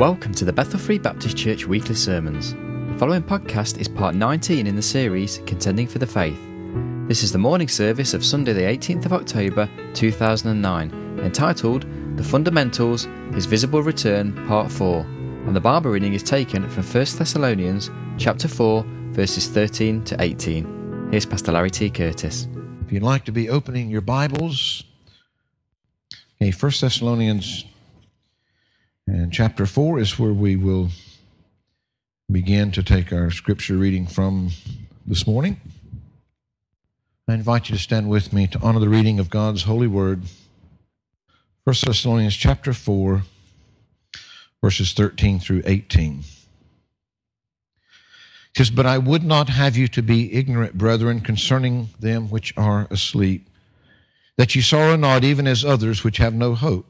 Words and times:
Welcome 0.00 0.32
to 0.36 0.46
the 0.46 0.52
Bethel 0.54 0.78
Free 0.78 0.98
Baptist 0.98 1.36
Church 1.36 1.66
weekly 1.66 1.94
sermons. 1.94 2.54
The 2.54 2.96
following 2.98 3.22
podcast 3.22 3.76
is 3.76 3.86
part 3.86 4.14
19 4.14 4.66
in 4.66 4.74
the 4.74 4.80
series 4.80 5.42
Contending 5.44 5.86
for 5.86 5.98
the 5.98 6.06
Faith. 6.06 6.40
This 7.06 7.22
is 7.22 7.32
the 7.32 7.38
morning 7.38 7.68
service 7.68 8.14
of 8.14 8.24
Sunday, 8.24 8.54
the 8.54 8.62
18th 8.62 9.04
of 9.04 9.12
October 9.12 9.68
2009, 9.92 11.20
entitled 11.22 11.84
The 12.16 12.24
Fundamentals 12.24 13.08
His 13.34 13.44
Visible 13.44 13.82
Return, 13.82 14.32
Part 14.48 14.72
4. 14.72 15.00
And 15.00 15.54
the 15.54 15.60
Bible 15.60 15.90
reading 15.90 16.14
is 16.14 16.22
taken 16.22 16.66
from 16.70 16.82
1 16.82 16.92
Thessalonians 17.18 17.90
chapter 18.16 18.48
4, 18.48 18.82
verses 19.10 19.48
13 19.48 20.02
to 20.04 20.16
18. 20.18 21.08
Here's 21.10 21.26
Pastor 21.26 21.52
Larry 21.52 21.70
T. 21.70 21.90
Curtis. 21.90 22.48
If 22.86 22.90
you'd 22.90 23.02
like 23.02 23.26
to 23.26 23.32
be 23.32 23.50
opening 23.50 23.90
your 23.90 24.00
Bibles, 24.00 24.82
okay, 26.40 26.52
1 26.52 26.72
Thessalonians 26.80 27.66
and 29.12 29.32
chapter 29.32 29.66
4 29.66 29.98
is 29.98 30.18
where 30.20 30.32
we 30.32 30.54
will 30.54 30.90
begin 32.30 32.70
to 32.70 32.82
take 32.82 33.12
our 33.12 33.30
scripture 33.32 33.76
reading 33.76 34.06
from 34.06 34.50
this 35.04 35.26
morning. 35.26 35.60
I 37.26 37.34
invite 37.34 37.68
you 37.68 37.76
to 37.76 37.82
stand 37.82 38.08
with 38.08 38.32
me 38.32 38.46
to 38.46 38.60
honor 38.60 38.78
the 38.78 38.88
reading 38.88 39.18
of 39.18 39.28
God's 39.28 39.64
holy 39.64 39.88
word. 39.88 40.22
1 41.64 41.74
Thessalonians 41.84 42.36
chapter 42.36 42.72
4, 42.72 43.22
verses 44.62 44.92
13 44.92 45.40
through 45.40 45.62
18. 45.66 46.20
It 46.20 46.24
says, 48.56 48.70
But 48.70 48.86
I 48.86 48.98
would 48.98 49.24
not 49.24 49.48
have 49.48 49.76
you 49.76 49.88
to 49.88 50.02
be 50.02 50.32
ignorant, 50.32 50.78
brethren, 50.78 51.20
concerning 51.20 51.88
them 51.98 52.30
which 52.30 52.54
are 52.56 52.86
asleep, 52.92 53.48
that 54.36 54.54
ye 54.54 54.62
sorrow 54.62 54.94
not, 54.94 55.24
even 55.24 55.48
as 55.48 55.64
others 55.64 56.04
which 56.04 56.18
have 56.18 56.34
no 56.34 56.54
hope. 56.54 56.89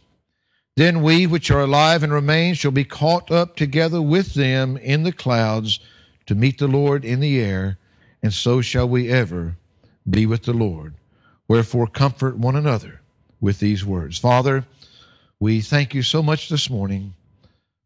Then 0.77 1.01
we 1.01 1.27
which 1.27 1.51
are 1.51 1.61
alive 1.61 2.01
and 2.01 2.13
remain 2.13 2.53
shall 2.53 2.71
be 2.71 2.85
caught 2.85 3.29
up 3.29 3.55
together 3.55 4.01
with 4.01 4.33
them 4.33 4.77
in 4.77 5.03
the 5.03 5.11
clouds 5.11 5.79
to 6.25 6.35
meet 6.35 6.59
the 6.59 6.67
Lord 6.67 7.03
in 7.03 7.19
the 7.19 7.39
air, 7.39 7.77
and 8.23 8.33
so 8.33 8.61
shall 8.61 8.87
we 8.87 9.09
ever 9.09 9.57
be 10.09 10.25
with 10.25 10.43
the 10.43 10.53
Lord. 10.53 10.95
Wherefore, 11.47 11.87
comfort 11.87 12.37
one 12.37 12.55
another 12.55 13.01
with 13.41 13.59
these 13.59 13.83
words. 13.83 14.17
Father, 14.17 14.65
we 15.39 15.59
thank 15.59 15.93
you 15.93 16.03
so 16.03 16.23
much 16.23 16.47
this 16.47 16.69
morning. 16.69 17.15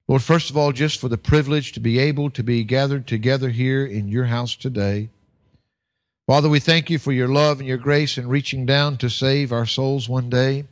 Lord, 0.08 0.22
first 0.22 0.52
of 0.52 0.58
all, 0.58 0.72
just 0.72 1.02
for 1.02 1.09
the 1.09 1.17
privilege 1.17 1.72
to 1.72 1.80
be 1.80 1.97
able 1.97 2.30
to 2.30 2.44
be 2.44 2.64
gathered 2.64 3.08
together 3.08 3.49
here 3.49 3.83
in 3.83 4.08
your 4.08 4.25
house 4.25 4.55
today. 4.55 5.09
Father, 6.27 6.49
we 6.49 6.59
thank 6.59 6.89
you 6.89 6.99
for 6.99 7.11
your 7.11 7.27
love 7.27 7.59
and 7.59 7.67
your 7.67 7.77
grace 7.77 8.17
in 8.17 8.27
reaching 8.27 8.66
down 8.66 8.97
to 8.97 9.09
save 9.09 9.52
our 9.52 9.66
souls 9.66 10.08
one 10.08 10.30
day. 10.30 10.66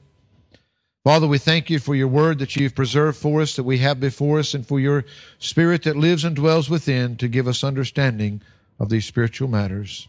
Father, 1.03 1.27
we 1.27 1.37
thank 1.37 1.69
you 1.69 1.79
for 1.79 1.95
your 1.95 2.07
word 2.07 2.39
that 2.39 2.55
you've 2.55 2.75
preserved 2.75 3.17
for 3.17 3.41
us, 3.41 3.57
that 3.57 3.63
we 3.63 3.79
have 3.79 3.99
before 3.99 4.39
us, 4.39 4.53
and 4.53 4.65
for 4.65 4.79
your 4.79 5.03
spirit 5.37 5.83
that 5.83 5.97
lives 5.97 6.23
and 6.23 6.33
dwells 6.33 6.69
within 6.69 7.17
to 7.17 7.27
give 7.27 7.45
us 7.45 7.61
understanding 7.61 8.41
of 8.79 8.87
these 8.87 9.05
spiritual 9.05 9.49
matters. 9.49 10.07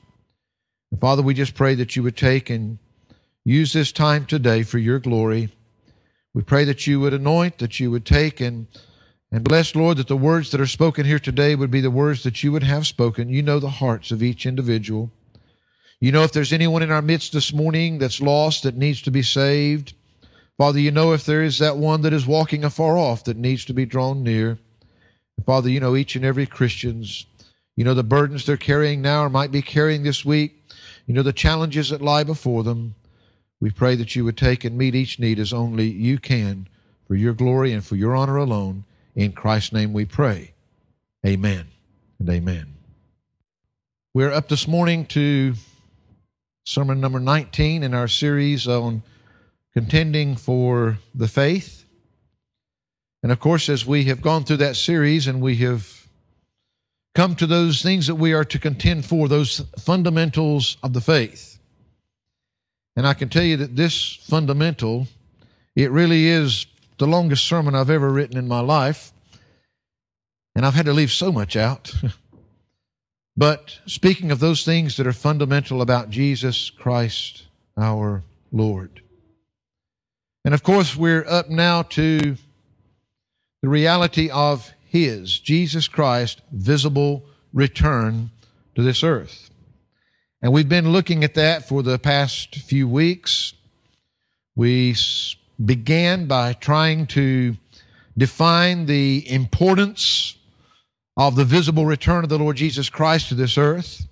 And 0.93 1.01
Father, 1.01 1.21
we 1.21 1.35
just 1.35 1.57
pray 1.57 1.75
that 1.75 1.97
you 1.97 2.05
would 2.05 2.17
take 2.17 2.49
and 2.49 2.79
use 3.43 3.73
this 3.73 3.91
time 3.91 4.25
today 4.25 4.63
for 4.63 4.79
your 4.79 5.01
glory. 5.01 5.49
We 6.33 6.43
pray 6.43 6.65
that 6.65 6.87
you 6.87 7.01
would 7.01 7.13
anoint, 7.13 7.59
that 7.59 7.81
you 7.81 7.91
would 7.91 8.07
take 8.07 8.41
and 8.41 8.69
and 9.33 9.43
bless, 9.43 9.75
Lord, 9.75 9.97
that 9.97 10.07
the 10.07 10.17
words 10.17 10.53
that 10.53 10.61
are 10.61 10.67
spoken 10.67 11.05
here 11.05 11.19
today 11.19 11.57
would 11.57 11.73
be 11.73 11.81
the 11.81 11.91
words 11.91 12.23
that 12.23 12.45
you 12.45 12.53
would 12.53 12.63
have 12.63 12.87
spoken. 12.87 13.29
You 13.29 13.43
know 13.43 13.59
the 13.59 13.69
hearts 13.69 14.13
of 14.13 14.23
each 14.23 14.47
individual. 14.47 15.11
You 15.99 16.13
know 16.13 16.23
if 16.23 16.31
there's 16.31 16.53
anyone 16.53 16.85
in 16.85 16.93
our 16.93 17.03
midst 17.03 17.33
this 17.33 17.53
morning 17.53 17.99
that's 17.99 18.21
lost, 18.21 18.63
that 18.63 18.77
needs 18.77 19.03
to 19.03 19.11
be 19.11 19.23
saved. 19.23 19.95
Father, 20.57 20.79
you 20.79 20.93
know 20.93 21.13
if 21.13 21.25
there 21.25 21.43
is 21.43 21.59
that 21.59 21.77
one 21.77 22.03
that 22.03 22.13
is 22.13 22.27
walking 22.27 22.63
afar 22.63 22.97
off 22.97 23.25
that 23.25 23.37
needs 23.37 23.65
to 23.65 23.75
be 23.75 23.85
drawn 23.85 24.23
near. 24.23 24.59
Father, 25.45 25.69
you 25.69 25.81
know 25.81 25.97
each 25.97 26.15
and 26.15 26.25
every 26.25 26.47
Christian's, 26.47 27.27
you 27.77 27.85
know 27.85 27.95
the 27.95 28.05
burdens 28.05 28.47
they're 28.47 28.57
carrying 28.57 29.03
now 29.03 29.25
or 29.25 29.29
might 29.29 29.51
be 29.51 29.63
carrying 29.63 30.05
this 30.05 30.25
week. 30.25 30.63
You 31.07 31.15
know 31.15 31.23
the 31.23 31.33
challenges 31.33 31.91
that 31.91 32.01
lie 32.01 32.23
before 32.23 32.63
them. 32.63 32.95
We 33.61 33.71
pray 33.71 33.97
that 33.97 34.15
you 34.15 34.25
would 34.25 34.37
take 34.37 34.65
and 34.65 34.79
meet 34.79 34.95
each 34.95 35.19
need 35.19 35.39
as 35.39 35.53
only 35.53 35.89
you 35.89 36.19
can 36.19 36.69
for 37.07 37.17
your 37.17 37.35
glory 37.35 37.73
and 37.73 37.85
for 37.85 37.97
your 37.97 38.15
honor 38.15 38.37
alone. 38.37 38.85
In 39.17 39.33
Christ's 39.33 39.73
name 39.73 39.93
we 39.93 40.05
pray. 40.05 40.53
Amen 41.27 41.67
and 42.19 42.29
amen. 42.29 42.75
We're 44.13 44.33
up 44.33 44.49
this 44.49 44.69
morning 44.69 45.07
to 45.07 45.55
sermon 46.65 47.01
number 47.01 47.19
19 47.19 47.83
in 47.83 47.93
our 47.93 48.09
series 48.09 48.69
on 48.69 49.03
contending 49.75 50.37
for 50.37 50.99
the 51.15 51.29
faith. 51.29 51.85
And 53.23 53.33
of 53.33 53.41
course, 53.41 53.69
as 53.69 53.87
we 53.87 54.05
have 54.05 54.23
gone 54.23 54.45
through 54.45 54.59
that 54.59 54.77
series 54.77 55.27
and 55.27 55.41
we 55.41 55.57
have 55.57 56.09
come 57.15 57.35
to 57.37 57.47
those 57.47 57.83
things 57.83 58.07
that 58.07 58.17
we 58.17 58.33
are 58.33 58.45
to 58.45 58.59
contend 58.59 59.05
for, 59.05 59.29
those 59.29 59.61
fundamentals 59.79 60.77
of 60.83 60.93
the 60.93 61.01
faith. 61.01 61.59
And 62.97 63.07
I 63.07 63.15
can 63.15 63.29
tell 63.29 63.43
you 63.43 63.57
that 63.57 63.77
this 63.77 64.17
fundamental, 64.17 65.09
it 65.75 65.91
really 65.91 66.27
is 66.27 66.67
the 66.99 67.07
longest 67.07 67.45
sermon 67.45 67.75
I've 67.75 67.91
ever 67.91 68.11
written 68.11 68.37
in 68.37 68.47
my 68.47 68.61
life. 68.61 69.13
And 70.55 70.65
I've 70.65 70.75
had 70.75 70.87
to 70.87 70.93
leave 70.93 71.11
so 71.11 71.33
much 71.33 71.57
out. 71.57 71.93
but 73.37 73.81
speaking 73.87 74.31
of 74.31 74.39
those 74.39 74.65
things 74.65 74.97
that 74.97 75.07
are 75.07 75.13
fundamental 75.13 75.83
about 75.83 76.11
Jesus 76.11 76.71
Christ 76.71 77.47
our 77.77 78.23
Lord. 78.53 79.04
And 80.45 80.53
of 80.53 80.63
course, 80.63 80.95
we're 80.95 81.25
up 81.27 81.49
now 81.49 81.83
to 81.83 82.37
the 83.63 83.69
reality 83.69 84.29
of 84.29 84.73
His, 84.87 85.39
Jesus 85.39 85.89
Christ, 85.89 86.43
visible 86.53 87.25
return 87.53 88.31
to 88.75 88.83
this 88.83 89.03
earth. 89.03 89.51
And 90.43 90.53
we've 90.53 90.69
been 90.69 90.93
looking 90.93 91.25
at 91.25 91.35
that 91.35 91.67
for 91.67 91.83
the 91.83 91.99
past 91.99 92.57
few 92.57 92.87
weeks. 92.87 93.55
We 94.55 94.95
began 95.65 96.27
by 96.27 96.53
trying 96.53 97.07
to 97.07 97.57
define 98.19 98.85
the 98.85 99.25
importance 99.31 100.37
of 101.17 101.37
the 101.37 101.47
visible 101.47 101.87
return 101.87 102.25
of 102.25 102.29
the 102.29 102.39
Lord 102.39 102.57
Jesus 102.57 102.91
Christ 102.91 103.31
to 103.31 103.35
this 103.35 103.57
earth. 103.57 104.07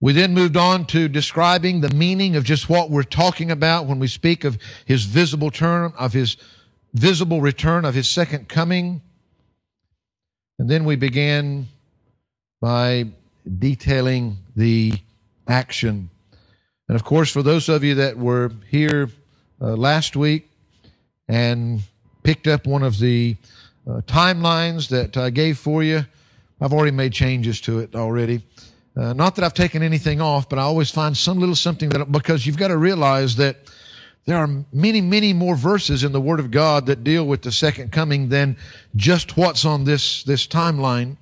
We 0.00 0.12
then 0.12 0.34
moved 0.34 0.56
on 0.56 0.84
to 0.86 1.08
describing 1.08 1.80
the 1.80 1.88
meaning 1.90 2.36
of 2.36 2.44
just 2.44 2.68
what 2.68 2.90
we're 2.90 3.02
talking 3.02 3.50
about 3.50 3.86
when 3.86 3.98
we 3.98 4.08
speak 4.08 4.44
of 4.44 4.58
his 4.84 5.04
visible 5.04 5.50
turn, 5.50 5.92
of 5.98 6.12
his 6.12 6.36
visible 6.92 7.40
return, 7.40 7.84
of 7.84 7.94
his 7.94 8.08
second 8.08 8.48
coming. 8.48 9.00
And 10.58 10.68
then 10.68 10.84
we 10.84 10.96
began 10.96 11.68
by 12.60 13.06
detailing 13.58 14.38
the 14.54 14.94
action. 15.48 16.10
And 16.88 16.96
of 16.96 17.04
course, 17.04 17.30
for 17.30 17.42
those 17.42 17.68
of 17.68 17.82
you 17.82 17.94
that 17.96 18.18
were 18.18 18.52
here 18.68 19.08
uh, 19.60 19.76
last 19.76 20.14
week 20.14 20.50
and 21.28 21.80
picked 22.22 22.46
up 22.46 22.66
one 22.66 22.82
of 22.82 22.98
the 22.98 23.36
uh, 23.88 24.02
timelines 24.02 24.88
that 24.88 25.16
I 25.16 25.30
gave 25.30 25.58
for 25.58 25.82
you, 25.82 26.06
I've 26.60 26.72
already 26.72 26.90
made 26.90 27.12
changes 27.12 27.60
to 27.62 27.78
it 27.78 27.94
already. 27.94 28.42
Uh, 28.96 29.12
not 29.12 29.34
that 29.36 29.44
I've 29.44 29.54
taken 29.54 29.82
anything 29.82 30.22
off, 30.22 30.48
but 30.48 30.58
I 30.58 30.62
always 30.62 30.90
find 30.90 31.14
some 31.14 31.38
little 31.38 31.54
something 31.54 31.90
that, 31.90 32.10
because 32.10 32.46
you've 32.46 32.56
got 32.56 32.68
to 32.68 32.78
realize 32.78 33.36
that 33.36 33.56
there 34.24 34.38
are 34.38 34.48
many, 34.72 35.00
many 35.00 35.32
more 35.32 35.54
verses 35.54 36.02
in 36.02 36.12
the 36.12 36.20
Word 36.20 36.40
of 36.40 36.50
God 36.50 36.86
that 36.86 37.04
deal 37.04 37.26
with 37.26 37.42
the 37.42 37.52
second 37.52 37.92
coming 37.92 38.30
than 38.30 38.56
just 38.96 39.36
what's 39.36 39.64
on 39.64 39.84
this, 39.84 40.24
this 40.24 40.46
timeline. 40.46 41.16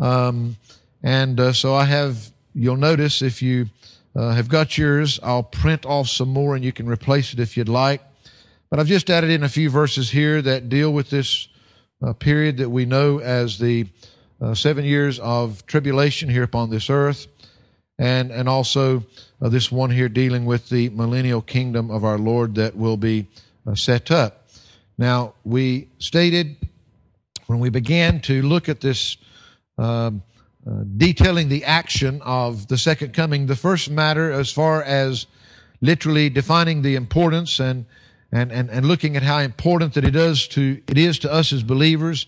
Um, 0.00 0.56
and 1.02 1.38
uh, 1.38 1.52
so 1.52 1.74
I 1.74 1.84
have, 1.84 2.30
you'll 2.54 2.76
notice 2.76 3.22
if 3.22 3.40
you 3.40 3.66
uh, 4.16 4.32
have 4.32 4.48
got 4.48 4.76
yours, 4.76 5.20
I'll 5.22 5.44
print 5.44 5.86
off 5.86 6.08
some 6.08 6.28
more 6.28 6.56
and 6.56 6.64
you 6.64 6.72
can 6.72 6.86
replace 6.88 7.32
it 7.32 7.38
if 7.38 7.56
you'd 7.56 7.68
like. 7.68 8.02
But 8.68 8.80
I've 8.80 8.86
just 8.86 9.08
added 9.08 9.30
in 9.30 9.44
a 9.44 9.48
few 9.48 9.70
verses 9.70 10.10
here 10.10 10.42
that 10.42 10.68
deal 10.68 10.92
with 10.92 11.08
this 11.08 11.48
uh, 12.02 12.12
period 12.14 12.56
that 12.58 12.68
we 12.68 12.84
know 12.84 13.20
as 13.20 13.58
the 13.58 13.86
uh, 14.40 14.54
seven 14.54 14.84
years 14.84 15.18
of 15.18 15.66
tribulation 15.66 16.28
here 16.28 16.42
upon 16.42 16.70
this 16.70 16.90
earth, 16.90 17.26
and 17.98 18.30
and 18.30 18.48
also 18.48 19.04
uh, 19.42 19.48
this 19.48 19.70
one 19.70 19.90
here 19.90 20.08
dealing 20.08 20.44
with 20.44 20.68
the 20.68 20.88
millennial 20.90 21.42
kingdom 21.42 21.90
of 21.90 22.04
our 22.04 22.18
Lord 22.18 22.54
that 22.54 22.76
will 22.76 22.96
be 22.96 23.26
uh, 23.66 23.74
set 23.74 24.10
up. 24.10 24.48
Now 24.98 25.34
we 25.44 25.88
stated 25.98 26.56
when 27.50 27.58
we 27.58 27.68
began 27.68 28.20
to 28.20 28.42
look 28.42 28.68
at 28.68 28.80
this, 28.80 29.16
uh, 29.76 29.82
uh, 29.82 30.10
detailing 30.96 31.48
the 31.48 31.64
action 31.64 32.22
of 32.22 32.68
the 32.68 32.78
second 32.78 33.12
coming, 33.12 33.46
the 33.46 33.56
first 33.56 33.90
matter 33.90 34.30
as 34.30 34.52
far 34.52 34.84
as 34.84 35.26
literally 35.80 36.30
defining 36.30 36.82
the 36.82 36.94
importance 36.94 37.58
and, 37.58 37.86
and, 38.30 38.52
and, 38.52 38.70
and 38.70 38.86
looking 38.86 39.16
at 39.16 39.24
how 39.24 39.38
important 39.38 39.94
that 39.94 40.04
it 40.04 40.14
is 40.14 40.46
to, 40.46 40.80
it 40.86 40.96
is 40.96 41.18
to 41.18 41.32
us 41.32 41.52
as 41.52 41.64
believers, 41.64 42.26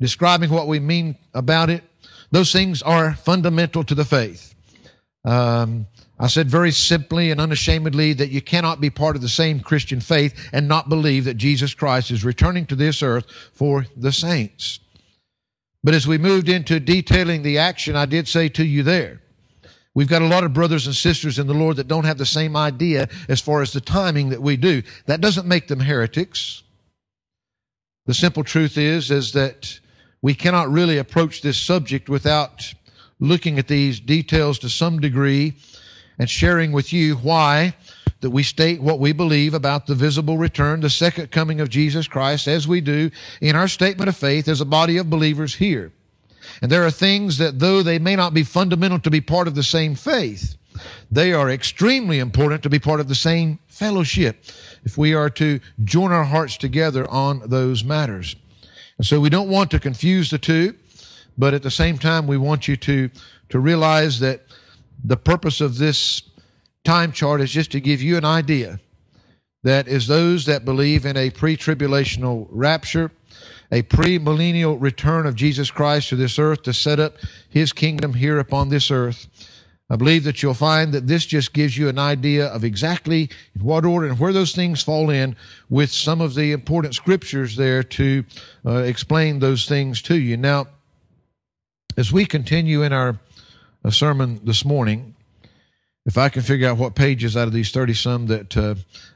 describing 0.00 0.50
what 0.50 0.66
we 0.66 0.80
mean 0.80 1.16
about 1.34 1.70
it, 1.70 1.84
those 2.30 2.52
things 2.52 2.82
are 2.82 3.14
fundamental 3.14 3.84
to 3.84 3.94
the 3.94 4.04
faith. 4.04 4.54
Um, 5.24 5.86
I 6.20 6.26
said 6.26 6.50
very 6.50 6.72
simply 6.72 7.30
and 7.30 7.40
unashamedly 7.40 8.12
that 8.14 8.30
you 8.30 8.42
cannot 8.42 8.80
be 8.80 8.90
part 8.90 9.14
of 9.14 9.22
the 9.22 9.28
same 9.28 9.60
Christian 9.60 10.00
faith 10.00 10.48
and 10.52 10.66
not 10.66 10.88
believe 10.88 11.24
that 11.24 11.36
Jesus 11.36 11.74
Christ 11.74 12.10
is 12.10 12.24
returning 12.24 12.66
to 12.66 12.74
this 12.74 13.02
earth 13.02 13.26
for 13.52 13.86
the 13.96 14.12
saints. 14.12 14.80
But 15.84 15.94
as 15.94 16.08
we 16.08 16.18
moved 16.18 16.48
into 16.48 16.80
detailing 16.80 17.42
the 17.42 17.58
action, 17.58 17.94
I 17.94 18.06
did 18.06 18.26
say 18.26 18.48
to 18.50 18.64
you 18.64 18.82
there, 18.82 19.22
we've 19.94 20.08
got 20.08 20.22
a 20.22 20.26
lot 20.26 20.42
of 20.42 20.52
brothers 20.52 20.86
and 20.86 20.94
sisters 20.94 21.38
in 21.38 21.46
the 21.46 21.54
Lord 21.54 21.76
that 21.76 21.86
don't 21.86 22.04
have 22.04 22.18
the 22.18 22.26
same 22.26 22.56
idea 22.56 23.08
as 23.28 23.40
far 23.40 23.62
as 23.62 23.72
the 23.72 23.80
timing 23.80 24.30
that 24.30 24.42
we 24.42 24.56
do. 24.56 24.82
That 25.06 25.20
doesn't 25.20 25.46
make 25.46 25.68
them 25.68 25.80
heretics. 25.80 26.64
The 28.06 28.14
simple 28.14 28.42
truth 28.42 28.76
is, 28.76 29.12
is 29.12 29.32
that 29.32 29.78
we 30.20 30.34
cannot 30.34 30.70
really 30.70 30.98
approach 30.98 31.42
this 31.42 31.58
subject 31.58 32.08
without 32.08 32.74
looking 33.20 33.58
at 33.58 33.68
these 33.68 34.00
details 34.00 34.58
to 34.60 34.68
some 34.68 35.00
degree 35.00 35.54
and 36.18 36.28
sharing 36.28 36.72
with 36.72 36.92
you 36.92 37.16
why 37.16 37.74
that 38.20 38.30
we 38.30 38.42
state 38.42 38.82
what 38.82 38.98
we 38.98 39.12
believe 39.12 39.54
about 39.54 39.86
the 39.86 39.94
visible 39.94 40.38
return, 40.38 40.80
the 40.80 40.90
second 40.90 41.30
coming 41.30 41.60
of 41.60 41.68
Jesus 41.68 42.08
Christ, 42.08 42.48
as 42.48 42.66
we 42.66 42.80
do 42.80 43.10
in 43.40 43.54
our 43.54 43.68
statement 43.68 44.08
of 44.08 44.16
faith 44.16 44.48
as 44.48 44.60
a 44.60 44.64
body 44.64 44.96
of 44.96 45.08
believers 45.08 45.56
here. 45.56 45.92
And 46.60 46.72
there 46.72 46.84
are 46.84 46.90
things 46.90 47.38
that 47.38 47.60
though 47.60 47.82
they 47.82 47.98
may 47.98 48.16
not 48.16 48.34
be 48.34 48.42
fundamental 48.42 48.98
to 49.00 49.10
be 49.10 49.20
part 49.20 49.46
of 49.46 49.54
the 49.54 49.62
same 49.62 49.94
faith, 49.94 50.56
they 51.10 51.32
are 51.32 51.50
extremely 51.50 52.18
important 52.18 52.62
to 52.62 52.70
be 52.70 52.78
part 52.78 53.00
of 53.00 53.08
the 53.08 53.14
same 53.14 53.58
fellowship 53.66 54.44
if 54.84 54.98
we 54.98 55.14
are 55.14 55.30
to 55.30 55.60
join 55.84 56.10
our 56.10 56.24
hearts 56.24 56.56
together 56.56 57.08
on 57.08 57.42
those 57.46 57.84
matters. 57.84 58.34
And 58.98 59.06
so 59.06 59.20
we 59.20 59.30
don't 59.30 59.48
want 59.48 59.70
to 59.70 59.80
confuse 59.80 60.30
the 60.30 60.38
two, 60.38 60.74
but 61.36 61.54
at 61.54 61.62
the 61.62 61.70
same 61.70 61.98
time, 61.98 62.26
we 62.26 62.36
want 62.36 62.68
you 62.68 62.76
to, 62.76 63.10
to 63.48 63.58
realize 63.58 64.20
that 64.20 64.42
the 65.02 65.16
purpose 65.16 65.60
of 65.60 65.78
this 65.78 66.22
time 66.84 67.12
chart 67.12 67.40
is 67.40 67.50
just 67.50 67.70
to 67.72 67.80
give 67.80 68.02
you 68.02 68.16
an 68.16 68.24
idea 68.24 68.80
that 69.62 69.88
is 69.88 70.06
those 70.06 70.46
that 70.46 70.64
believe 70.64 71.04
in 71.04 71.16
a 71.16 71.30
pre-tribulational 71.30 72.46
rapture, 72.50 73.10
a 73.70 73.82
pre-millennial 73.82 74.78
return 74.78 75.26
of 75.26 75.34
Jesus 75.34 75.70
Christ 75.70 76.08
to 76.08 76.16
this 76.16 76.38
earth 76.38 76.62
to 76.62 76.72
set 76.72 77.00
up 77.00 77.16
his 77.48 77.72
kingdom 77.72 78.14
here 78.14 78.38
upon 78.38 78.68
this 78.68 78.90
earth. 78.90 79.26
I 79.90 79.96
believe 79.96 80.24
that 80.24 80.42
you'll 80.42 80.54
find 80.54 80.92
that 80.92 81.06
this 81.06 81.24
just 81.24 81.52
gives 81.52 81.78
you 81.78 81.88
an 81.88 81.98
idea 81.98 82.46
of 82.46 82.62
exactly 82.62 83.30
in 83.54 83.62
what 83.62 83.86
order 83.86 84.06
and 84.06 84.18
where 84.18 84.32
those 84.32 84.54
things 84.54 84.82
fall 84.82 85.08
in 85.08 85.34
with 85.70 85.90
some 85.90 86.20
of 86.20 86.34
the 86.34 86.52
important 86.52 86.94
scriptures 86.94 87.56
there 87.56 87.82
to 87.82 88.24
uh, 88.66 88.76
explain 88.78 89.38
those 89.38 89.66
things 89.66 90.02
to 90.02 90.18
you. 90.18 90.36
Now, 90.36 90.66
as 91.96 92.12
we 92.12 92.26
continue 92.26 92.82
in 92.82 92.92
our 92.92 93.18
a 93.84 93.92
sermon 93.92 94.40
this 94.44 94.64
morning. 94.64 95.14
If 96.04 96.18
I 96.18 96.28
can 96.28 96.42
figure 96.42 96.68
out 96.68 96.78
what 96.78 96.94
pages 96.94 97.36
out 97.36 97.46
of 97.46 97.52
these 97.54 97.70
30 97.70 97.94
some 97.94 98.26
that, 98.26 98.56
uh, 98.56 98.74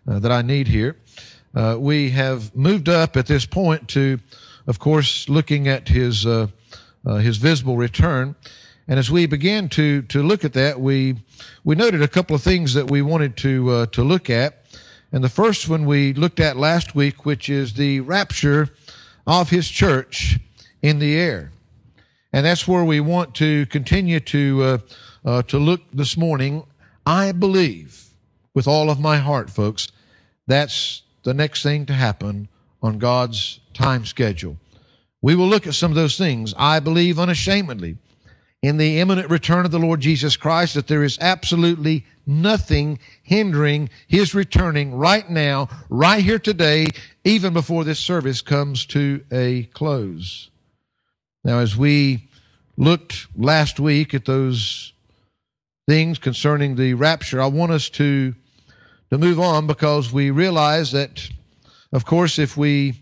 uh, 0.09 0.19
that 0.19 0.31
I 0.31 0.43
need 0.43 0.69
here, 0.69 0.97
uh, 1.55 1.77
we 1.79 2.11
have 2.11 2.55
moved 2.55 2.89
up 2.89 3.17
at 3.17 3.27
this 3.27 3.45
point 3.45 3.89
to, 3.89 4.21
of 4.67 4.79
course, 4.79 5.29
looking 5.29 5.69
at 5.69 5.89
his, 5.89 6.25
uh, 6.27 6.49
uh, 7.05 7.17
his 7.17 7.39
visible 7.39 7.77
return. 7.77 8.37
And 8.93 8.99
as 8.99 9.11
we 9.11 9.25
began 9.25 9.71
to, 9.71 10.03
to 10.03 10.23
look 10.23 10.44
at 10.44 10.53
that, 10.53 10.79
we, 10.79 11.17
we 11.65 11.75
noted 11.75 12.03
a 12.03 12.09
couple 12.09 12.37
of 12.37 12.43
things 12.43 12.75
that 12.75 12.91
we 12.91 13.00
wanted 13.00 13.39
to, 13.39 13.71
uh, 13.71 13.87
to 13.87 14.03
look 14.03 14.29
at. 14.29 14.67
And 15.11 15.25
the 15.25 15.31
first 15.31 15.67
one 15.67 15.87
we 15.87 16.12
looked 16.12 16.39
at 16.39 16.59
last 16.59 16.94
week, 16.94 17.25
which 17.25 17.49
is 17.49 17.73
the 17.73 18.00
rapture 18.00 18.69
of 19.27 19.49
his 19.49 19.71
church 19.71 20.39
in 20.83 20.99
the 20.99 21.17
air. 21.17 21.53
And 22.35 22.44
that's 22.44 22.69
where 22.69 22.85
we 22.85 23.00
want 23.00 23.35
to 23.37 23.65
continue 23.65 24.21
to, 24.21 24.62
uh, 24.62 24.79
uh, 25.25 25.43
to 25.44 25.59
look 25.59 25.81
this 25.91 26.19
morning. 26.19 26.67
I 27.06 27.33
believe 27.33 28.11
with 28.53 28.69
all 28.69 28.91
of 28.91 29.00
my 29.00 29.17
heart, 29.17 29.49
folks, 29.49 29.91
that's 30.47 31.00
the 31.23 31.33
next 31.33 31.62
thing 31.62 31.87
to 31.87 31.94
happen 31.94 32.47
on 32.83 32.99
God's 32.99 33.61
time 33.73 34.05
schedule. 34.05 34.59
We 35.23 35.35
will 35.35 35.49
look 35.49 35.67
at 35.67 35.73
some 35.73 35.91
of 35.91 35.94
those 35.94 36.19
things. 36.19 36.53
I 36.59 36.79
believe 36.79 37.19
unashamedly 37.19 37.97
in 38.62 38.76
the 38.76 39.00
imminent 39.00 39.29
return 39.29 39.64
of 39.64 39.73
the 39.73 39.79
Lord 39.79 40.00
Jesus 40.00 40.37
Christ 40.37 40.75
that 40.75 40.87
there 40.87 41.03
is 41.03 41.19
absolutely 41.20 42.06
nothing 42.25 43.00
hindering 43.25 43.91
his 44.06 44.35
returning 44.35 44.94
right 44.94 45.29
now, 45.29 45.69
right 45.91 46.23
here 46.23 46.38
today, 46.38 46.87
even 47.25 47.53
before 47.53 47.82
this 47.82 47.99
service 47.99 48.41
comes 48.41 48.87
to 48.87 49.25
a 49.32 49.64
close. 49.75 50.49
Now, 51.43 51.59
as 51.59 51.76
we 51.76 52.29
looked 52.76 53.26
last 53.37 53.81
week 53.81 54.14
at 54.14 54.26
those 54.26 54.93
things 55.88 56.20
concerning 56.20 56.76
the 56.76 56.94
rapture, 56.94 57.43
I 57.43 57.47
want 57.47 57.73
us 57.73 57.88
to, 57.91 58.37
to 59.11 59.19
move 59.19 59.41
on 59.41 59.67
because 59.67 60.12
we 60.12 60.31
realize 60.31 60.93
that, 60.93 61.29
of 61.93 62.06
course, 62.06 62.38
if 62.38 62.56
we 62.56 63.00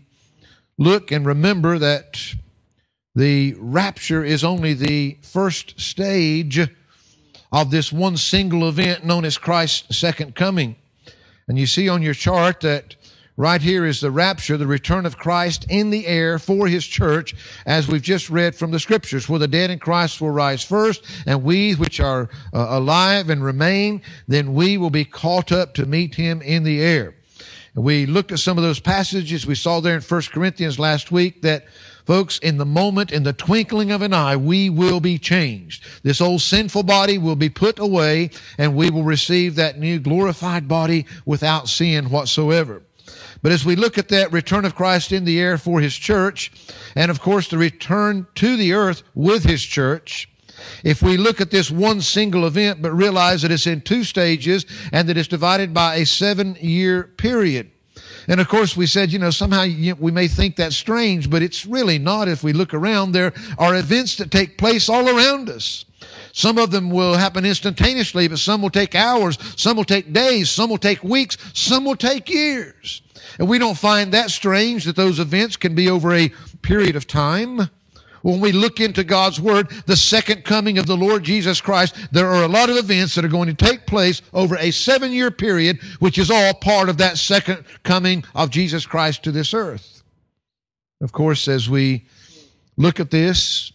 look 0.79 1.11
and 1.11 1.23
remember 1.23 1.77
that 1.77 2.33
the 3.15 3.55
rapture 3.57 4.23
is 4.23 4.43
only 4.43 4.73
the 4.73 5.17
first 5.21 5.79
stage 5.79 6.59
of 7.51 7.71
this 7.71 7.91
one 7.91 8.17
single 8.17 8.67
event 8.67 9.05
known 9.05 9.25
as 9.25 9.37
Christ's 9.37 9.97
second 9.97 10.35
coming. 10.35 10.75
And 11.47 11.57
you 11.59 11.65
see 11.65 11.89
on 11.89 12.01
your 12.01 12.13
chart 12.13 12.61
that 12.61 12.95
Right 13.41 13.61
here 13.61 13.87
is 13.87 14.01
the 14.01 14.11
rapture, 14.11 14.55
the 14.55 14.67
return 14.67 15.05
of 15.05 15.17
Christ 15.17 15.65
in 15.67 15.89
the 15.89 16.05
air 16.05 16.37
for 16.37 16.67
his 16.67 16.85
church, 16.85 17.33
as 17.65 17.87
we've 17.87 18.01
just 18.01 18.29
read 18.29 18.55
from 18.55 18.69
the 18.69 18.79
scriptures, 18.79 19.27
where 19.27 19.39
the 19.39 19.47
dead 19.47 19.71
in 19.71 19.79
Christ 19.79 20.21
will 20.21 20.29
rise 20.29 20.63
first, 20.63 21.03
and 21.25 21.41
we 21.41 21.73
which 21.73 21.99
are 21.99 22.29
uh, 22.53 22.67
alive 22.69 23.31
and 23.31 23.43
remain, 23.43 24.03
then 24.27 24.53
we 24.53 24.77
will 24.77 24.91
be 24.91 25.05
caught 25.05 25.51
up 25.51 25.73
to 25.73 25.87
meet 25.87 26.15
him 26.15 26.41
in 26.43 26.63
the 26.63 26.81
air. 26.81 27.15
We 27.73 28.05
looked 28.05 28.33
at 28.33 28.39
some 28.39 28.59
of 28.59 28.63
those 28.63 28.81
passages 28.81 29.47
we 29.47 29.55
saw 29.55 29.79
there 29.79 29.95
in 29.95 30.01
1 30.01 30.21
Corinthians 30.33 30.77
last 30.77 31.09
week 31.11 31.41
that 31.41 31.65
Folks, 32.05 32.37
in 32.39 32.57
the 32.57 32.65
moment, 32.65 33.11
in 33.11 33.23
the 33.23 33.33
twinkling 33.33 33.91
of 33.91 34.01
an 34.01 34.13
eye, 34.13 34.35
we 34.35 34.69
will 34.69 34.99
be 34.99 35.17
changed. 35.17 35.83
This 36.03 36.21
old 36.21 36.41
sinful 36.41 36.83
body 36.83 37.17
will 37.17 37.35
be 37.35 37.49
put 37.49 37.79
away 37.79 38.31
and 38.57 38.75
we 38.75 38.89
will 38.89 39.03
receive 39.03 39.55
that 39.55 39.79
new 39.79 39.99
glorified 39.99 40.67
body 40.67 41.05
without 41.25 41.69
sin 41.69 42.09
whatsoever. 42.09 42.83
But 43.41 43.51
as 43.51 43.65
we 43.65 43.75
look 43.75 43.97
at 43.97 44.09
that 44.09 44.31
return 44.31 44.65
of 44.65 44.75
Christ 44.75 45.11
in 45.11 45.25
the 45.25 45.39
air 45.39 45.57
for 45.57 45.81
his 45.81 45.95
church, 45.95 46.51
and 46.95 47.09
of 47.09 47.21
course 47.21 47.47
the 47.47 47.57
return 47.57 48.27
to 48.35 48.55
the 48.55 48.73
earth 48.73 49.03
with 49.15 49.43
his 49.43 49.63
church, 49.63 50.29
if 50.83 51.01
we 51.01 51.17
look 51.17 51.41
at 51.41 51.49
this 51.49 51.71
one 51.71 52.01
single 52.01 52.45
event, 52.45 52.81
but 52.81 52.91
realize 52.91 53.41
that 53.41 53.51
it's 53.51 53.65
in 53.65 53.81
two 53.81 54.03
stages 54.03 54.65
and 54.91 55.09
that 55.09 55.17
it's 55.17 55.27
divided 55.27 55.73
by 55.73 55.95
a 55.95 56.05
seven 56.05 56.55
year 56.59 57.03
period. 57.03 57.71
And 58.27 58.39
of 58.39 58.47
course, 58.47 58.77
we 58.77 58.87
said, 58.87 59.11
you 59.11 59.19
know, 59.19 59.31
somehow 59.31 59.65
we 59.99 60.11
may 60.11 60.27
think 60.27 60.55
that's 60.55 60.75
strange, 60.75 61.29
but 61.29 61.41
it's 61.41 61.65
really 61.65 61.97
not. 61.97 62.27
If 62.27 62.43
we 62.43 62.53
look 62.53 62.73
around, 62.73 63.11
there 63.11 63.33
are 63.57 63.75
events 63.75 64.15
that 64.17 64.31
take 64.31 64.57
place 64.57 64.89
all 64.89 65.09
around 65.09 65.49
us. 65.49 65.85
Some 66.33 66.57
of 66.57 66.71
them 66.71 66.89
will 66.89 67.15
happen 67.15 67.45
instantaneously, 67.45 68.27
but 68.27 68.39
some 68.39 68.61
will 68.61 68.69
take 68.69 68.95
hours, 68.95 69.37
some 69.55 69.77
will 69.77 69.83
take 69.83 70.13
days, 70.13 70.49
some 70.49 70.69
will 70.69 70.77
take 70.77 71.03
weeks, 71.03 71.37
some 71.53 71.83
will 71.83 71.95
take 71.95 72.29
years. 72.29 73.01
And 73.37 73.49
we 73.49 73.59
don't 73.59 73.77
find 73.77 74.11
that 74.11 74.31
strange 74.31 74.85
that 74.85 74.95
those 74.95 75.19
events 75.19 75.57
can 75.57 75.75
be 75.75 75.89
over 75.89 76.13
a 76.13 76.29
period 76.61 76.95
of 76.95 77.07
time. 77.07 77.69
When 78.21 78.39
we 78.39 78.51
look 78.51 78.79
into 78.79 79.03
God's 79.03 79.39
Word, 79.39 79.69
the 79.85 79.95
second 79.95 80.43
coming 80.43 80.77
of 80.77 80.85
the 80.85 80.97
Lord 80.97 81.23
Jesus 81.23 81.61
Christ, 81.61 81.95
there 82.11 82.27
are 82.27 82.43
a 82.43 82.47
lot 82.47 82.69
of 82.69 82.77
events 82.77 83.15
that 83.15 83.25
are 83.25 83.29
going 83.29 83.53
to 83.53 83.65
take 83.65 83.85
place 83.85 84.21
over 84.33 84.57
a 84.57 84.71
seven 84.71 85.11
year 85.11 85.31
period, 85.31 85.81
which 85.99 86.17
is 86.17 86.29
all 86.31 86.53
part 86.53 86.89
of 86.89 86.97
that 86.97 87.17
second 87.17 87.63
coming 87.83 88.23
of 88.35 88.49
Jesus 88.49 88.85
Christ 88.85 89.23
to 89.23 89.31
this 89.31 89.53
earth. 89.53 90.03
Of 91.01 91.11
course, 91.11 91.47
as 91.47 91.69
we 91.69 92.05
look 92.77 92.99
at 92.99 93.11
this, 93.11 93.71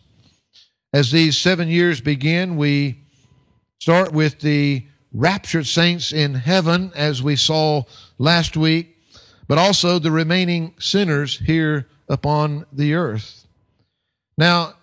as 0.92 1.10
these 1.10 1.36
seven 1.36 1.68
years 1.68 2.00
begin, 2.00 2.56
we 2.56 3.02
start 3.80 4.12
with 4.12 4.40
the 4.40 4.86
raptured 5.12 5.66
saints 5.66 6.12
in 6.12 6.34
heaven, 6.34 6.92
as 6.94 7.22
we 7.22 7.36
saw 7.36 7.82
last 8.18 8.56
week 8.56 8.96
but 9.48 9.58
also 9.58 9.98
the 9.98 10.10
remaining 10.10 10.74
sinners 10.78 11.38
here 11.38 11.88
upon 12.08 12.66
the 12.72 12.94
earth. 12.94 13.45
Now, 14.38 14.74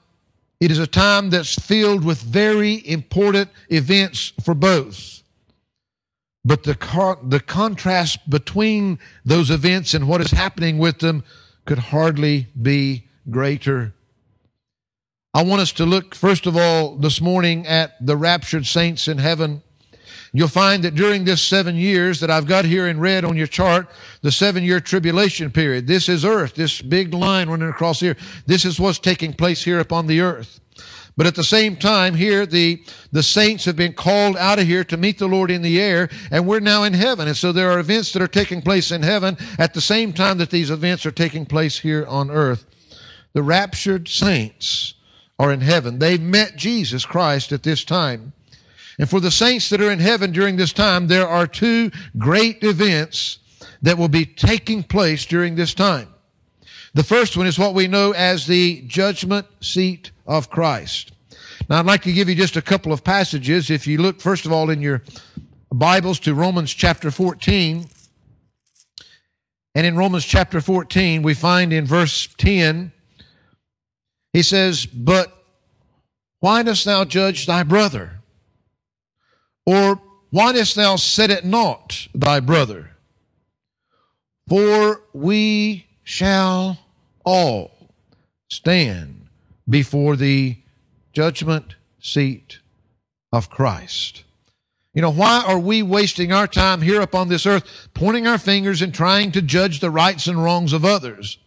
it 0.59 0.71
is 0.71 0.79
a 0.79 0.87
time 0.87 1.29
that's 1.29 1.55
filled 1.55 2.03
with 2.03 2.21
very 2.21 2.87
important 2.87 3.49
events 3.69 4.33
for 4.43 4.53
both. 4.53 5.21
But 6.45 6.63
the, 6.63 6.75
car- 6.75 7.19
the 7.21 7.39
contrast 7.39 8.29
between 8.29 8.99
those 9.25 9.49
events 9.49 9.93
and 9.93 10.07
what 10.07 10.21
is 10.21 10.31
happening 10.31 10.77
with 10.77 10.99
them 10.99 11.23
could 11.65 11.79
hardly 11.79 12.47
be 12.59 13.07
greater. 13.29 13.93
I 15.33 15.43
want 15.43 15.61
us 15.61 15.71
to 15.73 15.85
look, 15.85 16.13
first 16.13 16.45
of 16.45 16.55
all, 16.55 16.95
this 16.95 17.19
morning 17.19 17.65
at 17.65 17.93
the 18.05 18.17
raptured 18.17 18.65
saints 18.65 19.07
in 19.07 19.17
heaven. 19.17 19.63
You'll 20.35 20.47
find 20.47 20.83
that 20.83 20.95
during 20.95 21.25
this 21.25 21.43
seven 21.43 21.75
years 21.75 22.19
that 22.19 22.31
I've 22.31 22.47
got 22.47 22.65
here 22.65 22.87
in 22.87 22.99
red 22.99 23.23
on 23.23 23.37
your 23.37 23.45
chart, 23.45 23.87
the 24.21 24.31
seven 24.31 24.63
year 24.63 24.79
tribulation 24.79 25.51
period, 25.51 25.85
this 25.85 26.09
is 26.09 26.25
earth, 26.25 26.55
this 26.55 26.81
big 26.81 27.13
line 27.13 27.49
running 27.49 27.69
across 27.69 27.99
here. 27.99 28.17
This 28.47 28.65
is 28.65 28.79
what's 28.79 28.97
taking 28.97 29.33
place 29.33 29.63
here 29.63 29.79
upon 29.79 30.07
the 30.07 30.21
earth. 30.21 30.59
But 31.15 31.27
at 31.27 31.35
the 31.35 31.43
same 31.43 31.75
time, 31.75 32.15
here 32.15 32.47
the, 32.47 32.83
the 33.11 33.21
saints 33.21 33.65
have 33.65 33.75
been 33.75 33.93
called 33.93 34.35
out 34.37 34.57
of 34.57 34.65
here 34.65 34.83
to 34.85 34.97
meet 34.97 35.19
the 35.19 35.27
Lord 35.27 35.51
in 35.51 35.61
the 35.61 35.79
air, 35.79 36.09
and 36.31 36.47
we're 36.47 36.59
now 36.59 36.81
in 36.81 36.93
heaven. 36.93 37.27
And 37.27 37.37
so 37.37 37.51
there 37.51 37.69
are 37.69 37.77
events 37.77 38.11
that 38.13 38.21
are 38.23 38.27
taking 38.27 38.63
place 38.63 38.91
in 38.91 39.03
heaven 39.03 39.37
at 39.59 39.75
the 39.75 39.81
same 39.81 40.13
time 40.13 40.39
that 40.39 40.49
these 40.49 40.71
events 40.71 41.05
are 41.05 41.11
taking 41.11 41.45
place 41.45 41.79
here 41.79 42.07
on 42.07 42.31
earth. 42.31 42.65
The 43.33 43.43
raptured 43.43 44.07
saints 44.07 44.95
are 45.37 45.53
in 45.53 45.61
heaven. 45.61 45.99
They've 45.99 46.19
met 46.19 46.55
Jesus 46.55 47.05
Christ 47.05 47.51
at 47.51 47.61
this 47.61 47.83
time. 47.83 48.33
And 48.99 49.09
for 49.09 49.19
the 49.19 49.31
saints 49.31 49.69
that 49.69 49.81
are 49.81 49.91
in 49.91 49.99
heaven 49.99 50.31
during 50.31 50.55
this 50.55 50.73
time, 50.73 51.07
there 51.07 51.27
are 51.27 51.47
two 51.47 51.91
great 52.17 52.63
events 52.63 53.39
that 53.81 53.97
will 53.97 54.07
be 54.07 54.25
taking 54.25 54.83
place 54.83 55.25
during 55.25 55.55
this 55.55 55.73
time. 55.73 56.07
The 56.93 57.03
first 57.03 57.35
one 57.35 57.47
is 57.47 57.57
what 57.57 57.73
we 57.73 57.87
know 57.87 58.11
as 58.11 58.45
the 58.45 58.83
judgment 58.85 59.47
seat 59.61 60.11
of 60.27 60.49
Christ. 60.49 61.11
Now, 61.67 61.79
I'd 61.79 61.85
like 61.85 62.03
to 62.03 62.13
give 62.13 62.29
you 62.29 62.35
just 62.35 62.55
a 62.55 62.61
couple 62.61 62.93
of 62.93 63.03
passages. 63.03 63.69
If 63.69 63.87
you 63.87 63.97
look, 63.97 64.21
first 64.21 64.45
of 64.45 64.51
all, 64.51 64.69
in 64.69 64.81
your 64.81 65.01
Bibles 65.71 66.19
to 66.21 66.35
Romans 66.35 66.71
chapter 66.71 67.09
14, 67.09 67.87
and 69.75 69.87
in 69.87 69.95
Romans 69.95 70.25
chapter 70.25 70.61
14, 70.61 71.23
we 71.23 71.33
find 71.33 71.73
in 71.73 71.85
verse 71.85 72.27
10, 72.37 72.91
he 74.33 74.43
says, 74.43 74.85
But 74.85 75.35
why 76.41 76.61
dost 76.61 76.85
thou 76.85 77.05
judge 77.05 77.47
thy 77.47 77.63
brother? 77.63 78.19
Or 79.65 80.01
why 80.29 80.51
dost 80.53 80.75
thou 80.75 80.95
set 80.95 81.29
at 81.29 81.45
naught 81.45 82.07
thy 82.13 82.39
brother? 82.39 82.91
For 84.47 85.01
we 85.13 85.87
shall 86.03 86.79
all 87.23 87.71
stand 88.49 89.27
before 89.69 90.15
the 90.15 90.57
judgment 91.13 91.75
seat 91.99 92.59
of 93.31 93.49
Christ. 93.49 94.23
You 94.93 95.01
know, 95.01 95.11
why 95.11 95.43
are 95.45 95.57
we 95.57 95.81
wasting 95.81 96.31
our 96.31 96.45
time 96.45 96.81
here 96.81 97.01
upon 97.01 97.29
this 97.29 97.45
earth 97.45 97.89
pointing 97.93 98.27
our 98.27 98.37
fingers 98.37 98.81
and 98.81 98.93
trying 98.93 99.31
to 99.31 99.41
judge 99.41 99.79
the 99.79 99.89
rights 99.89 100.27
and 100.27 100.43
wrongs 100.43 100.73
of 100.73 100.85
others? 100.85 101.39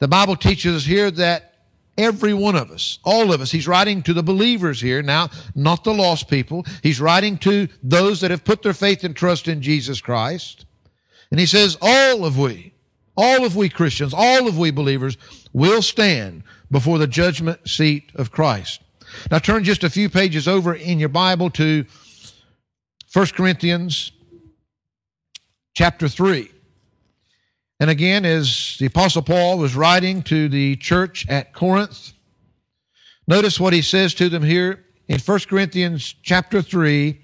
The 0.00 0.08
Bible 0.08 0.36
teaches 0.36 0.76
us 0.76 0.84
here 0.84 1.10
that 1.12 1.53
every 1.96 2.34
one 2.34 2.56
of 2.56 2.70
us, 2.70 2.98
all 3.04 3.32
of 3.32 3.40
us, 3.40 3.50
he's 3.50 3.68
writing 3.68 4.02
to 4.02 4.12
the 4.12 4.22
believers 4.22 4.80
here 4.80 5.02
now, 5.02 5.30
not 5.54 5.84
the 5.84 5.94
lost 5.94 6.28
people. 6.28 6.64
He's 6.82 7.00
writing 7.00 7.38
to 7.38 7.68
those 7.82 8.20
that 8.20 8.30
have 8.30 8.44
put 8.44 8.62
their 8.62 8.74
faith 8.74 9.04
and 9.04 9.14
trust 9.14 9.48
in 9.48 9.62
Jesus 9.62 10.00
Christ. 10.00 10.66
And 11.30 11.40
he 11.40 11.46
says, 11.46 11.76
all 11.80 12.24
of 12.24 12.38
we, 12.38 12.74
all 13.16 13.44
of 13.44 13.56
we 13.56 13.68
Christians, 13.68 14.14
all 14.14 14.46
of 14.48 14.58
we 14.58 14.70
believers 14.70 15.16
will 15.52 15.82
stand 15.82 16.42
before 16.70 16.98
the 16.98 17.06
judgment 17.06 17.68
seat 17.68 18.10
of 18.14 18.30
Christ. 18.30 18.80
Now 19.30 19.38
turn 19.38 19.64
just 19.64 19.84
a 19.84 19.90
few 19.90 20.08
pages 20.08 20.48
over 20.48 20.74
in 20.74 20.98
your 20.98 21.08
Bible 21.08 21.50
to 21.50 21.86
1 23.12 23.26
Corinthians 23.26 24.10
chapter 25.74 26.08
3. 26.08 26.50
And 27.80 27.90
again, 27.90 28.24
as 28.24 28.76
the 28.78 28.86
Apostle 28.86 29.22
Paul 29.22 29.58
was 29.58 29.74
writing 29.74 30.22
to 30.24 30.48
the 30.48 30.76
church 30.76 31.26
at 31.28 31.52
Corinth, 31.52 32.12
notice 33.26 33.58
what 33.58 33.72
he 33.72 33.82
says 33.82 34.14
to 34.14 34.28
them 34.28 34.42
here 34.42 34.84
in 35.08 35.18
1 35.18 35.40
Corinthians 35.48 36.14
chapter 36.22 36.62
3, 36.62 37.20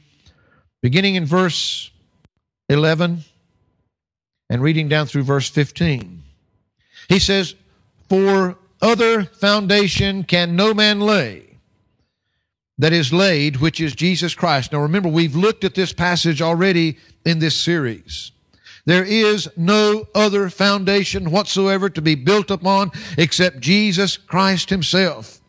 beginning 0.82 1.14
in 1.14 1.24
verse 1.24 1.90
11 2.68 3.24
and 4.48 4.62
reading 4.62 4.88
down 4.88 5.06
through 5.06 5.22
verse 5.22 5.48
15. 5.48 6.22
He 7.08 7.18
says, 7.18 7.54
For 8.08 8.58
other 8.82 9.24
foundation 9.24 10.24
can 10.24 10.56
no 10.56 10.74
man 10.74 11.00
lay 11.00 11.50
that 12.78 12.92
is 12.94 13.12
laid, 13.12 13.58
which 13.58 13.78
is 13.78 13.94
Jesus 13.94 14.34
Christ. 14.34 14.72
Now 14.72 14.80
remember, 14.80 15.08
we've 15.08 15.36
looked 15.36 15.64
at 15.64 15.74
this 15.74 15.92
passage 15.92 16.40
already 16.40 16.96
in 17.26 17.38
this 17.38 17.54
series. 17.54 18.32
There 18.90 19.04
is 19.04 19.48
no 19.56 20.08
other 20.16 20.50
foundation 20.50 21.30
whatsoever 21.30 21.88
to 21.88 22.02
be 22.02 22.16
built 22.16 22.50
upon 22.50 22.90
except 23.16 23.60
Jesus 23.60 24.16
Christ 24.16 24.68
Himself. 24.68 25.40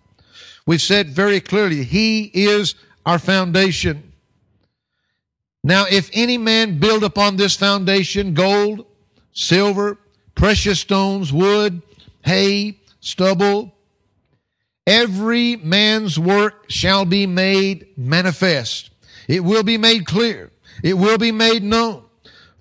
We've 0.67 0.79
said 0.79 1.09
very 1.09 1.41
clearly, 1.41 1.83
He 1.83 2.25
is 2.35 2.75
our 3.03 3.17
foundation. 3.17 4.13
Now, 5.63 5.85
if 5.89 6.11
any 6.13 6.37
man 6.37 6.77
build 6.77 7.03
upon 7.03 7.37
this 7.37 7.55
foundation 7.55 8.35
gold, 8.35 8.85
silver, 9.33 9.97
precious 10.35 10.79
stones, 10.79 11.33
wood, 11.33 11.81
hay, 12.23 12.77
stubble. 12.99 13.73
Every 14.85 15.55
man's 15.55 16.19
work 16.19 16.69
shall 16.69 17.05
be 17.05 17.25
made 17.25 17.87
manifest. 17.97 18.91
It 19.27 19.43
will 19.43 19.63
be 19.63 19.79
made 19.79 20.05
clear. 20.05 20.51
It 20.83 20.93
will 20.93 21.17
be 21.17 21.31
made 21.31 21.63
known. 21.63 22.05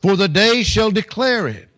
For 0.03 0.17
the 0.17 0.29
day 0.29 0.63
shall 0.63 0.91
declare 0.91 1.47
it, 1.47 1.69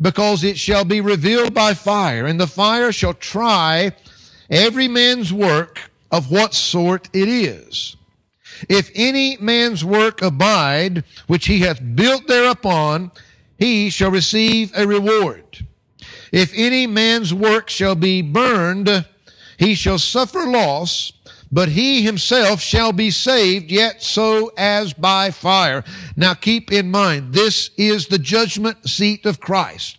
because 0.00 0.44
it 0.44 0.58
shall 0.58 0.84
be 0.84 1.00
revealed 1.00 1.54
by 1.54 1.74
fire, 1.74 2.26
and 2.26 2.38
the 2.38 2.46
fire 2.46 2.92
shall 2.92 3.14
try 3.14 3.92
every 4.50 4.86
man's 4.86 5.32
work 5.32 5.90
of 6.10 6.30
what 6.30 6.52
sort 6.52 7.08
it 7.12 7.28
is. 7.28 7.96
If 8.68 8.90
any 8.94 9.36
man's 9.38 9.84
work 9.84 10.22
abide, 10.22 11.04
which 11.26 11.46
he 11.46 11.60
hath 11.60 11.80
built 11.94 12.28
thereupon, 12.28 13.10
he 13.58 13.88
shall 13.90 14.10
receive 14.10 14.70
a 14.76 14.86
reward. 14.86 15.66
If 16.30 16.52
any 16.54 16.86
man's 16.86 17.32
work 17.32 17.70
shall 17.70 17.94
be 17.94 18.20
burned, 18.20 19.06
he 19.56 19.74
shall 19.74 19.98
suffer 19.98 20.46
loss, 20.46 21.12
but 21.54 21.68
he 21.68 22.02
himself 22.02 22.60
shall 22.60 22.90
be 22.92 23.12
saved, 23.12 23.70
yet 23.70 24.02
so 24.02 24.50
as 24.58 24.92
by 24.92 25.30
fire. 25.30 25.84
Now 26.16 26.34
keep 26.34 26.72
in 26.72 26.90
mind, 26.90 27.32
this 27.32 27.70
is 27.76 28.08
the 28.08 28.18
judgment 28.18 28.88
seat 28.88 29.24
of 29.24 29.38
Christ. 29.38 29.98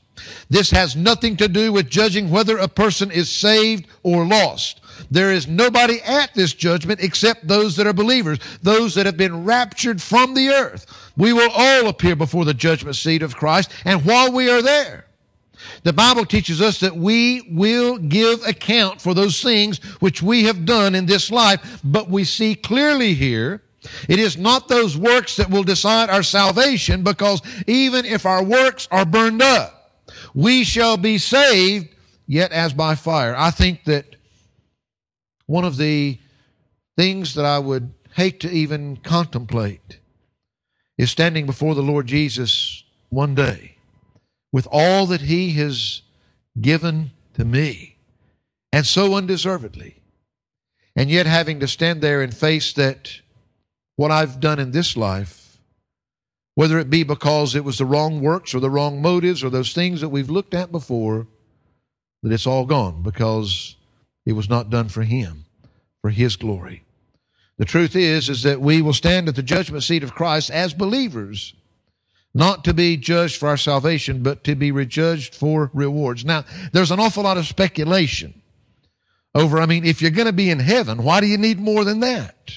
This 0.50 0.72
has 0.72 0.98
nothing 0.98 1.38
to 1.38 1.48
do 1.48 1.72
with 1.72 1.90
judging 1.90 2.30
whether 2.30 2.58
a 2.58 2.68
person 2.68 3.10
is 3.10 3.32
saved 3.32 3.88
or 4.04 4.26
lost. 4.26 4.82
There 5.10 5.32
is 5.32 5.48
nobody 5.48 6.02
at 6.02 6.34
this 6.34 6.54
judgment 6.54 7.00
except 7.00 7.48
those 7.48 7.78
that 7.78 7.88
are 7.88 7.94
believers, 7.94 8.40
those 8.62 8.96
that 8.96 9.06
have 9.06 9.18
been 9.18 9.46
raptured 9.46 10.02
from 10.02 10.34
the 10.34 10.50
earth. 10.50 10.86
We 11.16 11.32
will 11.32 11.52
all 11.52 11.88
appear 11.88 12.18
before 12.18 12.44
the 12.44 12.54
judgment 12.54 12.98
seat 12.98 13.22
of 13.22 13.38
Christ. 13.38 13.72
And 13.86 14.04
while 14.04 14.30
we 14.30 14.50
are 14.50 14.62
there, 14.62 15.06
the 15.84 15.94
Bible 15.94 16.26
teaches 16.26 16.62
us 16.62 16.80
that 16.80 16.96
we 16.96 17.42
will 17.52 17.98
give 17.98 18.46
account 18.46 19.02
for 19.02 19.14
those 19.14 19.42
things 19.42 19.78
which 20.00 20.22
we 20.22 20.44
have 20.44 20.66
done 20.66 20.96
in 20.96 21.06
this 21.06 21.32
life. 21.32 21.80
But 21.84 22.10
we 22.10 22.24
see 22.24 22.56
clearly 22.56 23.14
here, 23.14 23.62
it 24.10 24.20
is 24.20 24.38
not 24.38 24.68
those 24.68 24.98
works 24.98 25.36
that 25.36 25.50
will 25.50 25.64
decide 25.64 26.10
our 26.10 26.24
salvation 26.24 27.04
because 27.04 27.42
even 27.68 28.06
if 28.06 28.26
our 28.26 28.44
works 28.44 28.88
are 28.92 29.06
burned 29.06 29.42
up, 29.42 30.04
we 30.34 30.64
shall 30.64 30.98
be 30.98 31.18
saved 31.18 31.90
yet 32.28 32.52
as 32.52 32.74
by 32.74 32.96
fire. 32.96 33.36
I 33.38 33.52
think 33.52 33.84
that 33.86 34.16
one 35.46 35.66
of 35.66 35.78
the 35.78 36.20
things 36.98 37.36
that 37.36 37.46
I 37.46 37.60
would 37.60 37.94
hate 38.16 38.40
to 38.40 38.50
even 38.50 38.98
contemplate 38.98 40.00
is 40.98 41.12
standing 41.12 41.46
before 41.46 41.76
the 41.76 41.84
Lord 41.84 42.08
Jesus 42.08 42.84
one 43.10 43.36
day 43.36 43.75
with 44.56 44.70
all 44.72 45.06
that 45.06 45.20
He 45.20 45.52
has 45.52 46.02
given 46.62 47.12
to 47.34 47.44
me, 47.44 47.98
and 48.72 48.86
so 48.86 49.14
undeservedly, 49.14 49.98
and 50.96 51.10
yet 51.10 51.26
having 51.26 51.60
to 51.60 51.68
stand 51.68 52.00
there 52.00 52.22
and 52.22 52.34
face 52.34 52.72
that 52.72 53.20
what 53.98 54.12
I've 54.12 54.40
done 54.40 54.58
in 54.58 54.72
this 54.72 54.96
life, 54.96 55.58
whether 56.54 56.80
it 56.80 56.90
be 56.90 57.04
because 57.04 57.54
it 57.54 57.66
was 57.66 57.80
the 57.80 57.86
wrong 57.86 58.22
works 58.22 58.56
or 58.56 58.62
the 58.62 58.70
wrong 58.70 59.02
motives 59.02 59.44
or 59.44 59.50
those 59.50 59.74
things 59.74 60.00
that 60.00 60.08
we've 60.08 60.30
looked 60.30 60.54
at 60.54 60.72
before, 60.72 61.28
that 62.24 62.32
it's 62.32 62.48
all 62.48 62.66
gone 62.66 63.02
because 63.02 63.76
it 64.26 64.38
was 64.38 64.48
not 64.48 64.70
done 64.70 64.88
for 64.88 65.04
him, 65.04 65.44
for 66.02 66.12
his 66.12 66.38
glory. 66.38 66.86
The 67.58 67.66
truth 67.66 67.94
is, 67.94 68.30
is 68.30 68.44
that 68.44 68.62
we 68.62 68.82
will 68.82 68.94
stand 68.94 69.28
at 69.28 69.36
the 69.36 69.44
judgment 69.44 69.84
seat 69.84 70.02
of 70.02 70.16
Christ 70.16 70.50
as 70.50 70.74
believers, 70.74 71.56
not 72.36 72.66
to 72.66 72.74
be 72.74 72.98
judged 72.98 73.38
for 73.38 73.48
our 73.48 73.58
salvation, 73.58 74.22
but 74.22 74.44
to 74.44 74.56
be 74.56 74.72
rejudged 74.72 75.34
for 75.34 75.72
rewards. 75.74 76.26
Now, 76.26 76.44
there's 76.74 76.92
an 76.92 77.00
awful 77.00 77.24
lot 77.24 77.38
of 77.38 77.48
speculation 77.48 78.42
over, 79.34 79.60
I 79.60 79.66
mean, 79.66 79.86
if 79.86 80.02
you're 80.02 80.12
going 80.12 80.28
to 80.28 80.34
be 80.34 80.50
in 80.50 80.60
heaven, 80.60 81.04
why 81.04 81.22
do 81.22 81.28
you 81.28 81.38
need 81.38 81.60
more 81.60 81.84
than 81.84 82.02
that? 82.02 82.54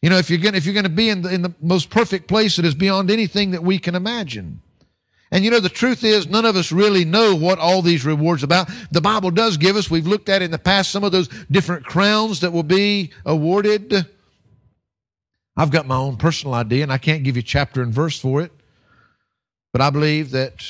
You 0.00 0.10
know, 0.10 0.18
if 0.18 0.30
you're 0.30 0.38
going, 0.38 0.54
if 0.54 0.64
you're 0.64 0.74
going 0.74 0.84
to 0.84 0.90
be 0.90 1.08
in 1.08 1.22
the, 1.22 1.32
in 1.32 1.42
the 1.42 1.54
most 1.60 1.90
perfect 1.90 2.28
place 2.28 2.56
that 2.56 2.64
is 2.64 2.74
beyond 2.74 3.10
anything 3.10 3.50
that 3.52 3.62
we 3.62 3.78
can 3.78 3.94
imagine. 3.94 4.60
And 5.30 5.44
you 5.44 5.50
know, 5.50 5.60
the 5.60 5.68
truth 5.70 6.04
is, 6.04 6.28
none 6.28 6.44
of 6.44 6.56
us 6.56 6.72
really 6.72 7.06
know 7.06 7.34
what 7.34 7.58
all 7.58 7.80
these 7.80 8.04
rewards 8.04 8.42
about. 8.42 8.70
The 8.90 9.00
Bible 9.00 9.30
does 9.30 9.56
give 9.56 9.76
us, 9.76 9.90
we've 9.90 10.06
looked 10.06 10.28
at 10.28 10.42
in 10.42 10.50
the 10.50 10.58
past, 10.58 10.90
some 10.90 11.04
of 11.04 11.12
those 11.12 11.28
different 11.50 11.86
crowns 11.86 12.40
that 12.40 12.52
will 12.52 12.62
be 12.62 13.10
awarded. 13.24 14.06
I've 15.56 15.70
got 15.70 15.86
my 15.86 15.96
own 15.96 16.16
personal 16.16 16.54
idea, 16.54 16.82
and 16.82 16.92
I 16.92 16.98
can't 16.98 17.22
give 17.22 17.36
you 17.36 17.42
chapter 17.42 17.80
and 17.80 17.92
verse 17.92 18.18
for 18.18 18.42
it. 18.42 18.52
But 19.72 19.80
I 19.80 19.90
believe 19.90 20.30
that 20.32 20.62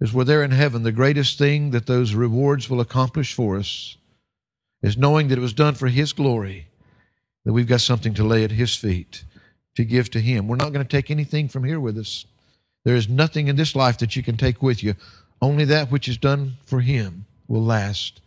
as 0.00 0.12
we're 0.12 0.24
there 0.24 0.44
in 0.44 0.52
heaven, 0.52 0.82
the 0.82 0.92
greatest 0.92 1.36
thing 1.36 1.72
that 1.72 1.86
those 1.86 2.14
rewards 2.14 2.70
will 2.70 2.80
accomplish 2.80 3.34
for 3.34 3.58
us 3.58 3.96
is 4.82 4.96
knowing 4.96 5.28
that 5.28 5.38
it 5.38 5.42
was 5.42 5.52
done 5.52 5.74
for 5.74 5.88
His 5.88 6.12
glory, 6.12 6.68
that 7.44 7.52
we've 7.52 7.66
got 7.66 7.80
something 7.80 8.14
to 8.14 8.24
lay 8.24 8.44
at 8.44 8.52
His 8.52 8.74
feet, 8.76 9.24
to 9.74 9.84
give 9.84 10.10
to 10.10 10.20
Him. 10.20 10.46
We're 10.46 10.56
not 10.56 10.72
going 10.72 10.86
to 10.86 10.96
take 10.96 11.10
anything 11.10 11.48
from 11.48 11.64
here 11.64 11.80
with 11.80 11.98
us. 11.98 12.24
There 12.84 12.94
is 12.94 13.08
nothing 13.08 13.48
in 13.48 13.56
this 13.56 13.74
life 13.76 13.98
that 13.98 14.16
you 14.16 14.22
can 14.22 14.36
take 14.36 14.62
with 14.62 14.82
you. 14.82 14.94
Only 15.42 15.64
that 15.66 15.90
which 15.90 16.08
is 16.08 16.16
done 16.16 16.56
for 16.64 16.80
Him 16.80 17.26
will 17.48 17.64
last. 17.64 18.20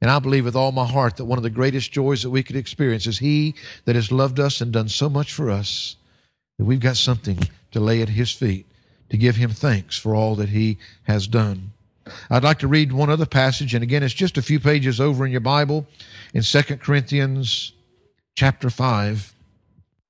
And 0.00 0.10
I 0.10 0.18
believe 0.18 0.44
with 0.44 0.54
all 0.54 0.70
my 0.70 0.86
heart 0.86 1.16
that 1.16 1.24
one 1.24 1.38
of 1.38 1.42
the 1.42 1.50
greatest 1.50 1.90
joys 1.90 2.22
that 2.22 2.30
we 2.30 2.42
could 2.42 2.56
experience 2.56 3.06
is 3.06 3.18
He 3.18 3.54
that 3.86 3.96
has 3.96 4.12
loved 4.12 4.38
us 4.38 4.60
and 4.60 4.70
done 4.70 4.88
so 4.88 5.08
much 5.08 5.32
for 5.32 5.50
us 5.50 5.96
that 6.58 6.66
we've 6.66 6.78
got 6.78 6.98
something 6.98 7.38
to 7.72 7.80
lay 7.80 8.02
at 8.02 8.10
His 8.10 8.30
feet 8.30 8.66
to 9.10 9.16
give 9.16 9.36
Him 9.36 9.50
thanks 9.50 9.96
for 9.96 10.14
all 10.14 10.34
that 10.36 10.50
He 10.50 10.78
has 11.04 11.26
done. 11.26 11.72
I'd 12.30 12.44
like 12.44 12.58
to 12.60 12.68
read 12.68 12.92
one 12.92 13.10
other 13.10 13.26
passage, 13.26 13.74
and 13.74 13.82
again, 13.82 14.02
it's 14.02 14.14
just 14.14 14.38
a 14.38 14.42
few 14.42 14.60
pages 14.60 15.00
over 15.00 15.26
in 15.26 15.32
your 15.32 15.40
Bible 15.40 15.86
in 16.32 16.42
2 16.42 16.62
Corinthians 16.76 17.72
chapter 18.34 18.70
5. 18.70 19.34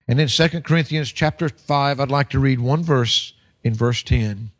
And 0.08 0.20
in 0.20 0.28
2 0.28 0.60
Corinthians 0.60 1.10
chapter 1.10 1.48
5, 1.48 2.00
I'd 2.00 2.10
like 2.10 2.30
to 2.30 2.38
read 2.38 2.60
one 2.60 2.82
verse 2.82 3.32
in 3.64 3.74
verse 3.74 4.02
10. 4.02 4.50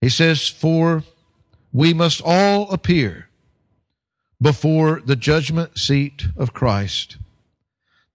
He 0.00 0.08
says, 0.08 0.48
For 0.48 1.04
we 1.72 1.94
must 1.94 2.20
all 2.24 2.70
appear 2.70 3.28
before 4.40 5.00
the 5.04 5.16
judgment 5.16 5.78
seat 5.78 6.26
of 6.36 6.52
Christ, 6.52 7.18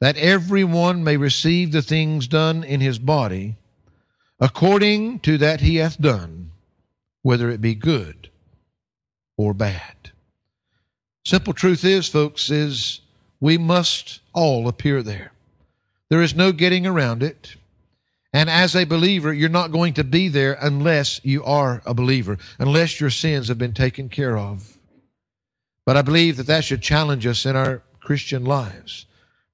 that 0.02 0.18
every 0.18 0.64
one 0.64 1.04
may 1.04 1.18
receive 1.18 1.72
the 1.72 1.82
things 1.82 2.28
done 2.28 2.64
in 2.64 2.82
his 2.82 3.00
body 3.00 3.56
according 4.40 5.20
to 5.20 5.38
that 5.38 5.62
he 5.62 5.78
hath 5.78 6.00
done, 6.00 6.52
whether 7.22 7.50
it 7.50 7.62
be 7.62 7.76
good 7.76 8.30
or 9.38 9.54
bad. 9.54 10.12
Simple 11.26 11.54
truth 11.54 11.84
is, 11.84 12.08
folks, 12.08 12.50
is 12.50 13.02
we 13.40 13.58
must 13.58 14.20
all 14.34 14.68
appear 14.68 15.02
there. 15.02 15.32
There 16.10 16.22
is 16.22 16.36
no 16.36 16.52
getting 16.52 16.86
around 16.86 17.24
it. 17.24 17.56
And 18.32 18.50
as 18.50 18.76
a 18.76 18.84
believer, 18.84 19.34
you're 19.34 19.50
not 19.50 19.72
going 19.72 19.94
to 19.94 20.04
be 20.04 20.28
there 20.28 20.58
unless 20.62 21.22
you 21.24 21.44
are 21.44 21.82
a 21.86 21.94
believer, 21.94 22.38
unless 22.60 23.00
your 23.00 23.10
sins 23.10 23.48
have 23.48 23.58
been 23.58 23.74
taken 23.74 24.10
care 24.10 24.38
of. 24.38 24.78
But 25.86 25.96
I 25.98 26.02
believe 26.02 26.38
that 26.38 26.48
that 26.48 26.64
should 26.64 26.82
challenge 26.82 27.26
us 27.26 27.46
in 27.46 27.56
our 27.56 27.82
Christian 28.02 28.44
lives. 28.44 29.06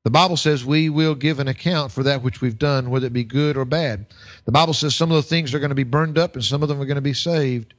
The 0.04 0.10
Bible 0.10 0.38
says 0.38 0.66
we 0.66 0.90
will 0.90 1.14
give 1.14 1.40
an 1.40 1.48
account 1.48 1.92
for 1.92 2.02
that 2.04 2.24
which 2.24 2.42
we've 2.42 2.58
done, 2.58 2.90
whether 2.90 3.06
it 3.06 3.14
be 3.14 3.24
good 3.24 3.56
or 3.56 3.66
bad. 3.66 4.08
The 4.46 4.52
Bible 4.52 4.74
says 4.74 4.96
some 4.96 5.12
of 5.12 5.16
the 5.16 5.30
things 5.30 5.54
are 5.54 5.60
going 5.60 5.70
to 5.70 5.76
be 5.76 5.84
burned 5.84 6.18
up 6.18 6.34
and 6.34 6.44
some 6.44 6.64
of 6.64 6.70
them 6.70 6.82
are 6.82 6.86
going 6.86 6.96
to 6.96 7.02
be 7.02 7.14
saved. 7.14 7.74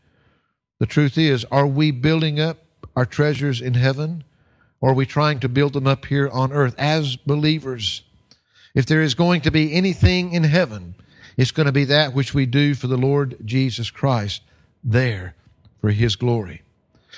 The 0.78 0.86
truth 0.86 1.18
is, 1.18 1.44
are 1.46 1.66
we 1.66 1.90
building 1.90 2.38
up 2.38 2.58
our 2.94 3.06
treasures 3.06 3.60
in 3.60 3.74
heaven 3.74 4.22
or 4.80 4.90
are 4.90 4.94
we 4.94 5.06
trying 5.06 5.40
to 5.40 5.48
build 5.48 5.72
them 5.72 5.86
up 5.86 6.06
here 6.06 6.28
on 6.28 6.52
earth 6.52 6.74
as 6.78 7.16
believers? 7.16 8.02
If 8.74 8.86
there 8.86 9.02
is 9.02 9.14
going 9.14 9.40
to 9.42 9.50
be 9.50 9.74
anything 9.74 10.32
in 10.32 10.44
heaven, 10.44 10.94
it's 11.36 11.50
going 11.50 11.66
to 11.66 11.72
be 11.72 11.84
that 11.86 12.14
which 12.14 12.34
we 12.34 12.46
do 12.46 12.74
for 12.74 12.86
the 12.86 12.96
Lord 12.96 13.36
Jesus 13.44 13.90
Christ 13.90 14.42
there 14.84 15.34
for 15.80 15.90
his 15.90 16.16
glory. 16.16 16.62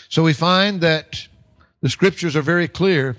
So 0.08 0.22
we 0.22 0.32
find 0.32 0.80
that 0.80 1.28
the 1.80 1.88
scriptures 1.88 2.36
are 2.36 2.42
very 2.42 2.68
clear 2.68 3.16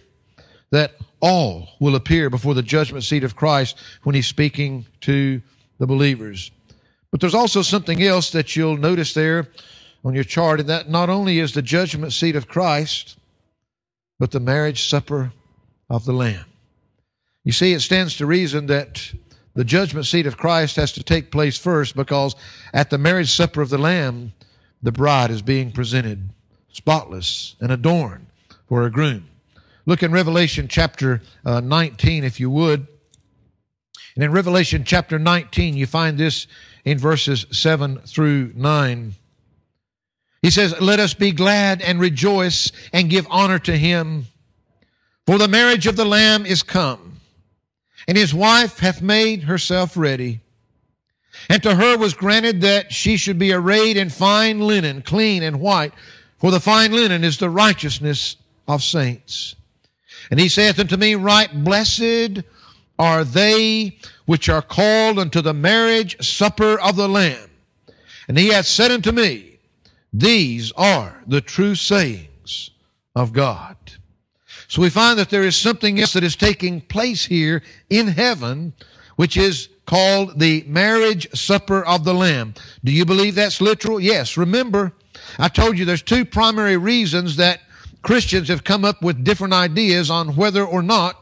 that 0.72 0.96
all 1.20 1.70
will 1.80 1.96
appear 1.96 2.30
before 2.30 2.54
the 2.54 2.64
judgment 2.64 3.04
seat 3.04 3.24
of 3.24 3.36
Christ 3.36 3.78
when 4.04 4.16
he's 4.16 4.28
speaking 4.28 4.86
to 5.02 5.42
the 5.80 5.88
believers. 5.88 6.52
But 7.12 7.22
there's 7.22 7.36
also 7.36 7.62
something 7.62 8.02
else 8.04 8.32
that 8.32 8.56
you'll 8.56 8.78
notice 8.78 9.14
there 9.14 9.48
on 10.04 10.14
your 10.14 10.24
chart, 10.24 10.60
and 10.60 10.70
that 10.70 10.90
not 10.90 11.10
only 11.10 11.40
is 11.40 11.54
the 11.54 11.62
judgment 11.62 12.14
seat 12.14 12.36
of 12.36 12.48
Christ, 12.48 13.18
but 14.20 14.32
the 14.32 14.40
marriage 14.40 14.88
supper 14.88 15.32
of 15.90 16.06
the 16.06 16.14
Lamb. 16.14 16.46
You 17.44 17.52
see, 17.52 17.74
it 17.74 17.82
stands 17.82 18.18
to 18.18 18.26
reason 18.26 18.68
that 18.68 19.14
the 19.54 19.64
judgment 19.64 20.06
seat 20.06 20.28
of 20.28 20.38
Christ 20.38 20.76
has 20.76 20.92
to 20.94 21.04
take 21.04 21.32
place 21.32 21.58
first 21.58 21.96
because 21.96 22.36
at 22.74 22.90
the 22.90 22.98
marriage 22.98 23.32
supper 23.32 23.62
of 23.62 23.70
the 23.70 23.78
Lamb, 23.78 24.34
the 24.84 24.92
bride 24.92 25.32
is 25.32 25.42
being 25.42 25.72
presented 25.72 26.30
spotless 26.72 27.56
and 27.62 27.72
adorned 27.72 28.28
for 28.68 28.82
her 28.82 28.90
groom. 28.90 29.30
Look 29.86 30.02
in 30.02 30.12
Revelation 30.12 30.68
chapter 30.68 31.22
uh, 31.46 31.60
19, 31.60 32.24
if 32.24 32.40
you 32.40 32.50
would. 32.50 32.88
And 34.16 34.24
in 34.24 34.32
Revelation 34.32 34.84
chapter 34.84 35.20
19, 35.20 35.76
you 35.76 35.86
find 35.86 36.18
this 36.18 36.48
in 36.84 36.98
verses 36.98 37.46
7 37.52 38.00
through 38.00 38.54
9. 38.56 39.16
He 40.42 40.50
says, 40.50 40.80
Let 40.80 41.00
us 41.00 41.14
be 41.14 41.32
glad 41.32 41.82
and 41.82 42.00
rejoice 42.00 42.72
and 42.94 43.10
give 43.10 43.28
honor 43.30 43.60
to 43.60 43.78
him, 43.78 44.28
for 45.26 45.38
the 45.38 45.48
marriage 45.48 45.86
of 45.86 45.96
the 45.96 46.06
Lamb 46.06 46.46
is 46.46 46.64
come, 46.64 47.20
and 48.08 48.18
his 48.18 48.34
wife 48.34 48.80
hath 48.80 49.02
made 49.02 49.44
herself 49.44 49.98
ready. 49.98 50.40
And 51.50 51.62
to 51.64 51.76
her 51.76 51.98
was 51.98 52.14
granted 52.14 52.62
that 52.62 52.94
she 52.94 53.18
should 53.18 53.38
be 53.38 53.52
arrayed 53.52 53.98
in 53.98 54.10
fine 54.10 54.62
linen, 54.62 55.02
clean 55.02 55.44
and 55.44 55.60
white, 55.60 55.94
for 56.38 56.50
the 56.50 56.60
fine 56.60 56.92
linen 56.92 57.24
is 57.24 57.38
the 57.38 57.50
righteousness 57.50 58.38
of 58.68 58.82
saints. 58.82 59.56
And 60.32 60.40
he 60.40 60.50
saith 60.50 60.80
unto 60.80 60.98
me, 60.98 61.16
Write 61.16 61.64
blessed 61.64 62.44
are 62.98 63.24
they 63.24 63.98
which 64.26 64.50
are 64.50 64.62
called 64.62 65.20
unto 65.20 65.42
the 65.42 65.54
marriage 65.54 66.26
supper 66.26 66.80
of 66.80 66.96
the 66.96 67.10
Lamb. 67.10 67.50
And 68.28 68.38
he 68.38 68.50
hath 68.50 68.66
said 68.66 68.92
unto 68.92 69.12
me, 69.12 69.60
These 70.12 70.72
are 70.74 71.24
the 71.28 71.42
true 71.42 71.76
sayings 71.76 72.72
of 73.16 73.34
God. 73.34 73.76
So 74.68 74.82
we 74.82 74.90
find 74.90 75.20
that 75.20 75.30
there 75.30 75.44
is 75.44 75.56
something 75.56 76.00
else 76.00 76.14
that 76.14 76.24
is 76.24 76.36
taking 76.36 76.82
place 76.82 77.26
here 77.26 77.62
in 77.90 78.08
heaven, 78.08 78.74
which 79.16 79.38
is 79.38 79.70
called 79.86 80.40
the 80.40 80.64
marriage 80.68 81.28
supper 81.38 81.86
of 81.86 82.04
the 82.04 82.14
Lamb. 82.14 82.56
Do 82.84 82.92
you 82.92 83.06
believe 83.06 83.36
that's 83.36 83.62
literal? 83.62 84.00
Yes. 84.00 84.38
Remember, 84.38 84.94
I 85.38 85.48
told 85.48 85.78
you 85.78 85.86
there's 85.86 86.02
two 86.02 86.26
primary 86.26 86.78
reasons 86.78 87.36
that 87.36 87.62
Christians 88.06 88.50
have 88.50 88.64
come 88.64 88.86
up 88.86 89.02
with 89.02 89.24
different 89.24 89.52
ideas 89.52 90.12
on 90.12 90.36
whether 90.36 90.64
or 90.64 90.84
not 90.84 91.20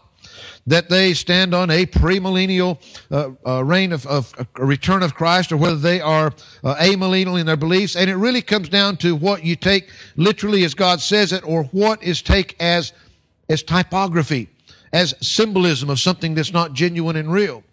that 0.67 0.89
they 0.89 1.13
stand 1.13 1.55
on 1.55 1.69
a 1.69 1.85
premillennial 1.85 2.77
uh, 3.09 3.29
uh, 3.47 3.63
reign 3.63 3.93
of, 3.93 4.05
of 4.05 4.33
a 4.37 4.65
return 4.65 5.01
of 5.01 5.15
Christ 5.15 5.53
or 5.53 5.57
whether 5.57 5.77
they 5.77 6.01
are 6.01 6.33
uh, 6.61 6.75
amillennial 6.75 7.39
in 7.39 7.45
their 7.45 7.55
beliefs. 7.55 7.95
And 7.95 8.09
it 8.09 8.17
really 8.17 8.41
comes 8.41 8.67
down 8.67 8.97
to 8.97 9.15
what 9.15 9.45
you 9.45 9.55
take 9.55 9.89
literally 10.17 10.65
as 10.65 10.73
God 10.73 10.99
says 10.99 11.31
it 11.31 11.41
or 11.47 11.63
what 11.71 12.03
is 12.03 12.21
take 12.21 12.61
as, 12.61 12.91
as 13.47 13.63
typography, 13.63 14.49
as 14.91 15.15
symbolism 15.21 15.89
of 15.89 16.01
something 16.01 16.35
that's 16.35 16.51
not 16.51 16.73
genuine 16.73 17.15
and 17.15 17.31
real. 17.31 17.63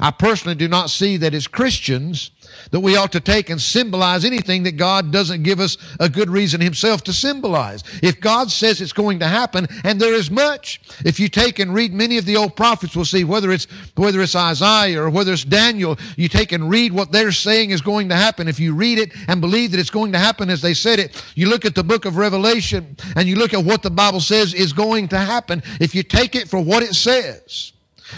I 0.00 0.12
personally 0.12 0.56
do 0.56 0.66
not 0.66 0.88
see 0.88 1.18
that 1.18 1.34
as 1.34 1.46
Christians 1.46 2.30
that 2.70 2.80
we 2.80 2.96
ought 2.96 3.12
to 3.12 3.20
take 3.20 3.50
and 3.50 3.60
symbolize 3.60 4.24
anything 4.24 4.62
that 4.64 4.76
God 4.76 5.10
doesn't 5.10 5.42
give 5.42 5.60
us 5.60 5.76
a 6.00 6.08
good 6.08 6.30
reason 6.30 6.60
himself 6.60 7.02
to 7.04 7.12
symbolize. 7.12 7.82
If 8.02 8.20
God 8.20 8.50
says 8.50 8.80
it's 8.80 8.92
going 8.92 9.18
to 9.20 9.28
happen, 9.28 9.66
and 9.84 10.00
there 10.00 10.14
is 10.14 10.30
much, 10.30 10.80
if 11.04 11.20
you 11.20 11.28
take 11.28 11.58
and 11.58 11.74
read 11.74 11.92
many 11.92 12.18
of 12.18 12.24
the 12.24 12.36
old 12.36 12.56
prophets, 12.56 12.96
we'll 12.96 13.04
see 13.04 13.24
whether 13.24 13.52
it's, 13.52 13.66
whether 13.94 14.20
it's 14.20 14.36
Isaiah 14.36 15.02
or 15.02 15.10
whether 15.10 15.32
it's 15.32 15.44
Daniel, 15.44 15.98
you 16.16 16.28
take 16.28 16.52
and 16.52 16.70
read 16.70 16.92
what 16.92 17.12
they're 17.12 17.32
saying 17.32 17.70
is 17.70 17.80
going 17.80 18.08
to 18.08 18.16
happen. 18.16 18.48
If 18.48 18.60
you 18.60 18.74
read 18.74 18.98
it 18.98 19.12
and 19.28 19.40
believe 19.40 19.70
that 19.72 19.80
it's 19.80 19.90
going 19.90 20.12
to 20.12 20.18
happen 20.18 20.50
as 20.50 20.62
they 20.62 20.74
said 20.74 20.98
it, 20.98 21.22
you 21.34 21.48
look 21.48 21.64
at 21.64 21.74
the 21.74 21.84
book 21.84 22.04
of 22.04 22.16
Revelation 22.16 22.96
and 23.14 23.28
you 23.28 23.36
look 23.36 23.54
at 23.54 23.64
what 23.64 23.82
the 23.82 23.90
Bible 23.90 24.20
says 24.20 24.54
is 24.54 24.72
going 24.72 25.08
to 25.08 25.18
happen. 25.18 25.62
If 25.80 25.94
you 25.94 26.02
take 26.02 26.34
it 26.34 26.48
for 26.48 26.60
what 26.60 26.82
it 26.82 26.94
says, 26.94 27.72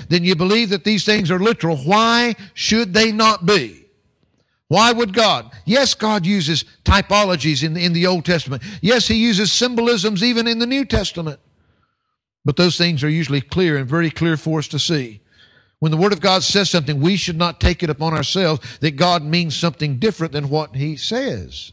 then 0.09 0.25
you 0.25 0.37
believe 0.37 0.71
that 0.71 0.85
these 0.85 1.05
things 1.05 1.31
are 1.31 1.39
literal. 1.39 1.77
Why 1.77 2.37
should 2.55 2.93
they 2.95 3.13
not 3.13 3.47
be? 3.47 3.88
Why 4.69 4.93
would 4.93 5.15
God? 5.15 5.51
Yes, 5.65 5.95
God 5.95 6.27
uses 6.27 6.65
typologies 6.85 7.65
in 7.65 7.73
the, 7.75 7.85
in 7.85 7.95
the 7.95 8.07
Old 8.07 8.27
Testament. 8.27 8.63
Yes, 8.83 9.09
He 9.09 9.17
uses 9.17 9.53
symbolisms 9.53 10.23
even 10.23 10.47
in 10.47 10.59
the 10.59 10.67
New 10.67 10.85
Testament. 10.85 11.41
But 12.45 12.57
those 12.57 12.79
things 12.79 13.03
are 13.03 13.09
usually 13.09 13.41
clear 13.41 13.77
and 13.77 13.89
very 13.89 14.11
clear 14.11 14.37
for 14.37 14.59
us 14.59 14.69
to 14.69 14.79
see. 14.79 15.21
When 15.81 15.91
the 15.91 15.97
Word 15.97 16.13
of 16.13 16.21
God 16.21 16.43
says 16.43 16.69
something, 16.69 17.01
we 17.01 17.17
should 17.17 17.37
not 17.37 17.61
take 17.61 17.83
it 17.83 17.91
upon 17.91 18.13
ourselves 18.13 18.79
that 18.81 18.97
God 18.97 19.23
means 19.23 19.57
something 19.57 19.99
different 19.99 20.33
than 20.33 20.51
what 20.51 20.77
He 20.77 20.97
says. 20.97 21.73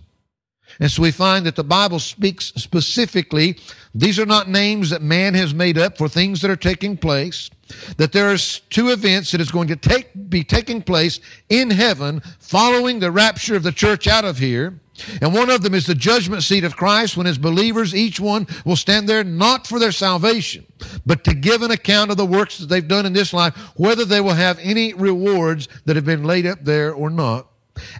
And 0.79 0.91
so 0.91 1.01
we 1.01 1.11
find 1.11 1.45
that 1.45 1.55
the 1.55 1.63
Bible 1.63 1.99
speaks 1.99 2.47
specifically. 2.55 3.57
These 3.93 4.19
are 4.19 4.25
not 4.25 4.49
names 4.49 4.89
that 4.89 5.01
man 5.01 5.33
has 5.33 5.53
made 5.53 5.77
up 5.77 5.97
for 5.97 6.07
things 6.07 6.41
that 6.41 6.51
are 6.51 6.55
taking 6.55 6.97
place. 6.97 7.49
That 7.97 8.11
there's 8.11 8.59
two 8.69 8.89
events 8.89 9.31
that 9.31 9.41
is 9.41 9.51
going 9.51 9.67
to 9.67 9.75
take, 9.75 10.29
be 10.29 10.43
taking 10.43 10.81
place 10.81 11.19
in 11.49 11.71
heaven 11.71 12.21
following 12.39 12.99
the 12.99 13.11
rapture 13.11 13.55
of 13.55 13.63
the 13.63 13.71
church 13.71 14.07
out 14.07 14.25
of 14.25 14.37
here. 14.37 14.79
And 15.21 15.33
one 15.33 15.49
of 15.49 15.61
them 15.61 15.73
is 15.73 15.85
the 15.87 15.95
judgment 15.95 16.43
seat 16.43 16.63
of 16.63 16.77
Christ 16.77 17.17
when 17.17 17.25
his 17.25 17.37
believers, 17.37 17.93
each 17.93 18.19
one 18.19 18.47
will 18.63 18.77
stand 18.77 19.09
there 19.09 19.23
not 19.23 19.67
for 19.67 19.77
their 19.77 19.91
salvation, 19.91 20.65
but 21.05 21.23
to 21.25 21.33
give 21.33 21.61
an 21.63 21.71
account 21.71 22.11
of 22.11 22.17
the 22.17 22.25
works 22.25 22.59
that 22.59 22.67
they've 22.67 22.87
done 22.87 23.05
in 23.05 23.13
this 23.13 23.33
life, 23.33 23.55
whether 23.75 24.05
they 24.05 24.21
will 24.21 24.35
have 24.35 24.57
any 24.61 24.93
rewards 24.93 25.67
that 25.85 25.97
have 25.97 26.05
been 26.05 26.23
laid 26.23 26.45
up 26.45 26.63
there 26.63 26.93
or 26.93 27.09
not. 27.09 27.47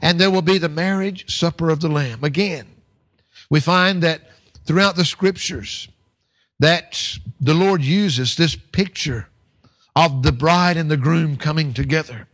And 0.02 0.20
there 0.20 0.32
will 0.32 0.42
be 0.42 0.58
the 0.58 0.70
marriage 0.70 1.38
supper 1.38 1.70
of 1.70 1.82
the 1.82 1.90
Lamb. 1.90 2.24
Again, 2.24 2.68
we 3.50 3.60
find 3.60 4.02
that 4.04 4.22
throughout 4.66 4.96
the 4.96 5.04
scriptures 5.04 5.90
that 6.60 7.18
the 7.42 7.54
Lord 7.54 7.84
uses 7.84 8.38
this 8.38 8.56
picture 8.56 9.28
of 9.96 10.24
the 10.24 10.32
bride 10.32 10.78
and 10.78 10.92
the 10.92 10.98
groom 10.98 11.38
coming 11.38 11.74
together. 11.74 12.28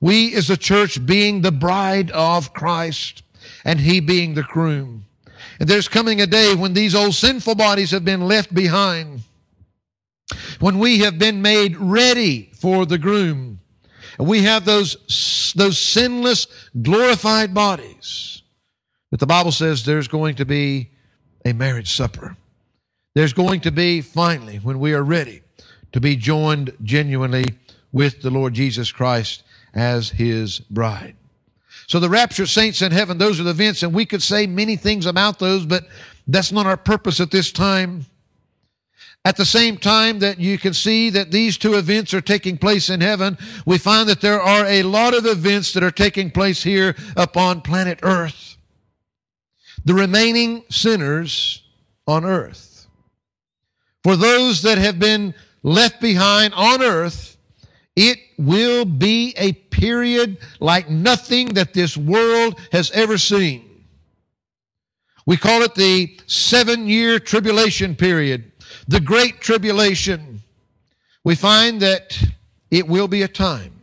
We 0.00 0.34
as 0.34 0.50
a 0.50 0.56
church 0.56 1.04
being 1.04 1.40
the 1.42 1.52
bride 1.52 2.10
of 2.10 2.52
Christ 2.52 3.22
and 3.64 3.80
he 3.80 4.00
being 4.00 4.34
the 4.34 4.42
groom. 4.42 5.06
And 5.58 5.68
there's 5.68 5.88
coming 5.88 6.20
a 6.20 6.26
day 6.26 6.54
when 6.54 6.74
these 6.74 6.94
old 6.94 7.14
sinful 7.14 7.54
bodies 7.54 7.90
have 7.90 8.04
been 8.04 8.22
left 8.22 8.54
behind, 8.54 9.20
when 10.60 10.78
we 10.78 10.98
have 11.00 11.18
been 11.18 11.40
made 11.40 11.76
ready 11.76 12.50
for 12.54 12.84
the 12.84 12.98
groom, 12.98 13.60
and 14.18 14.28
we 14.28 14.42
have 14.42 14.64
those, 14.64 15.52
those 15.56 15.78
sinless, 15.78 16.46
glorified 16.82 17.54
bodies, 17.54 18.42
But 19.10 19.20
the 19.20 19.26
Bible 19.26 19.52
says 19.52 19.84
there's 19.84 20.08
going 20.08 20.36
to 20.36 20.44
be 20.44 20.90
a 21.44 21.52
marriage 21.52 21.94
supper. 21.94 22.36
There's 23.14 23.32
going 23.32 23.60
to 23.60 23.70
be, 23.70 24.00
finally, 24.00 24.56
when 24.56 24.78
we 24.78 24.92
are 24.92 25.02
ready, 25.02 25.42
to 25.96 26.00
be 26.02 26.14
joined 26.14 26.76
genuinely 26.82 27.54
with 27.90 28.20
the 28.20 28.28
Lord 28.28 28.52
Jesus 28.52 28.92
Christ 28.92 29.42
as 29.72 30.10
his 30.10 30.60
bride. 30.60 31.16
So 31.86 31.98
the 31.98 32.10
rapture 32.10 32.44
saints 32.44 32.82
in 32.82 32.92
heaven, 32.92 33.16
those 33.16 33.40
are 33.40 33.44
the 33.44 33.48
events, 33.52 33.82
and 33.82 33.94
we 33.94 34.04
could 34.04 34.22
say 34.22 34.46
many 34.46 34.76
things 34.76 35.06
about 35.06 35.38
those, 35.38 35.64
but 35.64 35.86
that's 36.26 36.52
not 36.52 36.66
our 36.66 36.76
purpose 36.76 37.18
at 37.18 37.30
this 37.30 37.50
time. 37.50 38.04
At 39.24 39.38
the 39.38 39.46
same 39.46 39.78
time 39.78 40.18
that 40.18 40.38
you 40.38 40.58
can 40.58 40.74
see 40.74 41.08
that 41.08 41.30
these 41.30 41.56
two 41.56 41.76
events 41.76 42.12
are 42.12 42.20
taking 42.20 42.58
place 42.58 42.90
in 42.90 43.00
heaven, 43.00 43.38
we 43.64 43.78
find 43.78 44.06
that 44.10 44.20
there 44.20 44.42
are 44.42 44.66
a 44.66 44.82
lot 44.82 45.16
of 45.16 45.24
events 45.24 45.72
that 45.72 45.82
are 45.82 45.90
taking 45.90 46.30
place 46.30 46.62
here 46.62 46.94
upon 47.16 47.62
planet 47.62 48.00
earth. 48.02 48.58
The 49.86 49.94
remaining 49.94 50.64
sinners 50.68 51.62
on 52.06 52.26
earth. 52.26 52.86
For 54.04 54.14
those 54.14 54.60
that 54.60 54.76
have 54.76 54.98
been 54.98 55.34
left 55.66 56.00
behind 56.00 56.54
on 56.54 56.80
earth, 56.80 57.36
it 57.96 58.18
will 58.38 58.84
be 58.84 59.34
a 59.36 59.52
period 59.52 60.38
like 60.60 60.88
nothing 60.88 61.48
that 61.54 61.74
this 61.74 61.96
world 61.96 62.58
has 62.70 62.90
ever 62.92 63.18
seen. 63.18 63.84
We 65.26 65.36
call 65.36 65.62
it 65.62 65.74
the 65.74 66.18
seven 66.26 66.86
year 66.86 67.18
tribulation 67.18 67.96
period, 67.96 68.52
the 68.86 69.00
great 69.00 69.40
tribulation. 69.40 70.42
We 71.24 71.34
find 71.34 71.82
that 71.82 72.16
it 72.70 72.86
will 72.86 73.08
be 73.08 73.22
a 73.22 73.28
time 73.28 73.82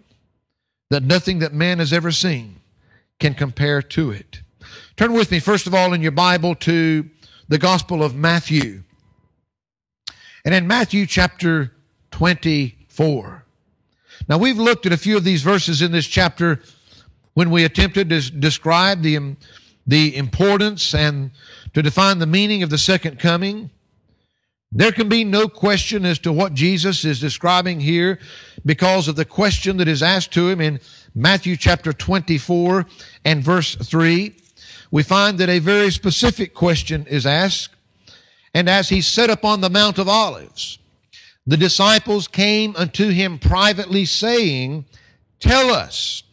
that 0.89 1.03
nothing 1.03 1.39
that 1.39 1.53
man 1.53 1.79
has 1.79 1.91
ever 1.91 2.11
seen 2.11 2.61
can 3.19 3.33
compare 3.33 3.81
to 3.81 4.11
it. 4.11 4.39
Turn 4.95 5.11
with 5.11 5.31
me, 5.31 5.39
first 5.39 5.67
of 5.67 5.73
all, 5.73 5.91
in 5.91 6.01
your 6.01 6.11
Bible 6.11 6.55
to 6.55 7.09
the 7.49 7.57
Gospel 7.57 8.03
of 8.03 8.15
Matthew. 8.15 8.83
And 10.45 10.53
in 10.53 10.67
Matthew 10.67 11.05
chapter 11.05 11.72
24. 12.13 13.43
Now 14.29 14.37
we've 14.37 14.59
looked 14.59 14.85
at 14.85 14.91
a 14.91 14.97
few 14.97 15.17
of 15.17 15.23
these 15.23 15.41
verses 15.41 15.81
in 15.81 15.91
this 15.91 16.05
chapter 16.05 16.61
when 17.33 17.49
we 17.49 17.63
attempted 17.63 18.09
to 18.09 18.21
describe 18.31 19.01
the, 19.01 19.35
the 19.87 20.15
importance 20.15 20.93
and 20.93 21.31
to 21.73 21.81
define 21.81 22.19
the 22.19 22.27
meaning 22.27 22.61
of 22.61 22.69
the 22.69 22.77
second 22.77 23.17
coming. 23.17 23.71
There 24.71 24.91
can 24.91 25.09
be 25.09 25.23
no 25.23 25.47
question 25.47 26.05
as 26.05 26.19
to 26.19 26.31
what 26.31 26.53
Jesus 26.53 27.03
is 27.03 27.19
describing 27.19 27.79
here 27.79 28.19
because 28.63 29.07
of 29.07 29.15
the 29.15 29.25
question 29.25 29.77
that 29.77 29.87
is 29.87 30.03
asked 30.03 30.31
to 30.33 30.49
him 30.49 30.61
in 30.61 30.81
Matthew 31.15 31.57
chapter 31.57 31.93
24 31.93 32.85
and 33.25 33.43
verse 33.43 33.73
3. 33.73 34.35
We 34.91 35.01
find 35.01 35.39
that 35.39 35.49
a 35.49 35.57
very 35.57 35.89
specific 35.89 36.53
question 36.53 37.07
is 37.07 37.25
asked. 37.25 37.73
And 38.53 38.69
as 38.69 38.89
he 38.89 39.01
sat 39.01 39.31
upon 39.31 39.61
the 39.61 39.69
Mount 39.71 39.97
of 39.97 40.07
Olives, 40.07 40.77
the 41.45 41.57
disciples 41.57 42.27
came 42.27 42.75
unto 42.75 43.09
him 43.09 43.37
privately 43.37 44.05
saying, 44.05 44.85
Tell 45.39 45.71
us, 45.71 46.23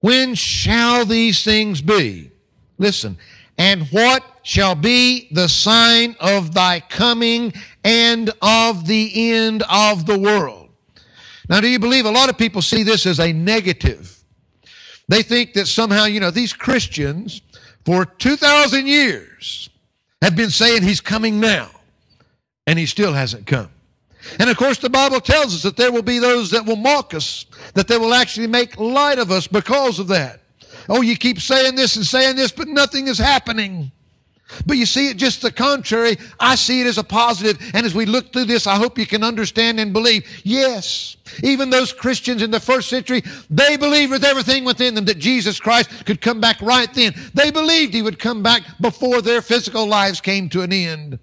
when 0.00 0.34
shall 0.34 1.06
these 1.06 1.42
things 1.42 1.80
be? 1.80 2.30
Listen, 2.76 3.16
and 3.56 3.86
what 3.88 4.22
shall 4.42 4.74
be 4.74 5.28
the 5.30 5.48
sign 5.48 6.16
of 6.20 6.52
thy 6.52 6.80
coming 6.80 7.52
and 7.84 8.30
of 8.42 8.86
the 8.86 9.32
end 9.32 9.62
of 9.70 10.04
the 10.04 10.18
world? 10.18 10.68
Now, 11.48 11.60
do 11.60 11.68
you 11.68 11.78
believe 11.78 12.04
a 12.04 12.10
lot 12.10 12.28
of 12.28 12.36
people 12.36 12.60
see 12.62 12.82
this 12.82 13.06
as 13.06 13.20
a 13.20 13.32
negative? 13.32 14.22
They 15.08 15.22
think 15.22 15.54
that 15.54 15.66
somehow, 15.66 16.04
you 16.04 16.20
know, 16.20 16.30
these 16.30 16.52
Christians 16.52 17.42
for 17.84 18.04
2,000 18.04 18.86
years 18.86 19.70
have 20.20 20.36
been 20.36 20.50
saying 20.50 20.82
he's 20.82 21.00
coming 21.00 21.40
now, 21.40 21.70
and 22.66 22.78
he 22.78 22.86
still 22.86 23.12
hasn't 23.12 23.46
come. 23.46 23.70
And 24.38 24.48
of 24.48 24.56
course, 24.56 24.78
the 24.78 24.90
Bible 24.90 25.20
tells 25.20 25.54
us 25.54 25.62
that 25.62 25.76
there 25.76 25.92
will 25.92 26.02
be 26.02 26.18
those 26.18 26.50
that 26.50 26.64
will 26.64 26.76
mock 26.76 27.14
us, 27.14 27.44
that 27.74 27.88
they 27.88 27.98
will 27.98 28.14
actually 28.14 28.46
make 28.46 28.78
light 28.78 29.18
of 29.18 29.30
us 29.30 29.46
because 29.46 29.98
of 29.98 30.08
that. 30.08 30.40
Oh, 30.88 31.00
you 31.00 31.16
keep 31.16 31.40
saying 31.40 31.74
this 31.74 31.96
and 31.96 32.04
saying 32.04 32.36
this, 32.36 32.52
but 32.52 32.68
nothing 32.68 33.08
is 33.08 33.18
happening. 33.18 33.92
But 34.66 34.76
you 34.76 34.86
see 34.86 35.08
it 35.08 35.16
just 35.16 35.42
the 35.42 35.50
contrary. 35.50 36.18
I 36.38 36.56
see 36.56 36.82
it 36.82 36.86
as 36.86 36.98
a 36.98 37.04
positive. 37.04 37.58
And 37.74 37.86
as 37.86 37.94
we 37.94 38.04
look 38.04 38.32
through 38.32 38.44
this, 38.44 38.66
I 38.66 38.76
hope 38.76 38.98
you 38.98 39.06
can 39.06 39.24
understand 39.24 39.80
and 39.80 39.92
believe. 39.92 40.28
Yes, 40.44 41.16
even 41.42 41.70
those 41.70 41.92
Christians 41.92 42.42
in 42.42 42.50
the 42.50 42.60
first 42.60 42.88
century, 42.88 43.22
they 43.48 43.76
believed 43.76 44.12
with 44.12 44.24
everything 44.24 44.64
within 44.64 44.94
them 44.94 45.06
that 45.06 45.18
Jesus 45.18 45.58
Christ 45.58 46.04
could 46.04 46.20
come 46.20 46.40
back 46.40 46.60
right 46.60 46.92
then. 46.92 47.14
They 47.34 47.50
believed 47.50 47.94
he 47.94 48.02
would 48.02 48.18
come 48.18 48.42
back 48.42 48.62
before 48.80 49.22
their 49.22 49.42
physical 49.42 49.86
lives 49.86 50.20
came 50.20 50.48
to 50.50 50.62
an 50.62 50.72
end. 50.72 51.18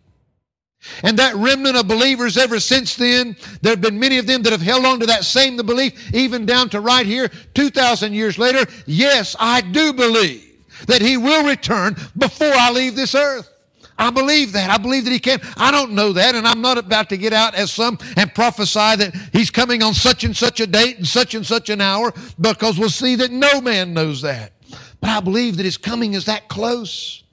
And 1.04 1.20
that 1.20 1.36
remnant 1.36 1.76
of 1.76 1.88
believers 1.88 2.38
ever 2.38 2.60
since 2.60 2.96
then, 2.96 3.36
there 3.62 3.74
have 3.74 3.82
been 3.82 4.00
many 4.00 4.18
of 4.18 4.28
them 4.28 4.44
that 4.44 4.54
have 4.54 4.62
held 4.62 4.86
on 4.86 5.00
to 5.02 5.06
that 5.08 5.26
same 5.26 5.58
belief, 5.58 6.14
even 6.14 6.46
down 6.46 6.70
to 6.70 6.80
right 6.80 7.06
here, 7.06 7.30
2,000 7.54 8.14
years 8.14 8.38
later. 8.38 8.66
Yes, 8.86 9.36
I 9.40 9.62
do 9.62 9.92
believe 9.92 10.46
that 10.88 11.02
He 11.02 11.18
will 11.18 11.46
return 11.46 11.96
before 12.18 12.54
I 12.54 12.72
leave 12.72 12.96
this 12.96 13.14
earth. 13.14 13.54
I 13.98 14.12
believe 14.12 14.54
that. 14.54 14.70
I 14.70 14.78
believe 14.78 15.04
that 15.04 15.12
He 15.12 15.20
can. 15.20 15.42
I 15.58 15.72
don't 15.72 15.92
know 15.92 16.14
that, 16.14 16.34
and 16.34 16.48
I'm 16.48 16.62
not 16.62 16.78
about 16.78 17.10
to 17.10 17.18
get 17.18 17.34
out 17.34 17.56
as 17.56 17.72
some 17.72 17.98
and 18.16 18.34
prophesy 18.34 18.96
that 18.96 19.14
He's 19.34 19.52
coming 19.52 19.84
on 19.84 19.94
such 19.94 20.24
and 20.24 20.36
such 20.36 20.62
a 20.62 20.68
date 20.68 20.98
and 20.98 21.06
such 21.06 21.36
and 21.36 21.46
such 21.46 21.70
an 21.70 21.82
hour, 21.82 22.14
because 22.40 22.80
we'll 22.80 22.90
see 22.90 23.16
that 23.16 23.32
no 23.32 23.60
man 23.60 23.94
knows 23.94 24.22
that. 24.22 24.54
But 25.02 25.10
I 25.10 25.20
believe 25.20 25.58
that 25.58 25.66
His 25.66 25.78
coming 25.78 26.14
is 26.14 26.26
that 26.26 26.48
close. 26.48 27.24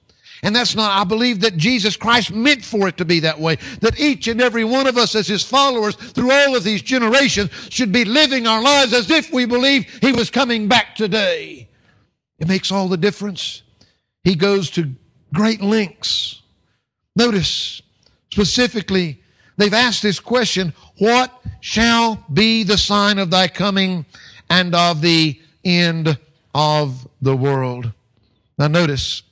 And 0.43 0.55
that's 0.55 0.75
not, 0.75 0.99
I 0.99 1.03
believe 1.03 1.41
that 1.41 1.57
Jesus 1.57 1.95
Christ 1.95 2.31
meant 2.31 2.63
for 2.63 2.87
it 2.87 2.97
to 2.97 3.05
be 3.05 3.21
that 3.21 3.39
way. 3.39 3.57
That 3.81 3.99
each 3.99 4.27
and 4.27 4.39
every 4.39 4.63
one 4.63 4.85
of 4.85 4.97
us 4.97 5.15
as 5.15 5.27
his 5.27 5.43
followers 5.43 5.95
through 5.95 6.31
all 6.31 6.55
of 6.55 6.63
these 6.63 6.81
generations 6.81 7.49
should 7.69 7.91
be 7.91 8.05
living 8.05 8.45
our 8.45 8.61
lives 8.61 8.93
as 8.93 9.09
if 9.09 9.33
we 9.33 9.45
believe 9.45 9.85
he 10.01 10.11
was 10.11 10.29
coming 10.29 10.67
back 10.67 10.95
today. 10.95 11.69
It 12.39 12.47
makes 12.47 12.71
all 12.71 12.87
the 12.87 12.97
difference. 12.97 13.63
He 14.23 14.35
goes 14.35 14.69
to 14.71 14.93
great 15.33 15.61
lengths. 15.61 16.41
Notice 17.15 17.81
specifically, 18.31 19.23
they've 19.57 19.73
asked 19.73 20.03
this 20.03 20.19
question, 20.19 20.73
what 20.99 21.31
shall 21.61 22.23
be 22.31 22.63
the 22.63 22.77
sign 22.77 23.17
of 23.17 23.31
thy 23.31 23.47
coming 23.47 24.05
and 24.49 24.75
of 24.75 25.01
the 25.01 25.41
end 25.65 26.19
of 26.53 27.07
the 27.21 27.35
world? 27.35 27.91
Now 28.59 28.67
notice, 28.67 29.23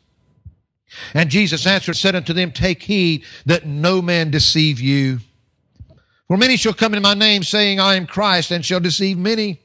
and 1.14 1.30
Jesus 1.30 1.66
answered, 1.66 1.96
said 1.96 2.16
unto 2.16 2.34
them, 2.34 2.52
Take 2.52 2.84
heed 2.84 3.24
that 3.46 3.66
no 3.66 4.02
man 4.02 4.32
deceive 4.32 4.80
you. 4.80 5.20
For 6.28 6.38
many 6.38 6.58
shall 6.58 6.74
come 6.74 6.94
in 6.94 7.04
my 7.04 7.14
name, 7.14 7.44
saying, 7.44 7.80
I 7.80 7.96
am 7.96 8.08
Christ, 8.08 8.52
and 8.52 8.66
shall 8.66 8.80
deceive 8.80 9.18
many. 9.18 9.60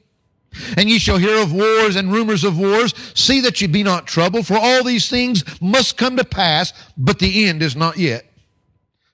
And 0.76 0.90
ye 0.90 0.98
shall 0.98 1.18
hear 1.18 1.40
of 1.40 1.52
wars 1.52 1.96
and 1.96 2.12
rumors 2.12 2.44
of 2.44 2.58
wars. 2.58 2.92
See 3.14 3.40
that 3.40 3.60
ye 3.60 3.66
be 3.66 3.82
not 3.82 4.06
troubled, 4.06 4.46
for 4.46 4.58
all 4.58 4.84
these 4.84 5.08
things 5.08 5.44
must 5.60 5.96
come 5.96 6.16
to 6.16 6.24
pass, 6.24 6.72
but 6.96 7.18
the 7.18 7.46
end 7.46 7.62
is 7.62 7.76
not 7.76 7.96
yet. 7.96 8.26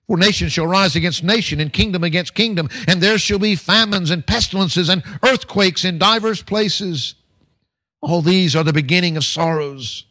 For 0.07 0.17
nation 0.17 0.49
shall 0.49 0.67
rise 0.67 0.97
against 0.97 1.23
nation, 1.23 1.61
and 1.61 1.73
kingdom 1.73 2.05
against 2.05 2.35
kingdom, 2.35 2.69
and 2.89 3.01
there 3.01 3.19
shall 3.19 3.39
be 3.39 3.55
famines 3.55 4.11
and 4.11 4.27
pestilences 4.27 4.89
and 4.89 5.03
earthquakes 5.23 5.85
in 5.85 5.99
divers 5.99 6.43
places. 6.43 7.15
All 8.01 8.23
these 8.23 8.55
are 8.55 8.65
the 8.65 8.73
beginning 8.73 9.17
of 9.17 9.25
sorrows. 9.25 10.06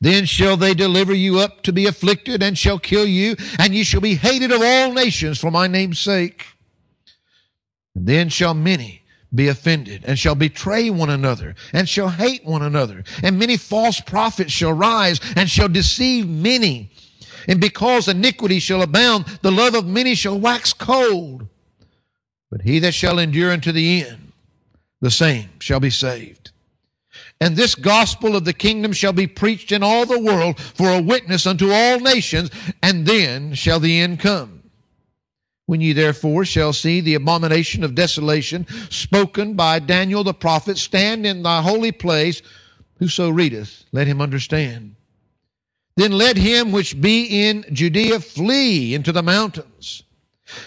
Then 0.00 0.26
shall 0.26 0.56
they 0.56 0.74
deliver 0.74 1.12
you 1.12 1.38
up 1.40 1.62
to 1.62 1.72
be 1.72 1.86
afflicted 1.86 2.42
and 2.42 2.56
shall 2.56 2.78
kill 2.78 3.06
you, 3.06 3.36
and 3.58 3.74
ye 3.74 3.82
shall 3.82 4.00
be 4.00 4.14
hated 4.14 4.52
of 4.52 4.62
all 4.62 4.92
nations 4.92 5.38
for 5.38 5.50
my 5.50 5.66
name's 5.66 5.98
sake. 5.98 6.46
And 7.94 8.06
then 8.06 8.28
shall 8.28 8.54
many 8.54 9.02
be 9.34 9.48
offended 9.48 10.04
and 10.06 10.18
shall 10.18 10.34
betray 10.34 10.88
one 10.88 11.10
another 11.10 11.54
and 11.72 11.88
shall 11.88 12.08
hate 12.10 12.44
one 12.44 12.62
another. 12.62 13.04
And 13.22 13.38
many 13.38 13.56
false 13.56 14.00
prophets 14.00 14.52
shall 14.52 14.72
rise 14.72 15.20
and 15.36 15.50
shall 15.50 15.68
deceive 15.68 16.28
many. 16.28 16.90
And 17.46 17.60
because 17.60 18.08
iniquity 18.08 18.58
shall 18.58 18.82
abound, 18.82 19.26
the 19.42 19.50
love 19.50 19.74
of 19.74 19.86
many 19.86 20.14
shall 20.14 20.38
wax 20.38 20.72
cold. 20.72 21.48
But 22.50 22.62
he 22.62 22.78
that 22.78 22.92
shall 22.94 23.18
endure 23.18 23.50
unto 23.50 23.72
the 23.72 24.04
end, 24.04 24.32
the 25.00 25.10
same 25.10 25.50
shall 25.58 25.80
be 25.80 25.90
saved. 25.90 26.37
And 27.40 27.54
this 27.56 27.74
gospel 27.74 28.34
of 28.34 28.44
the 28.44 28.52
kingdom 28.52 28.92
shall 28.92 29.12
be 29.12 29.26
preached 29.26 29.70
in 29.70 29.82
all 29.82 30.06
the 30.06 30.18
world 30.18 30.58
for 30.58 30.90
a 30.90 31.00
witness 31.00 31.46
unto 31.46 31.70
all 31.70 32.00
nations, 32.00 32.50
and 32.82 33.06
then 33.06 33.54
shall 33.54 33.78
the 33.78 34.00
end 34.00 34.18
come. 34.18 34.58
When 35.66 35.80
ye 35.80 35.92
therefore 35.92 36.44
shall 36.44 36.72
see 36.72 37.00
the 37.00 37.14
abomination 37.14 37.84
of 37.84 37.94
desolation 37.94 38.66
spoken 38.90 39.54
by 39.54 39.78
Daniel 39.78 40.24
the 40.24 40.34
prophet 40.34 40.78
stand 40.78 41.26
in 41.26 41.42
thy 41.42 41.62
holy 41.62 41.92
place, 41.92 42.42
whoso 42.98 43.28
readeth, 43.28 43.84
let 43.92 44.06
him 44.06 44.20
understand. 44.20 44.96
Then 45.96 46.12
let 46.12 46.36
him 46.36 46.72
which 46.72 47.00
be 47.00 47.48
in 47.48 47.64
Judea 47.72 48.20
flee 48.20 48.94
into 48.94 49.12
the 49.12 49.22
mountains. 49.22 50.04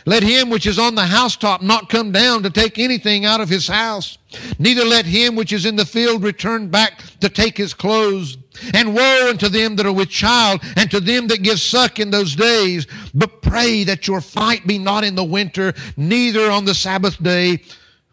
Let 0.06 0.24
him 0.24 0.50
which 0.50 0.68
is 0.68 0.78
on 0.78 0.96
the 0.96 1.06
housetop 1.06 1.62
not 1.62 1.90
come 1.90 2.12
down 2.12 2.44
to 2.44 2.50
take 2.50 2.78
anything 2.78 3.26
out 3.26 3.42
of 3.42 3.50
his 3.50 3.68
house. 3.68 4.18
Neither 4.60 4.86
let 4.86 5.06
him 5.06 5.36
which 5.36 5.52
is 5.52 5.66
in 5.66 5.76
the 5.76 5.86
field 5.86 6.24
return 6.24 6.70
back 6.70 7.02
to 7.20 7.30
take 7.30 7.58
his 7.58 7.74
clothes. 7.74 8.38
And 8.74 8.94
woe 8.94 9.30
unto 9.30 9.50
them 9.50 9.76
that 9.78 9.86
are 9.86 9.94
with 9.94 10.10
child 10.10 10.62
and 10.76 10.92
to 10.92 11.00
them 11.00 11.28
that 11.28 11.42
give 11.42 11.60
suck 11.60 12.00
in 12.00 12.12
those 12.12 12.36
days. 12.36 12.86
But 13.14 13.42
pray 13.42 13.84
that 13.86 14.08
your 14.08 14.22
fight 14.22 14.68
be 14.68 14.78
not 14.78 15.04
in 15.04 15.16
the 15.16 15.24
winter, 15.24 15.74
neither 15.98 16.52
on 16.52 16.66
the 16.66 16.76
Sabbath 16.76 17.22
day. 17.22 17.64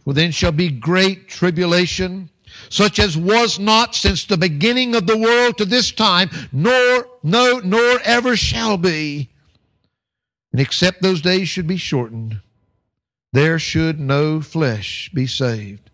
For 0.04 0.14
then 0.14 0.30
shall 0.30 0.52
be 0.52 0.70
great 0.70 1.28
tribulation, 1.28 2.30
such 2.70 2.98
as 2.98 3.16
was 3.16 3.58
not 3.58 3.94
since 3.94 4.24
the 4.24 4.38
beginning 4.38 4.94
of 4.94 5.06
the 5.06 5.18
world 5.18 5.58
to 5.58 5.66
this 5.66 5.92
time, 5.92 6.30
nor, 6.50 7.06
no, 7.22 7.58
nor 7.58 8.00
ever 8.04 8.36
shall 8.36 8.78
be 8.78 9.28
and 10.52 10.60
except 10.60 11.02
those 11.02 11.20
days 11.20 11.48
should 11.48 11.66
be 11.66 11.76
shortened, 11.76 12.40
there 13.32 13.58
should 13.58 14.00
no 14.00 14.40
flesh 14.40 15.10
be 15.12 15.26
saved. 15.26 15.90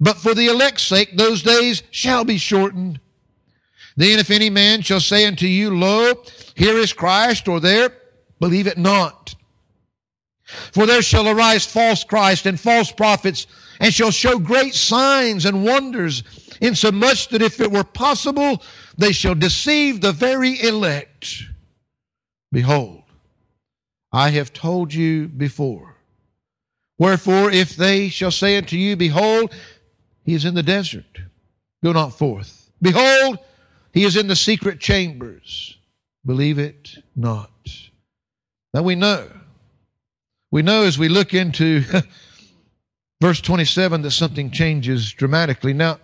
But 0.00 0.16
for 0.16 0.34
the 0.34 0.48
elect's 0.48 0.82
sake, 0.82 1.16
those 1.16 1.42
days 1.42 1.82
shall 1.90 2.24
be 2.24 2.38
shortened. 2.38 3.00
Then 3.96 4.18
if 4.18 4.30
any 4.30 4.50
man 4.50 4.82
shall 4.82 5.00
say 5.00 5.26
unto 5.26 5.46
you, 5.46 5.74
Lo, 5.74 6.22
here 6.54 6.76
is 6.76 6.92
Christ, 6.92 7.48
or 7.48 7.60
there, 7.60 7.90
believe 8.38 8.66
it 8.66 8.76
not. 8.76 9.34
For 10.44 10.86
there 10.86 11.02
shall 11.02 11.28
arise 11.28 11.66
false 11.66 12.04
Christ 12.04 12.46
and 12.46 12.60
false 12.60 12.92
prophets, 12.92 13.46
and 13.80 13.92
shall 13.92 14.10
show 14.10 14.38
great 14.38 14.74
signs 14.74 15.44
and 15.44 15.64
wonders, 15.64 16.22
insomuch 16.60 17.28
that 17.28 17.42
if 17.42 17.60
it 17.60 17.72
were 17.72 17.84
possible, 17.84 18.62
they 18.98 19.12
shall 19.12 19.34
deceive 19.34 20.00
the 20.00 20.12
very 20.12 20.60
elect. 20.60 21.44
Behold, 22.52 23.02
I 24.16 24.30
have 24.30 24.54
told 24.54 24.94
you 24.94 25.28
before. 25.28 25.96
Wherefore, 26.98 27.50
if 27.50 27.76
they 27.76 28.08
shall 28.08 28.30
say 28.30 28.56
unto 28.56 28.74
you, 28.74 28.96
Behold, 28.96 29.54
he 30.24 30.32
is 30.32 30.46
in 30.46 30.54
the 30.54 30.62
desert, 30.62 31.20
go 31.84 31.92
not 31.92 32.16
forth. 32.16 32.70
Behold, 32.80 33.38
he 33.92 34.04
is 34.04 34.16
in 34.16 34.28
the 34.28 34.34
secret 34.34 34.80
chambers, 34.80 35.76
believe 36.24 36.58
it 36.58 36.96
not. 37.14 37.50
Now 38.72 38.84
we 38.84 38.94
know. 38.94 39.28
We 40.50 40.62
know 40.62 40.84
as 40.84 40.98
we 40.98 41.10
look 41.10 41.34
into 41.34 41.84
verse 43.20 43.42
27 43.42 44.00
that 44.00 44.12
something 44.12 44.50
changes 44.50 45.12
dramatically. 45.12 45.74
Now, 45.74 45.98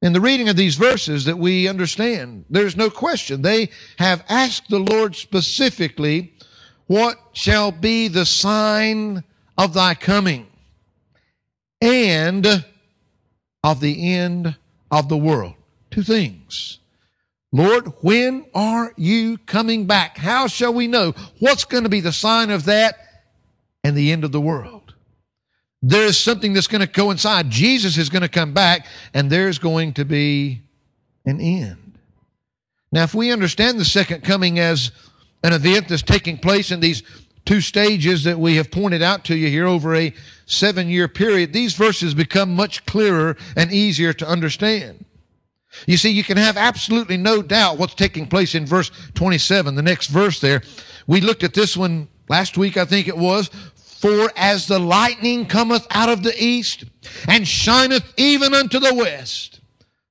in 0.00 0.12
the 0.12 0.20
reading 0.20 0.48
of 0.48 0.54
these 0.54 0.76
verses 0.76 1.24
that 1.24 1.38
we 1.38 1.66
understand, 1.66 2.44
there's 2.48 2.76
no 2.76 2.88
question. 2.88 3.42
They 3.42 3.70
have 3.98 4.24
asked 4.28 4.68
the 4.68 4.78
Lord 4.78 5.16
specifically 5.16 6.31
what 6.92 7.18
shall 7.32 7.72
be 7.72 8.06
the 8.06 8.26
sign 8.26 9.24
of 9.56 9.72
thy 9.72 9.94
coming 9.94 10.46
and 11.80 12.66
of 13.64 13.80
the 13.80 14.12
end 14.12 14.56
of 14.90 15.08
the 15.08 15.16
world? 15.16 15.54
Two 15.90 16.02
things. 16.02 16.80
Lord, 17.50 17.94
when 18.02 18.44
are 18.54 18.92
you 18.98 19.38
coming 19.38 19.86
back? 19.86 20.18
How 20.18 20.46
shall 20.48 20.74
we 20.74 20.86
know? 20.86 21.14
What's 21.38 21.64
going 21.64 21.84
to 21.84 21.88
be 21.88 22.00
the 22.00 22.12
sign 22.12 22.50
of 22.50 22.66
that 22.66 22.98
and 23.82 23.96
the 23.96 24.12
end 24.12 24.22
of 24.22 24.32
the 24.32 24.40
world? 24.40 24.92
There 25.80 26.04
is 26.04 26.18
something 26.18 26.52
that's 26.52 26.66
going 26.66 26.82
to 26.82 26.86
coincide. 26.86 27.48
Jesus 27.48 27.96
is 27.96 28.10
going 28.10 28.20
to 28.20 28.28
come 28.28 28.52
back 28.52 28.86
and 29.14 29.30
there's 29.30 29.58
going 29.58 29.94
to 29.94 30.04
be 30.04 30.60
an 31.24 31.40
end. 31.40 31.98
Now, 32.92 33.04
if 33.04 33.14
we 33.14 33.32
understand 33.32 33.80
the 33.80 33.86
second 33.86 34.24
coming 34.24 34.58
as 34.58 34.92
an 35.42 35.52
event 35.52 35.88
that's 35.88 36.02
taking 36.02 36.38
place 36.38 36.70
in 36.70 36.80
these 36.80 37.02
two 37.44 37.60
stages 37.60 38.24
that 38.24 38.38
we 38.38 38.56
have 38.56 38.70
pointed 38.70 39.02
out 39.02 39.24
to 39.24 39.36
you 39.36 39.48
here 39.48 39.66
over 39.66 39.94
a 39.94 40.14
seven 40.46 40.88
year 40.88 41.08
period, 41.08 41.52
these 41.52 41.74
verses 41.74 42.14
become 42.14 42.54
much 42.54 42.86
clearer 42.86 43.36
and 43.56 43.72
easier 43.72 44.12
to 44.12 44.26
understand. 44.26 45.04
You 45.86 45.96
see, 45.96 46.10
you 46.10 46.22
can 46.22 46.36
have 46.36 46.56
absolutely 46.56 47.16
no 47.16 47.42
doubt 47.42 47.78
what's 47.78 47.94
taking 47.94 48.26
place 48.26 48.54
in 48.54 48.66
verse 48.66 48.90
27, 49.14 49.74
the 49.74 49.82
next 49.82 50.08
verse 50.08 50.38
there. 50.40 50.62
We 51.06 51.20
looked 51.20 51.42
at 51.42 51.54
this 51.54 51.76
one 51.76 52.08
last 52.28 52.58
week, 52.58 52.76
I 52.76 52.84
think 52.84 53.08
it 53.08 53.16
was. 53.16 53.48
For 53.74 54.30
as 54.36 54.66
the 54.66 54.80
lightning 54.80 55.46
cometh 55.46 55.86
out 55.90 56.08
of 56.08 56.22
the 56.22 56.34
east 56.36 56.84
and 57.28 57.46
shineth 57.46 58.12
even 58.16 58.52
unto 58.52 58.80
the 58.80 58.94
west, 58.94 59.60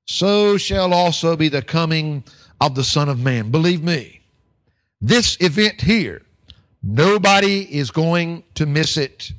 so 0.05 0.57
shall 0.57 0.93
also 0.93 1.35
be 1.35 1.49
the 1.49 1.61
coming 1.61 2.23
of 2.59 2.75
the 2.75 2.83
Son 2.83 3.09
of 3.09 3.19
Man. 3.19 3.51
Believe 3.51 3.83
me, 3.83 4.20
this 5.01 5.37
event 5.39 5.81
here, 5.81 6.21
nobody 6.83 7.61
is 7.61 7.91
going 7.91 8.43
to 8.55 8.65
miss 8.65 8.97
it. 8.97 9.33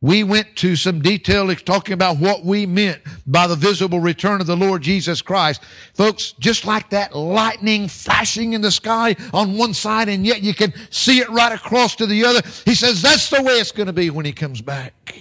We 0.00 0.22
went 0.22 0.56
to 0.56 0.76
some 0.76 1.00
detail 1.00 1.54
talking 1.54 1.94
about 1.94 2.18
what 2.18 2.44
we 2.44 2.66
meant 2.66 3.00
by 3.26 3.46
the 3.46 3.56
visible 3.56 4.00
return 4.00 4.42
of 4.42 4.46
the 4.46 4.56
Lord 4.56 4.82
Jesus 4.82 5.22
Christ. 5.22 5.62
Folks, 5.94 6.32
just 6.32 6.66
like 6.66 6.90
that 6.90 7.16
lightning 7.16 7.88
flashing 7.88 8.52
in 8.52 8.60
the 8.60 8.70
sky 8.70 9.16
on 9.32 9.56
one 9.56 9.72
side 9.72 10.10
and 10.10 10.26
yet 10.26 10.42
you 10.42 10.52
can 10.52 10.74
see 10.90 11.20
it 11.20 11.30
right 11.30 11.52
across 11.52 11.96
to 11.96 12.06
the 12.06 12.22
other. 12.22 12.42
He 12.66 12.74
says 12.74 13.00
that's 13.00 13.30
the 13.30 13.42
way 13.42 13.54
it's 13.54 13.72
going 13.72 13.86
to 13.86 13.94
be 13.94 14.10
when 14.10 14.26
he 14.26 14.32
comes 14.32 14.60
back. 14.60 15.18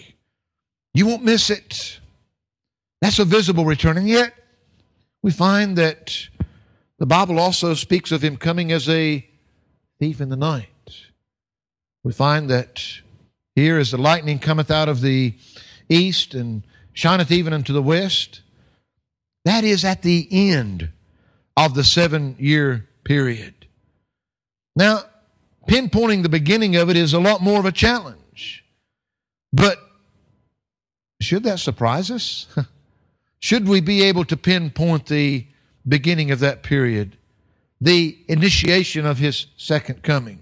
You 0.93 1.07
won't 1.07 1.23
miss 1.23 1.49
it. 1.49 2.01
That's 3.01 3.19
a 3.19 3.25
visible 3.25 3.63
return. 3.63 3.97
And 3.97 4.09
yet 4.09 4.33
we 5.21 5.31
find 5.31 5.77
that 5.77 6.27
the 6.99 7.05
Bible 7.05 7.39
also 7.39 7.73
speaks 7.73 8.11
of 8.11 8.21
him 8.21 8.35
coming 8.35 8.73
as 8.73 8.89
a 8.89 9.25
thief 9.99 10.21
in 10.21 10.29
the 10.29 10.35
night. 10.35 10.69
We 12.03 12.11
find 12.11 12.49
that 12.49 12.83
here 13.55 13.77
as 13.77 13.91
the 13.91 13.97
lightning 13.97 14.39
cometh 14.39 14.69
out 14.69 14.89
of 14.89 15.01
the 15.01 15.35
east 15.89 16.33
and 16.33 16.63
shineth 16.93 17.31
even 17.31 17.53
unto 17.53 17.73
the 17.73 17.81
west, 17.81 18.41
that 19.45 19.63
is 19.63 19.83
at 19.85 20.01
the 20.01 20.27
end 20.31 20.89
of 21.55 21.75
the 21.75 21.83
seven 21.83 22.35
year 22.39 22.87
period. 23.03 23.67
Now, 24.75 25.03
pinpointing 25.67 26.23
the 26.23 26.29
beginning 26.29 26.75
of 26.75 26.89
it 26.89 26.97
is 26.97 27.13
a 27.13 27.19
lot 27.19 27.41
more 27.41 27.59
of 27.59 27.65
a 27.65 27.71
challenge. 27.71 28.63
But 29.51 29.77
should 31.21 31.43
that 31.43 31.59
surprise 31.59 32.09
us? 32.09 32.47
should 33.39 33.67
we 33.67 33.81
be 33.81 34.03
able 34.03 34.25
to 34.25 34.37
pinpoint 34.37 35.05
the 35.07 35.45
beginning 35.87 36.31
of 36.31 36.39
that 36.39 36.63
period? 36.63 37.17
The 37.83 38.17
initiation 38.29 39.05
of 39.05 39.17
his 39.17 39.47
second 39.57 40.03
coming. 40.03 40.39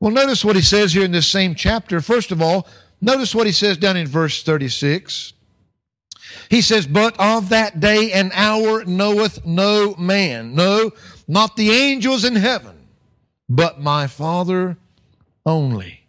Well, 0.00 0.12
notice 0.12 0.44
what 0.44 0.56
he 0.56 0.62
says 0.62 0.94
here 0.94 1.04
in 1.04 1.12
this 1.12 1.28
same 1.28 1.54
chapter. 1.54 2.00
First 2.00 2.32
of 2.32 2.40
all, 2.40 2.66
notice 3.02 3.34
what 3.34 3.46
he 3.46 3.52
says 3.52 3.76
down 3.76 3.98
in 3.98 4.06
verse 4.06 4.42
36. 4.42 5.34
He 6.48 6.62
says, 6.62 6.86
But 6.86 7.14
of 7.18 7.50
that 7.50 7.80
day 7.80 8.12
and 8.12 8.32
hour 8.32 8.84
knoweth 8.84 9.44
no 9.44 9.94
man, 9.96 10.54
no, 10.54 10.92
not 11.26 11.56
the 11.56 11.70
angels 11.70 12.24
in 12.24 12.36
heaven, 12.36 12.86
but 13.48 13.80
my 13.80 14.06
Father 14.06 14.78
only. 15.44 16.06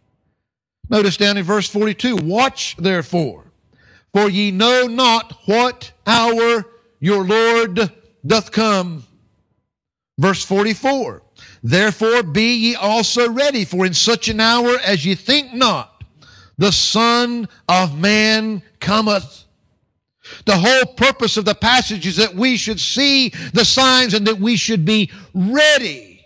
Notice 0.89 1.17
down 1.17 1.37
in 1.37 1.43
verse 1.43 1.67
42, 1.67 2.15
Watch 2.15 2.77
therefore, 2.77 3.51
for 4.13 4.29
ye 4.29 4.51
know 4.51 4.87
not 4.87 5.37
what 5.45 5.91
hour 6.07 6.65
your 7.01 7.25
Lord 7.25 7.91
doth 8.25 8.51
come. 8.53 9.03
Verse 10.19 10.43
44 10.43 11.23
Therefore 11.63 12.23
be 12.23 12.53
ye 12.53 12.75
also 12.75 13.29
ready, 13.29 13.63
for 13.63 13.85
in 13.85 13.93
such 13.93 14.27
an 14.27 14.41
hour 14.41 14.77
as 14.85 15.05
ye 15.05 15.15
think 15.15 15.53
not, 15.53 16.03
the 16.57 16.71
Son 16.71 17.47
of 17.67 17.97
Man 17.97 18.61
cometh. 18.79 19.45
The 20.45 20.57
whole 20.57 20.93
purpose 20.93 21.37
of 21.37 21.45
the 21.45 21.55
passage 21.55 22.05
is 22.05 22.17
that 22.17 22.35
we 22.35 22.57
should 22.57 22.79
see 22.79 23.29
the 23.53 23.63
signs 23.63 24.13
and 24.13 24.27
that 24.27 24.39
we 24.39 24.57
should 24.57 24.85
be 24.85 25.09
ready. 25.33 26.25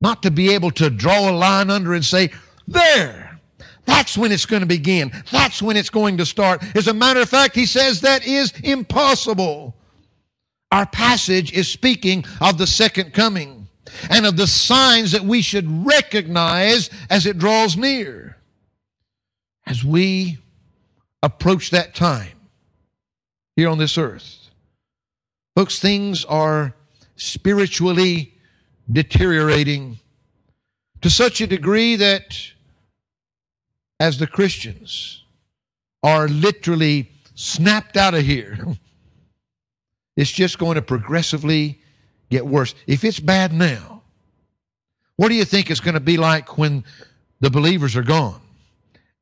Not 0.00 0.22
to 0.22 0.30
be 0.30 0.54
able 0.54 0.70
to 0.72 0.90
draw 0.90 1.28
a 1.28 1.32
line 1.32 1.70
under 1.70 1.92
and 1.92 2.04
say, 2.04 2.30
There, 2.68 3.40
That's 3.84 4.16
when 4.16 4.30
it's 4.30 4.46
going 4.46 4.60
to 4.60 4.66
begin. 4.66 5.12
That's 5.32 5.60
when 5.60 5.76
it's 5.76 5.90
going 5.90 6.18
to 6.18 6.26
start. 6.26 6.62
As 6.76 6.86
a 6.86 6.94
matter 6.94 7.20
of 7.20 7.28
fact, 7.28 7.56
he 7.56 7.66
says 7.66 8.00
that 8.00 8.24
is 8.24 8.52
impossible. 8.62 9.74
Our 10.74 10.86
passage 10.86 11.52
is 11.52 11.68
speaking 11.68 12.24
of 12.40 12.58
the 12.58 12.66
second 12.66 13.14
coming 13.14 13.68
and 14.10 14.26
of 14.26 14.36
the 14.36 14.48
signs 14.48 15.12
that 15.12 15.22
we 15.22 15.40
should 15.40 15.86
recognize 15.86 16.90
as 17.08 17.26
it 17.26 17.38
draws 17.38 17.76
near. 17.76 18.38
As 19.68 19.84
we 19.84 20.38
approach 21.22 21.70
that 21.70 21.94
time 21.94 22.32
here 23.54 23.68
on 23.68 23.78
this 23.78 23.96
earth, 23.96 24.50
folks, 25.54 25.78
things 25.78 26.24
are 26.24 26.74
spiritually 27.14 28.34
deteriorating 28.90 30.00
to 31.02 31.08
such 31.08 31.40
a 31.40 31.46
degree 31.46 31.94
that 31.94 32.36
as 34.00 34.18
the 34.18 34.26
Christians 34.26 35.22
are 36.02 36.26
literally 36.26 37.12
snapped 37.36 37.96
out 37.96 38.14
of 38.14 38.24
here, 38.24 38.58
it's 40.16 40.30
just 40.30 40.58
going 40.58 40.76
to 40.76 40.82
progressively 40.82 41.80
get 42.30 42.46
worse. 42.46 42.74
If 42.86 43.04
it's 43.04 43.20
bad 43.20 43.52
now, 43.52 44.02
what 45.16 45.28
do 45.28 45.34
you 45.34 45.44
think 45.44 45.70
it's 45.70 45.80
going 45.80 45.94
to 45.94 46.00
be 46.00 46.16
like 46.16 46.58
when 46.58 46.84
the 47.40 47.50
believers 47.50 47.96
are 47.96 48.02
gone? 48.02 48.40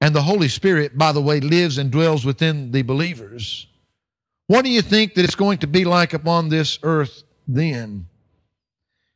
And 0.00 0.14
the 0.14 0.22
Holy 0.22 0.48
Spirit, 0.48 0.98
by 0.98 1.12
the 1.12 1.22
way, 1.22 1.40
lives 1.40 1.78
and 1.78 1.90
dwells 1.90 2.24
within 2.24 2.72
the 2.72 2.82
believers. 2.82 3.66
What 4.48 4.64
do 4.64 4.70
you 4.70 4.82
think 4.82 5.14
that 5.14 5.24
it's 5.24 5.34
going 5.34 5.58
to 5.58 5.66
be 5.66 5.84
like 5.84 6.12
upon 6.12 6.48
this 6.48 6.78
earth 6.82 7.22
then? 7.46 8.06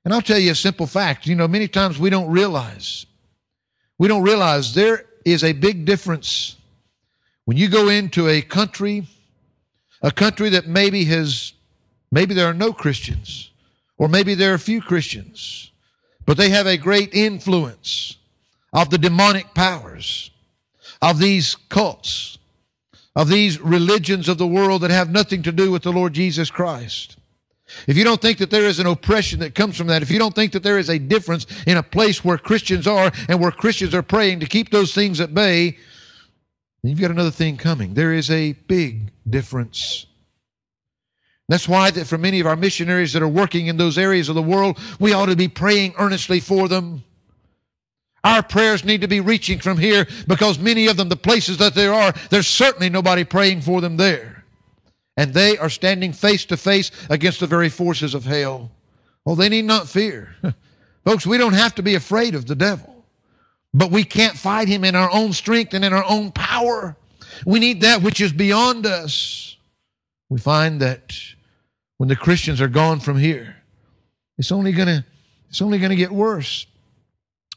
And 0.04 0.14
I'll 0.14 0.22
tell 0.22 0.38
you 0.38 0.52
a 0.52 0.54
simple 0.54 0.86
fact. 0.86 1.26
You 1.26 1.34
know, 1.34 1.48
many 1.48 1.66
times 1.66 1.98
we 1.98 2.10
don't 2.10 2.30
realize, 2.30 3.06
we 3.98 4.06
don't 4.06 4.22
realize 4.22 4.74
there 4.74 5.06
is 5.24 5.42
a 5.42 5.52
big 5.52 5.84
difference 5.84 6.56
when 7.46 7.56
you 7.56 7.68
go 7.68 7.88
into 7.88 8.28
a 8.28 8.42
country, 8.42 9.06
a 10.02 10.10
country 10.10 10.48
that 10.50 10.66
maybe 10.66 11.04
has, 11.06 11.52
maybe 12.10 12.34
there 12.34 12.46
are 12.46 12.54
no 12.54 12.72
Christians, 12.72 13.50
or 13.98 14.08
maybe 14.08 14.34
there 14.34 14.54
are 14.54 14.58
few 14.58 14.80
Christians, 14.80 15.70
but 16.24 16.36
they 16.36 16.50
have 16.50 16.66
a 16.66 16.76
great 16.76 17.14
influence 17.14 18.16
of 18.72 18.90
the 18.90 18.98
demonic 18.98 19.54
powers, 19.54 20.30
of 21.00 21.18
these 21.18 21.56
cults, 21.68 22.38
of 23.14 23.28
these 23.28 23.60
religions 23.60 24.28
of 24.28 24.38
the 24.38 24.46
world 24.46 24.82
that 24.82 24.90
have 24.90 25.10
nothing 25.10 25.42
to 25.42 25.52
do 25.52 25.70
with 25.70 25.82
the 25.82 25.92
Lord 25.92 26.12
Jesus 26.12 26.50
Christ. 26.50 27.16
If 27.86 27.96
you 27.96 28.04
don't 28.04 28.20
think 28.20 28.38
that 28.38 28.50
there 28.50 28.66
is 28.66 28.78
an 28.78 28.86
oppression 28.86 29.40
that 29.40 29.54
comes 29.54 29.76
from 29.76 29.88
that, 29.88 30.02
if 30.02 30.10
you 30.10 30.18
don't 30.18 30.34
think 30.34 30.52
that 30.52 30.62
there 30.62 30.78
is 30.78 30.88
a 30.88 30.98
difference 30.98 31.46
in 31.66 31.76
a 31.76 31.82
place 31.82 32.24
where 32.24 32.38
Christians 32.38 32.86
are 32.86 33.10
and 33.28 33.40
where 33.40 33.50
Christians 33.50 33.94
are 33.94 34.02
praying 34.02 34.40
to 34.40 34.46
keep 34.46 34.70
those 34.70 34.94
things 34.94 35.20
at 35.20 35.34
bay, 35.34 35.76
you've 36.82 37.00
got 37.00 37.10
another 37.10 37.30
thing 37.30 37.56
coming. 37.56 37.94
There 37.94 38.12
is 38.12 38.30
a 38.30 38.52
big 38.52 39.10
difference. 39.28 40.06
That's 41.48 41.68
why 41.68 41.90
that 41.92 42.06
for 42.06 42.18
many 42.18 42.40
of 42.40 42.46
our 42.46 42.56
missionaries 42.56 43.12
that 43.12 43.22
are 43.22 43.28
working 43.28 43.66
in 43.68 43.76
those 43.76 43.98
areas 43.98 44.28
of 44.28 44.34
the 44.34 44.42
world, 44.42 44.78
we 44.98 45.12
ought 45.12 45.26
to 45.26 45.36
be 45.36 45.48
praying 45.48 45.94
earnestly 45.98 46.40
for 46.40 46.68
them. 46.68 47.04
Our 48.24 48.42
prayers 48.42 48.84
need 48.84 49.02
to 49.02 49.08
be 49.08 49.20
reaching 49.20 49.60
from 49.60 49.78
here 49.78 50.08
because 50.26 50.58
many 50.58 50.88
of 50.88 50.96
them, 50.96 51.08
the 51.08 51.16
places 51.16 51.58
that 51.58 51.74
they 51.74 51.86
are, 51.86 52.12
there's 52.30 52.48
certainly 52.48 52.90
nobody 52.90 53.22
praying 53.22 53.60
for 53.60 53.80
them 53.80 53.96
there 53.96 54.36
and 55.16 55.32
they 55.32 55.56
are 55.56 55.70
standing 55.70 56.12
face 56.12 56.44
to 56.46 56.56
face 56.56 56.90
against 57.08 57.40
the 57.40 57.46
very 57.46 57.68
forces 57.68 58.14
of 58.14 58.24
hell. 58.24 58.70
Well, 59.24 59.36
they 59.36 59.48
need 59.48 59.64
not 59.64 59.88
fear. 59.88 60.36
Folks, 61.04 61.26
we 61.26 61.38
don't 61.38 61.54
have 61.54 61.74
to 61.76 61.82
be 61.82 61.94
afraid 61.94 62.34
of 62.34 62.46
the 62.46 62.54
devil, 62.54 63.04
but 63.72 63.90
we 63.90 64.04
can't 64.04 64.36
fight 64.36 64.68
him 64.68 64.84
in 64.84 64.94
our 64.94 65.10
own 65.12 65.32
strength 65.32 65.72
and 65.72 65.84
in 65.84 65.92
our 65.92 66.04
own 66.04 66.32
power. 66.32 66.96
We 67.46 67.58
need 67.58 67.80
that 67.80 68.02
which 68.02 68.20
is 68.20 68.32
beyond 68.32 68.86
us. 68.86 69.56
We 70.28 70.38
find 70.38 70.80
that 70.80 71.14
when 71.98 72.08
the 72.08 72.16
Christians 72.16 72.60
are 72.60 72.68
gone 72.68 73.00
from 73.00 73.18
here, 73.18 73.56
it's 74.38 74.52
only 74.52 74.72
going 74.72 74.88
to 74.88 75.04
it's 75.48 75.62
only 75.62 75.78
going 75.78 75.90
to 75.90 75.96
get 75.96 76.10
worse. 76.10 76.66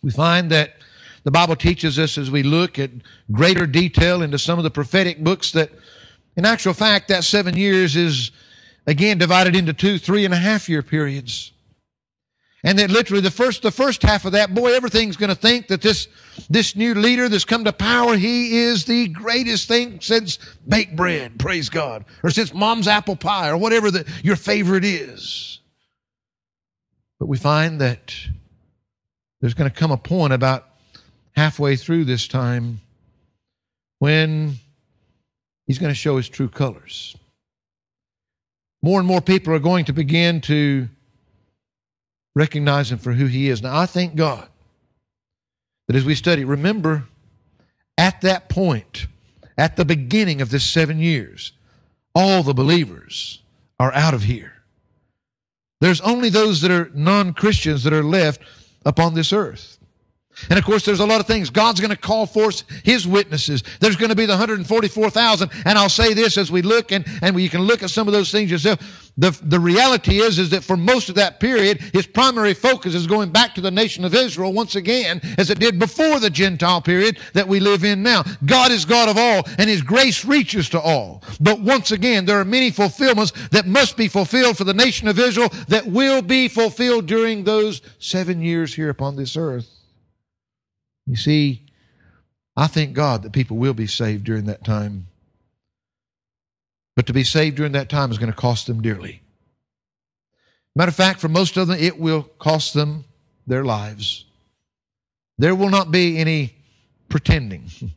We 0.01 0.11
find 0.11 0.51
that 0.51 0.75
the 1.23 1.31
Bible 1.31 1.55
teaches 1.55 1.99
us 1.99 2.17
as 2.17 2.31
we 2.31 2.43
look 2.43 2.79
at 2.79 2.91
greater 3.31 3.65
detail 3.65 4.21
into 4.21 4.39
some 4.39 4.57
of 4.57 4.63
the 4.63 4.69
prophetic 4.69 5.23
books 5.23 5.51
that 5.51 5.71
in 6.35 6.45
actual 6.45 6.73
fact, 6.73 7.09
that 7.09 7.25
seven 7.25 7.57
years 7.57 7.97
is 7.97 8.31
again 8.87 9.17
divided 9.17 9.55
into 9.55 9.73
two, 9.73 9.97
three 9.97 10.23
and 10.23 10.33
a 10.33 10.37
half 10.37 10.69
year 10.69 10.81
periods. 10.81 11.51
And 12.63 12.77
that 12.79 12.91
literally 12.91 13.21
the 13.21 13.31
first, 13.31 13.61
the 13.61 13.71
first 13.71 14.01
half 14.03 14.25
of 14.25 14.33
that, 14.33 14.53
boy, 14.53 14.73
everything's 14.73 15.15
going 15.15 15.29
to 15.29 15.35
think 15.35 15.67
that 15.67 15.81
this, 15.81 16.09
this 16.49 16.75
new 16.75 16.93
leader 16.93 17.29
that's 17.29 17.45
come 17.45 17.63
to 17.63 17.71
power, 17.71 18.17
he 18.17 18.57
is 18.57 18.85
the 18.85 19.07
greatest 19.07 19.67
thing 19.67 20.01
since 20.01 20.37
baked 20.67 20.95
bread, 20.95 21.39
praise 21.39 21.69
God, 21.69 22.03
or 22.21 22.29
since 22.29 22.53
mom's 22.53 22.87
apple 22.87 23.15
pie, 23.15 23.49
or 23.49 23.57
whatever 23.57 23.91
the, 23.91 24.05
your 24.23 24.35
favorite 24.35 24.83
is. 24.83 25.59
But 27.17 27.27
we 27.27 27.37
find 27.37 27.79
that 27.79 28.13
there's 29.39 29.53
going 29.53 29.69
to 29.69 29.75
come 29.75 29.91
a 29.91 29.97
point 29.97 30.33
about 30.33 30.67
halfway 31.37 31.77
through 31.77 32.05
this 32.05 32.27
time 32.27 32.81
when 33.99 34.59
He's 35.69 35.77
going 35.77 35.91
to 35.91 35.95
show 35.95 36.17
his 36.17 36.27
true 36.27 36.49
colors. 36.49 37.15
More 38.81 38.97
and 38.97 39.07
more 39.07 39.21
people 39.21 39.53
are 39.53 39.59
going 39.59 39.85
to 39.85 39.93
begin 39.93 40.41
to 40.41 40.89
recognize 42.39 42.89
him 42.89 42.97
for 42.97 43.11
who 43.11 43.25
he 43.25 43.49
is. 43.49 43.61
Now, 43.61 43.77
I 43.77 43.85
thank 43.85 44.15
God 44.15 44.47
that 45.87 45.95
as 45.97 46.05
we 46.05 46.15
study, 46.15 46.45
remember 46.45 47.03
at 47.97 48.21
that 48.21 48.47
point, 48.47 49.07
at 49.57 49.75
the 49.75 49.83
beginning 49.83 50.39
of 50.39 50.49
this 50.49 50.63
seven 50.63 50.99
years, 50.99 51.51
all 52.15 52.41
the 52.41 52.53
believers 52.53 53.41
are 53.77 53.93
out 53.93 54.13
of 54.13 54.23
here. 54.23 54.53
There's 55.81 55.99
only 56.01 56.29
those 56.29 56.61
that 56.61 56.71
are 56.71 56.89
non 56.93 57.33
Christians 57.33 57.83
that 57.83 57.91
are 57.91 58.03
left 58.03 58.41
upon 58.85 59.15
this 59.15 59.33
earth. 59.33 59.78
And 60.49 60.57
of 60.57 60.65
course, 60.65 60.85
there's 60.85 60.99
a 60.99 61.05
lot 61.05 61.19
of 61.19 61.27
things. 61.27 61.49
God's 61.49 61.79
going 61.79 61.91
to 61.91 61.97
call 61.97 62.25
forth 62.25 62.63
His 62.83 63.07
witnesses. 63.07 63.63
There's 63.79 63.95
going 63.95 64.09
to 64.09 64.15
be 64.15 64.25
the 64.25 64.33
144,000. 64.33 65.51
And 65.65 65.77
I'll 65.77 65.89
say 65.89 66.13
this 66.13 66.37
as 66.37 66.51
we 66.51 66.61
look, 66.61 66.91
and, 66.91 67.05
and 67.21 67.39
you 67.39 67.49
can 67.49 67.61
look 67.61 67.83
at 67.83 67.89
some 67.89 68.07
of 68.07 68.13
those 68.13 68.31
things 68.31 68.51
yourself. 68.51 69.09
The, 69.17 69.37
the 69.43 69.59
reality 69.59 70.19
is, 70.19 70.39
is 70.39 70.51
that 70.51 70.63
for 70.63 70.77
most 70.77 71.09
of 71.09 71.15
that 71.15 71.41
period, 71.41 71.81
His 71.93 72.07
primary 72.07 72.53
focus 72.53 72.95
is 72.95 73.05
going 73.05 73.31
back 73.31 73.53
to 73.55 73.61
the 73.61 73.69
nation 73.69 74.05
of 74.05 74.15
Israel 74.15 74.53
once 74.53 74.75
again, 74.75 75.19
as 75.37 75.49
it 75.49 75.59
did 75.59 75.77
before 75.77 76.21
the 76.21 76.29
Gentile 76.29 76.81
period 76.81 77.19
that 77.33 77.47
we 77.47 77.59
live 77.59 77.83
in 77.83 78.01
now. 78.01 78.23
God 78.45 78.71
is 78.71 78.85
God 78.85 79.09
of 79.09 79.17
all, 79.17 79.43
and 79.57 79.69
His 79.69 79.81
grace 79.81 80.23
reaches 80.23 80.69
to 80.69 80.79
all. 80.79 81.21
But 81.41 81.59
once 81.59 81.91
again, 81.91 82.23
there 82.23 82.39
are 82.39 82.45
many 82.45 82.71
fulfillments 82.71 83.33
that 83.49 83.65
must 83.65 83.97
be 83.97 84.07
fulfilled 84.07 84.57
for 84.57 84.63
the 84.63 84.73
nation 84.73 85.09
of 85.09 85.19
Israel 85.19 85.49
that 85.67 85.85
will 85.85 86.21
be 86.21 86.47
fulfilled 86.47 87.05
during 87.05 87.43
those 87.43 87.81
seven 87.99 88.41
years 88.41 88.73
here 88.73 88.89
upon 88.89 89.17
this 89.17 89.35
earth. 89.35 89.78
You 91.09 91.15
see, 91.15 91.65
I 92.55 92.67
thank 92.67 92.93
God 92.93 93.23
that 93.23 93.33
people 93.33 93.57
will 93.57 93.73
be 93.73 93.87
saved 93.87 94.25
during 94.25 94.45
that 94.45 94.63
time. 94.63 95.07
But 96.95 97.07
to 97.07 97.13
be 97.13 97.23
saved 97.23 97.57
during 97.57 97.71
that 97.71 97.89
time 97.89 98.11
is 98.11 98.19
going 98.19 98.31
to 98.31 98.37
cost 98.37 98.67
them 98.67 98.81
dearly. 98.81 99.23
Matter 100.75 100.89
of 100.89 100.95
fact, 100.95 101.19
for 101.19 101.27
most 101.27 101.57
of 101.57 101.67
them, 101.67 101.79
it 101.79 101.99
will 101.99 102.23
cost 102.23 102.75
them 102.75 103.05
their 103.47 103.65
lives. 103.65 104.25
There 105.39 105.55
will 105.55 105.69
not 105.69 105.91
be 105.91 106.17
any 106.17 106.55
pretending. 107.09 107.65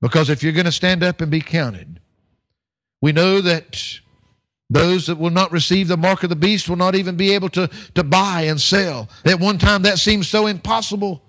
Because 0.00 0.30
if 0.30 0.42
you're 0.42 0.52
going 0.52 0.66
to 0.66 0.72
stand 0.72 1.04
up 1.04 1.20
and 1.20 1.30
be 1.30 1.40
counted, 1.40 2.00
we 3.00 3.12
know 3.12 3.40
that 3.40 4.00
those 4.68 5.06
that 5.06 5.16
will 5.16 5.30
not 5.30 5.52
receive 5.52 5.86
the 5.86 5.96
mark 5.96 6.24
of 6.24 6.28
the 6.28 6.34
beast 6.34 6.68
will 6.68 6.74
not 6.74 6.96
even 6.96 7.14
be 7.14 7.34
able 7.34 7.50
to, 7.50 7.70
to 7.94 8.02
buy 8.02 8.40
and 8.42 8.60
sell. 8.60 9.08
At 9.24 9.38
one 9.38 9.58
time, 9.58 9.82
that 9.82 10.00
seemed 10.00 10.26
so 10.26 10.48
impossible. 10.48 11.22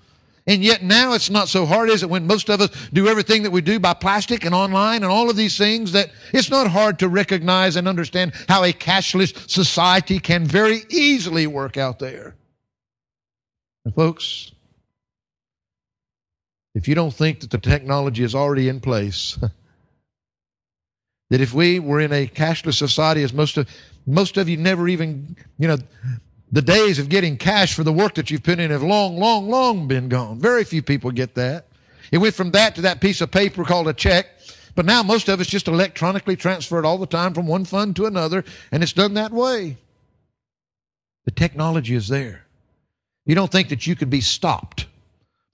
And 0.46 0.62
yet 0.62 0.84
now 0.84 1.14
it's 1.14 1.30
not 1.30 1.48
so 1.48 1.66
hard, 1.66 1.90
is 1.90 2.04
it, 2.04 2.10
when 2.10 2.28
most 2.28 2.50
of 2.50 2.60
us 2.60 2.70
do 2.92 3.08
everything 3.08 3.44
that 3.44 3.52
we 3.52 3.62
do 3.62 3.80
by 3.80 3.94
plastic 3.94 4.44
and 4.44 4.54
online 4.54 5.04
and 5.04 5.12
all 5.12 5.30
of 5.30 5.38
these 5.38 5.58
things, 5.58 5.94
that 5.94 6.12
it's 6.34 6.50
not 6.50 6.68
hard 6.68 7.00
to 7.00 7.08
recognize 7.08 7.78
and 7.78 7.88
understand 7.88 8.34
how 8.50 8.64
a 8.64 8.74
cashless 8.74 9.50
society 9.50 10.20
can 10.20 10.46
very 10.46 10.82
easily 10.90 11.48
work 11.48 11.78
out 11.78 12.00
there. 12.00 12.36
And 13.86 13.96
folks, 13.96 14.52
if 16.76 16.90
you 16.90 16.96
don't 16.96 17.14
think 17.14 17.40
that 17.40 17.52
the 17.52 17.58
technology 17.58 18.24
is 18.24 18.36
already 18.36 18.68
in 18.68 18.82
place, 18.82 19.38
that 21.30 21.42
if 21.42 21.54
we 21.54 21.80
were 21.80 22.02
in 22.02 22.12
a 22.12 22.28
cashless 22.28 22.76
society, 22.76 23.24
as 23.24 23.34
most 23.34 23.58
of 23.58 23.70
most 24.06 24.36
of 24.36 24.50
you 24.50 24.58
never 24.58 24.90
even, 24.90 25.38
you 25.58 25.68
know, 25.68 25.78
the 26.54 26.62
days 26.62 27.00
of 27.00 27.10
getting 27.10 27.36
cash 27.36 27.74
for 27.74 27.84
the 27.84 27.92
work 27.92 28.14
that 28.14 28.30
you've 28.30 28.44
put 28.44 28.60
in 28.60 28.70
have 28.70 28.84
long, 28.84 29.18
long, 29.18 29.50
long 29.50 29.88
been 29.88 30.08
gone. 30.08 30.40
Very 30.40 30.64
few 30.64 30.84
people 30.84 31.10
get 31.10 31.34
that. 31.34 31.66
It 32.12 32.20
went 32.20 32.36
from 32.36 32.52
that 32.52 32.76
to 32.76 32.82
that 32.82 33.02
piece 33.02 33.22
of 33.22 33.32
paper 33.32 33.64
called 33.64 33.88
a 33.88 33.94
check. 33.94 34.28
But 34.76 34.86
now 34.86 35.02
most 35.02 35.30
of 35.30 35.42
it's 35.42 35.50
just 35.50 35.68
electronically 35.68 36.36
transferred 36.36 36.86
all 36.86 37.00
the 37.00 37.08
time 37.08 37.34
from 37.34 37.48
one 37.48 37.66
fund 37.66 37.96
to 37.96 38.06
another, 38.06 38.44
and 38.72 38.84
it's 38.84 38.94
done 38.94 39.16
that 39.16 39.32
way. 39.32 39.78
The 41.26 41.32
technology 41.32 41.96
is 41.96 42.08
there. 42.08 42.46
You 43.26 43.34
don't 43.34 43.52
think 43.52 43.70
that 43.70 43.88
you 43.88 43.96
could 43.96 44.12
be 44.12 44.22
stopped 44.22 44.86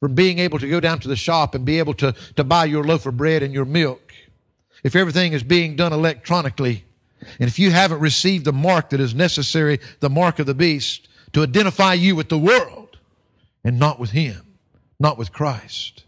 from 0.01 0.15
being 0.15 0.39
able 0.39 0.59
to 0.59 0.69
go 0.69 0.81
down 0.81 0.99
to 0.99 1.07
the 1.07 1.15
shop 1.15 1.55
and 1.55 1.63
be 1.63 1.79
able 1.79 1.93
to, 1.93 2.13
to 2.35 2.43
buy 2.43 2.65
your 2.65 2.83
loaf 2.83 3.05
of 3.05 3.15
bread 3.15 3.41
and 3.41 3.53
your 3.53 3.65
milk, 3.65 4.13
if 4.83 4.97
everything 4.97 5.31
is 5.31 5.43
being 5.43 5.77
done 5.77 5.93
electronically, 5.93 6.83
and 7.39 7.47
if 7.47 7.59
you 7.59 7.71
haven't 7.71 7.99
received 7.99 8.45
the 8.45 8.53
mark 8.53 8.89
that 8.89 8.99
is 8.99 9.13
necessary, 9.13 9.79
the 9.99 10.09
mark 10.09 10.39
of 10.39 10.45
the 10.45 10.53
beast, 10.53 11.07
to 11.33 11.43
identify 11.43 11.93
you 11.93 12.15
with 12.15 12.29
the 12.29 12.37
world 12.37 12.97
and 13.63 13.77
not 13.77 13.99
with 13.99 14.11
Him, 14.11 14.55
not 14.99 15.17
with 15.17 15.31
Christ. 15.31 16.05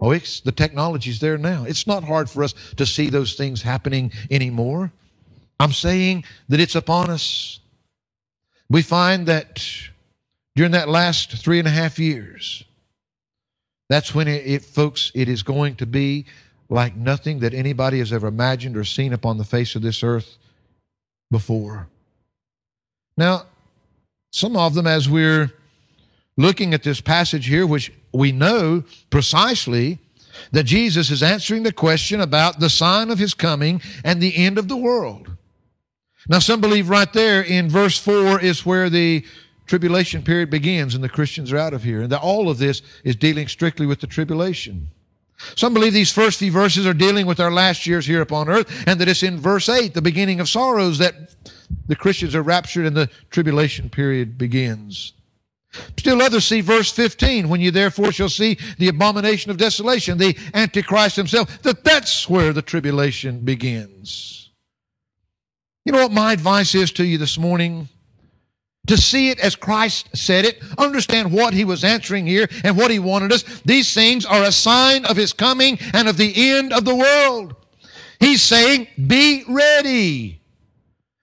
Oh, 0.00 0.12
it's, 0.12 0.40
the 0.40 0.52
technology's 0.52 1.20
there 1.20 1.36
now. 1.36 1.64
It's 1.64 1.86
not 1.86 2.04
hard 2.04 2.30
for 2.30 2.42
us 2.42 2.54
to 2.76 2.86
see 2.86 3.10
those 3.10 3.34
things 3.34 3.62
happening 3.62 4.12
anymore. 4.30 4.92
I'm 5.58 5.72
saying 5.72 6.24
that 6.48 6.58
it's 6.58 6.74
upon 6.74 7.10
us. 7.10 7.60
We 8.70 8.80
find 8.80 9.26
that 9.26 9.62
during 10.56 10.72
that 10.72 10.88
last 10.88 11.32
three 11.32 11.58
and 11.58 11.68
a 11.68 11.72
half 11.72 11.98
years, 11.98 12.64
that's 13.90 14.14
when 14.14 14.26
it, 14.26 14.46
it, 14.46 14.64
folks, 14.64 15.12
it 15.14 15.28
is 15.28 15.42
going 15.42 15.74
to 15.76 15.86
be 15.86 16.24
like 16.70 16.96
nothing 16.96 17.40
that 17.40 17.52
anybody 17.52 17.98
has 17.98 18.12
ever 18.12 18.28
imagined 18.28 18.76
or 18.76 18.84
seen 18.84 19.12
upon 19.12 19.36
the 19.36 19.44
face 19.44 19.74
of 19.74 19.82
this 19.82 20.02
earth 20.02 20.38
before. 21.30 21.88
Now, 23.16 23.46
some 24.30 24.56
of 24.56 24.74
them, 24.74 24.86
as 24.86 25.08
we're 25.08 25.52
looking 26.36 26.72
at 26.72 26.84
this 26.84 27.00
passage 27.00 27.46
here, 27.46 27.66
which 27.66 27.92
we 28.12 28.30
know 28.30 28.84
precisely 29.10 29.98
that 30.52 30.62
Jesus 30.62 31.10
is 31.10 31.22
answering 31.22 31.64
the 31.64 31.72
question 31.72 32.20
about 32.20 32.60
the 32.60 32.70
sign 32.70 33.10
of 33.10 33.18
his 33.18 33.34
coming 33.34 33.82
and 34.04 34.20
the 34.20 34.36
end 34.36 34.56
of 34.56 34.68
the 34.68 34.76
world. 34.76 35.36
Now, 36.28 36.38
some 36.38 36.60
believe 36.60 36.88
right 36.88 37.12
there 37.12 37.42
in 37.42 37.68
verse 37.68 37.98
4 37.98 38.40
is 38.40 38.64
where 38.64 38.88
the 38.88 39.24
tribulation 39.66 40.22
period 40.22 40.50
begins 40.50 40.94
and 40.94 41.02
the 41.02 41.08
Christians 41.08 41.52
are 41.52 41.58
out 41.58 41.74
of 41.74 41.82
here, 41.82 42.02
and 42.02 42.12
that 42.12 42.20
all 42.20 42.48
of 42.48 42.58
this 42.58 42.82
is 43.02 43.16
dealing 43.16 43.48
strictly 43.48 43.86
with 43.86 44.00
the 44.00 44.06
tribulation. 44.06 44.86
Some 45.56 45.74
believe 45.74 45.92
these 45.92 46.12
first 46.12 46.38
few 46.38 46.52
verses 46.52 46.86
are 46.86 46.94
dealing 46.94 47.26
with 47.26 47.40
our 47.40 47.50
last 47.50 47.86
years 47.86 48.06
here 48.06 48.20
upon 48.20 48.48
earth, 48.48 48.84
and 48.86 49.00
that 49.00 49.08
it's 49.08 49.22
in 49.22 49.38
verse 49.38 49.68
8, 49.68 49.94
the 49.94 50.02
beginning 50.02 50.40
of 50.40 50.48
sorrows, 50.48 50.98
that 50.98 51.34
the 51.86 51.96
Christians 51.96 52.34
are 52.34 52.42
raptured 52.42 52.86
and 52.86 52.96
the 52.96 53.10
tribulation 53.30 53.88
period 53.90 54.36
begins. 54.36 55.12
Still 55.96 56.20
others 56.20 56.44
see 56.44 56.60
verse 56.60 56.90
15, 56.90 57.48
when 57.48 57.60
you 57.60 57.70
therefore 57.70 58.12
shall 58.12 58.28
see 58.28 58.58
the 58.78 58.88
abomination 58.88 59.50
of 59.50 59.56
desolation, 59.56 60.18
the 60.18 60.36
Antichrist 60.52 61.16
himself, 61.16 61.62
that 61.62 61.84
that's 61.84 62.28
where 62.28 62.52
the 62.52 62.62
tribulation 62.62 63.40
begins. 63.40 64.50
You 65.84 65.92
know 65.92 66.02
what 66.02 66.12
my 66.12 66.32
advice 66.32 66.74
is 66.74 66.90
to 66.92 67.04
you 67.04 67.18
this 67.18 67.38
morning? 67.38 67.88
To 68.86 68.96
see 68.96 69.30
it 69.30 69.38
as 69.38 69.54
Christ 69.54 70.08
said 70.16 70.44
it, 70.44 70.62
understand 70.78 71.32
what 71.32 71.54
he 71.54 71.64
was 71.64 71.84
answering 71.84 72.26
here 72.26 72.48
and 72.64 72.76
what 72.76 72.90
he 72.90 72.98
wanted 72.98 73.32
us. 73.32 73.42
These 73.64 73.94
things 73.94 74.24
are 74.24 74.42
a 74.42 74.52
sign 74.52 75.04
of 75.04 75.16
his 75.16 75.32
coming 75.32 75.78
and 75.92 76.08
of 76.08 76.16
the 76.16 76.50
end 76.50 76.72
of 76.72 76.84
the 76.84 76.96
world. 76.96 77.54
He's 78.18 78.42
saying, 78.42 78.88
be 79.06 79.44
ready. 79.48 80.40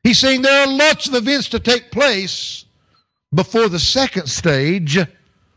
He's 0.03 0.19
saying 0.19 0.43
there 0.43 0.65
are 0.65 0.71
lots 0.71 1.07
of 1.07 1.15
events 1.15 1.49
to 1.49 1.59
take 1.59 1.91
place 1.91 2.65
before 3.33 3.67
the 3.67 3.79
second 3.79 4.27
stage 4.27 4.97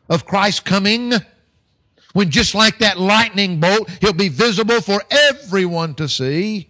of 0.08 0.26
Christ's 0.26 0.60
coming, 0.60 1.12
when 2.12 2.30
just 2.30 2.54
like 2.54 2.78
that 2.78 2.98
lightning 2.98 3.60
bolt, 3.60 3.88
he'll 4.00 4.12
be 4.12 4.28
visible 4.28 4.80
for 4.80 5.00
everyone 5.10 5.94
to 5.94 6.08
see. 6.08 6.68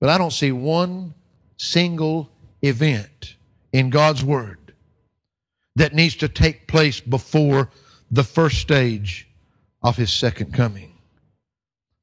But 0.00 0.10
I 0.10 0.18
don't 0.18 0.32
see 0.32 0.50
one 0.50 1.14
single 1.56 2.28
event 2.62 3.36
in 3.72 3.90
God's 3.90 4.24
Word 4.24 4.74
that 5.76 5.94
needs 5.94 6.16
to 6.16 6.28
take 6.28 6.66
place 6.66 7.00
before 7.00 7.70
the 8.10 8.24
first 8.24 8.58
stage 8.58 9.28
of 9.82 9.96
His 9.96 10.12
second 10.12 10.52
coming 10.52 10.92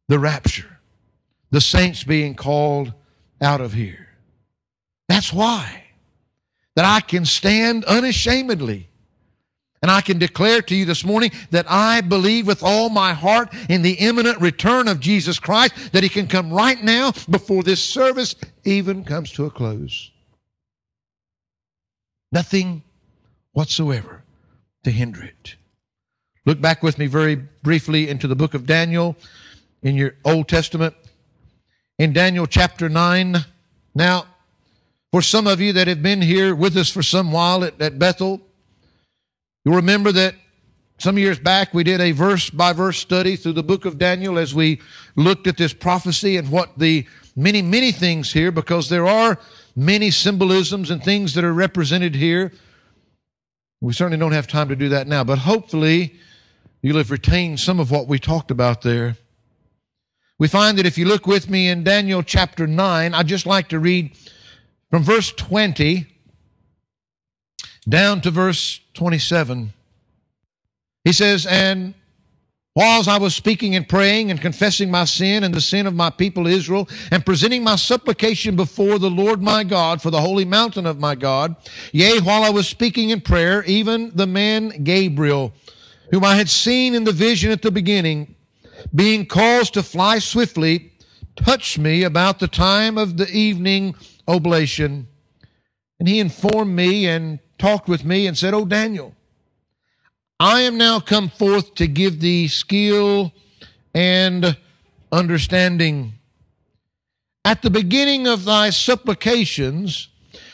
the 0.10 0.20
rapture, 0.20 0.80
the 1.49 1.62
saints 1.62 2.04
being 2.04 2.36
called 2.36 2.93
out 3.41 3.62
of 3.62 3.74
here. 3.74 4.10
That's 5.08 5.32
why 5.32 5.84
that 6.76 6.86
I 6.86 7.01
can 7.01 7.26
stand 7.26 7.86
unashamedly. 7.86 8.89
And 9.82 9.91
I 9.91 9.99
can 9.99 10.18
declare 10.18 10.62
to 10.62 10.76
you 10.76 10.86
this 10.86 11.04
morning 11.04 11.32
that 11.51 11.66
I 11.70 11.99
believe 11.99 12.47
with 12.47 12.64
all 12.64 12.89
my 12.89 13.12
heart 13.12 13.54
in 13.68 13.82
the 13.82 13.95
imminent 13.95 14.39
return 14.39 14.88
of 14.88 15.01
Jesus 15.01 15.39
Christ, 15.39 15.91
that 15.91 16.04
He 16.04 16.10
can 16.10 16.26
come 16.26 16.54
right 16.54 16.82
now 16.82 17.12
before 17.30 17.64
this 17.64 17.84
service 17.84 18.34
even 18.64 19.04
comes 19.04 19.30
to 19.34 19.45
a 19.45 19.51
close. 19.51 20.12
Nothing 22.34 22.82
whatsoever 23.52 24.24
to 24.84 24.90
hinder 24.90 25.22
it. 25.22 25.56
Look 26.48 26.60
back 26.60 26.82
with 26.82 26.98
me 26.98 27.06
very 27.06 27.36
briefly 27.36 28.10
into 28.10 28.28
the 28.28 28.36
book 28.36 28.56
of 28.56 28.66
Daniel 28.66 29.16
in 29.84 29.96
your 29.96 30.16
Old 30.26 30.50
Testament. 30.50 30.96
In 32.00 32.12
Daniel 32.12 32.48
chapter 32.48 32.90
9. 32.90 33.38
Now, 33.94 34.26
for 35.12 35.22
some 35.22 35.46
of 35.46 35.62
you 35.62 35.74
that 35.74 35.88
have 35.88 36.02
been 36.02 36.24
here 36.24 36.56
with 36.56 36.76
us 36.76 36.90
for 36.90 37.04
some 37.04 37.32
while 37.32 37.64
at, 37.64 37.80
at 37.80 38.00
Bethel, 38.00 38.42
you'll 39.64 39.76
remember 39.76 40.12
that 40.12 40.34
some 40.98 41.20
years 41.20 41.38
back 41.38 41.72
we 41.72 41.84
did 41.84 42.02
a 42.02 42.14
verse 42.14 42.50
by 42.50 42.74
verse 42.74 42.98
study 42.98 43.36
through 43.36 43.54
the 43.54 43.62
book 43.62 43.86
of 43.86 44.00
Daniel 44.00 44.40
as 44.40 44.56
we 44.56 44.82
looked 45.16 45.46
at 45.46 45.58
this 45.58 45.72
prophecy 45.72 46.38
and 46.38 46.50
what 46.50 46.80
the 46.80 47.06
many, 47.36 47.62
many 47.62 47.92
things 47.92 48.34
here, 48.34 48.52
because 48.52 48.90
there 48.90 49.06
are 49.06 49.40
many 49.76 50.11
symbolisms 50.11 50.89
and 50.89 51.03
things 51.03 51.34
that 51.34 51.43
are 51.43 51.53
represented 51.53 52.15
here. 52.15 52.51
We 53.82 53.93
certainly 53.93 54.17
don't 54.17 54.32
have 54.32 54.47
time 54.47 54.69
to 54.69 54.76
do 54.76 54.89
that 54.89 55.07
now, 55.07 55.24
but 55.24 55.39
hopefully 55.39 56.15
you'll 56.82 56.97
have 56.97 57.11
retained 57.11 57.59
some 57.59 57.80
of 57.80 57.91
what 57.91 58.07
we 58.07 58.19
talked 58.19 58.51
about 58.51 58.82
there. 58.82 59.17
We 60.39 60.47
find 60.47 60.78
that 60.78 60.86
if 60.86 60.97
you 60.97 61.05
look 61.05 61.28
with 61.28 61.49
me 61.49 61.67
in 61.67 61.84
Daniel 61.84 62.24
chapter 62.24 62.67
9, 62.67 63.13
I'd 63.13 63.28
just 63.28 63.45
like 63.45 63.69
to 63.69 63.80
read 63.80 64.11
from 64.89 65.03
verse 65.03 65.32
20 65.32 66.07
down 67.88 68.21
to 68.21 68.32
verse 68.32 68.80
27, 68.93 69.74
he 71.03 71.11
says, 71.11 71.45
And 71.45 71.93
whilst 72.76 73.07
I 73.07 73.17
was 73.17 73.36
speaking 73.36 73.76
and 73.76 73.88
praying 73.88 74.32
and 74.32 74.41
confessing 74.41 74.89
my 74.89 75.05
sin 75.05 75.43
and 75.43 75.53
the 75.53 75.61
sin 75.61 75.86
of 75.86 75.93
my 75.93 76.09
people 76.09 76.47
Israel, 76.47 76.89
and 77.11 77.26
presenting 77.26 77.63
my 77.63 77.76
supplication 77.76 78.55
before 78.55 78.97
the 78.97 79.09
Lord 79.09 79.41
my 79.41 79.63
God 79.63 80.01
for 80.01 80.09
the 80.09 80.21
holy 80.21 80.45
mountain 80.45 80.86
of 80.86 80.99
my 80.99 81.15
God, 81.15 81.55
yea, 81.91 82.19
while 82.19 82.43
I 82.43 82.49
was 82.49 82.67
speaking 82.67 83.09
in 83.11 83.21
prayer, 83.21 83.63
even 83.65 84.11
the 84.15 84.28
man 84.28 84.84
Gabriel, 84.84 85.53
whom 86.11 86.24
I 86.24 86.36
had 86.36 86.49
seen 86.49 86.95
in 86.95 87.03
the 87.03 87.11
vision 87.11 87.51
at 87.51 87.61
the 87.61 87.71
beginning, 87.71 88.36
being 88.93 89.26
caused 89.26 89.76
to 89.76 89.84
fly 89.84 90.19
swiftly, 90.19 90.93
touched 91.36 91.78
me 91.78 92.03
about 92.03 92.39
the 92.39 92.47
time 92.47 92.97
of 92.97 93.17
the 93.17 93.30
evening 93.30 93.95
oblation. 94.28 95.07
And 95.99 96.07
he 96.07 96.19
informed 96.19 96.76
me 96.76 97.07
and 97.07 97.39
talked 97.57 97.88
with 97.88 98.03
me 98.03 98.28
and 98.28 98.38
said, 98.38 98.53
Oh, 98.53 98.65
Daniel, 98.65 99.15
I 100.44 100.64
am 100.64 100.78
now 100.78 101.00
come 101.00 101.30
forth 101.30 101.74
to 101.76 101.88
give 101.88 102.20
thee 102.20 102.50
skill 102.50 103.32
and 103.96 104.58
understanding. 105.10 106.16
At 107.46 107.62
the 107.62 107.70
beginning 107.70 108.28
of 108.28 108.44
thy 108.44 108.70
supplications, 108.70 110.10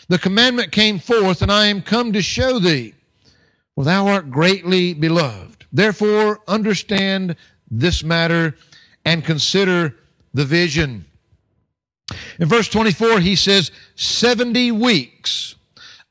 the 0.07 0.19
commandment 0.19 0.71
came 0.71 0.99
forth, 0.99 1.41
and 1.41 1.51
I 1.51 1.65
am 1.65 1.81
come 1.81 2.13
to 2.13 2.21
show 2.21 2.59
thee, 2.59 2.93
for 3.73 3.83
thou 3.83 4.05
art 4.05 4.29
greatly 4.29 4.93
beloved. 4.93 5.65
Therefore, 5.73 6.41
understand 6.47 7.35
this 7.71 8.03
matter 8.03 8.55
and 9.03 9.25
consider 9.25 9.95
the 10.35 10.45
vision. 10.45 11.05
In 12.39 12.47
verse 12.47 12.67
24, 12.67 13.21
he 13.21 13.35
says, 13.35 13.71
70 13.95 14.71
weeks 14.71 15.55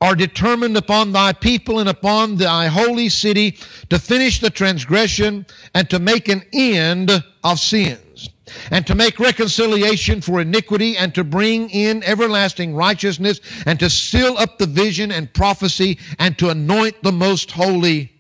are 0.01 0.15
determined 0.15 0.77
upon 0.77 1.13
thy 1.13 1.33
people 1.33 1.81
and 1.81 1.89
upon 1.89 2.37
thy 2.37 2.67
holy 2.67 3.09
city 3.09 3.57
to 3.91 3.99
finish 3.99 4.41
the 4.41 4.51
transgression 4.51 5.45
and 5.75 5.91
to 5.91 5.99
make 5.99 6.29
an 6.29 6.43
end 6.53 7.25
of 7.43 7.59
sins 7.59 8.31
and 8.71 8.87
to 8.87 8.95
make 8.95 9.19
reconciliation 9.19 10.21
for 10.21 10.41
iniquity 10.41 10.97
and 10.97 11.15
to 11.15 11.25
bring 11.25 11.69
in 11.71 12.03
everlasting 12.05 12.75
righteousness 12.75 13.41
and 13.67 13.81
to 13.81 13.91
seal 13.91 14.37
up 14.39 14.59
the 14.59 14.67
vision 14.67 15.11
and 15.11 15.33
prophecy 15.35 15.99
and 16.19 16.39
to 16.39 16.49
anoint 16.49 17.03
the 17.03 17.13
most 17.13 17.51
holy 17.51 18.13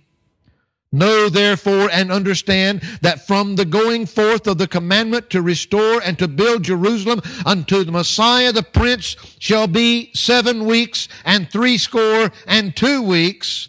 Know 0.91 1.29
therefore 1.29 1.91
and 1.91 2.11
understand 2.11 2.81
that 3.03 3.27
from 3.27 3.57
the 3.57 3.67
going 3.67 4.07
forth 4.07 4.47
of 4.47 4.57
the 4.57 4.67
commandment 4.67 5.29
to 5.31 5.43
restore 5.43 6.01
and 6.03 6.19
to 6.19 6.27
build 6.27 6.63
Jerusalem 6.63 7.21
unto 7.45 7.85
the 7.85 7.93
Messiah 7.93 8.53
the 8.53 8.63
Prince 8.63 9.15
shall 9.39 9.67
be 9.67 10.11
seven 10.15 10.65
weeks 10.65 11.07
and 11.27 11.51
threescore 11.51 12.33
and 12.47 12.75
two 12.75 13.03
weeks, 13.03 13.69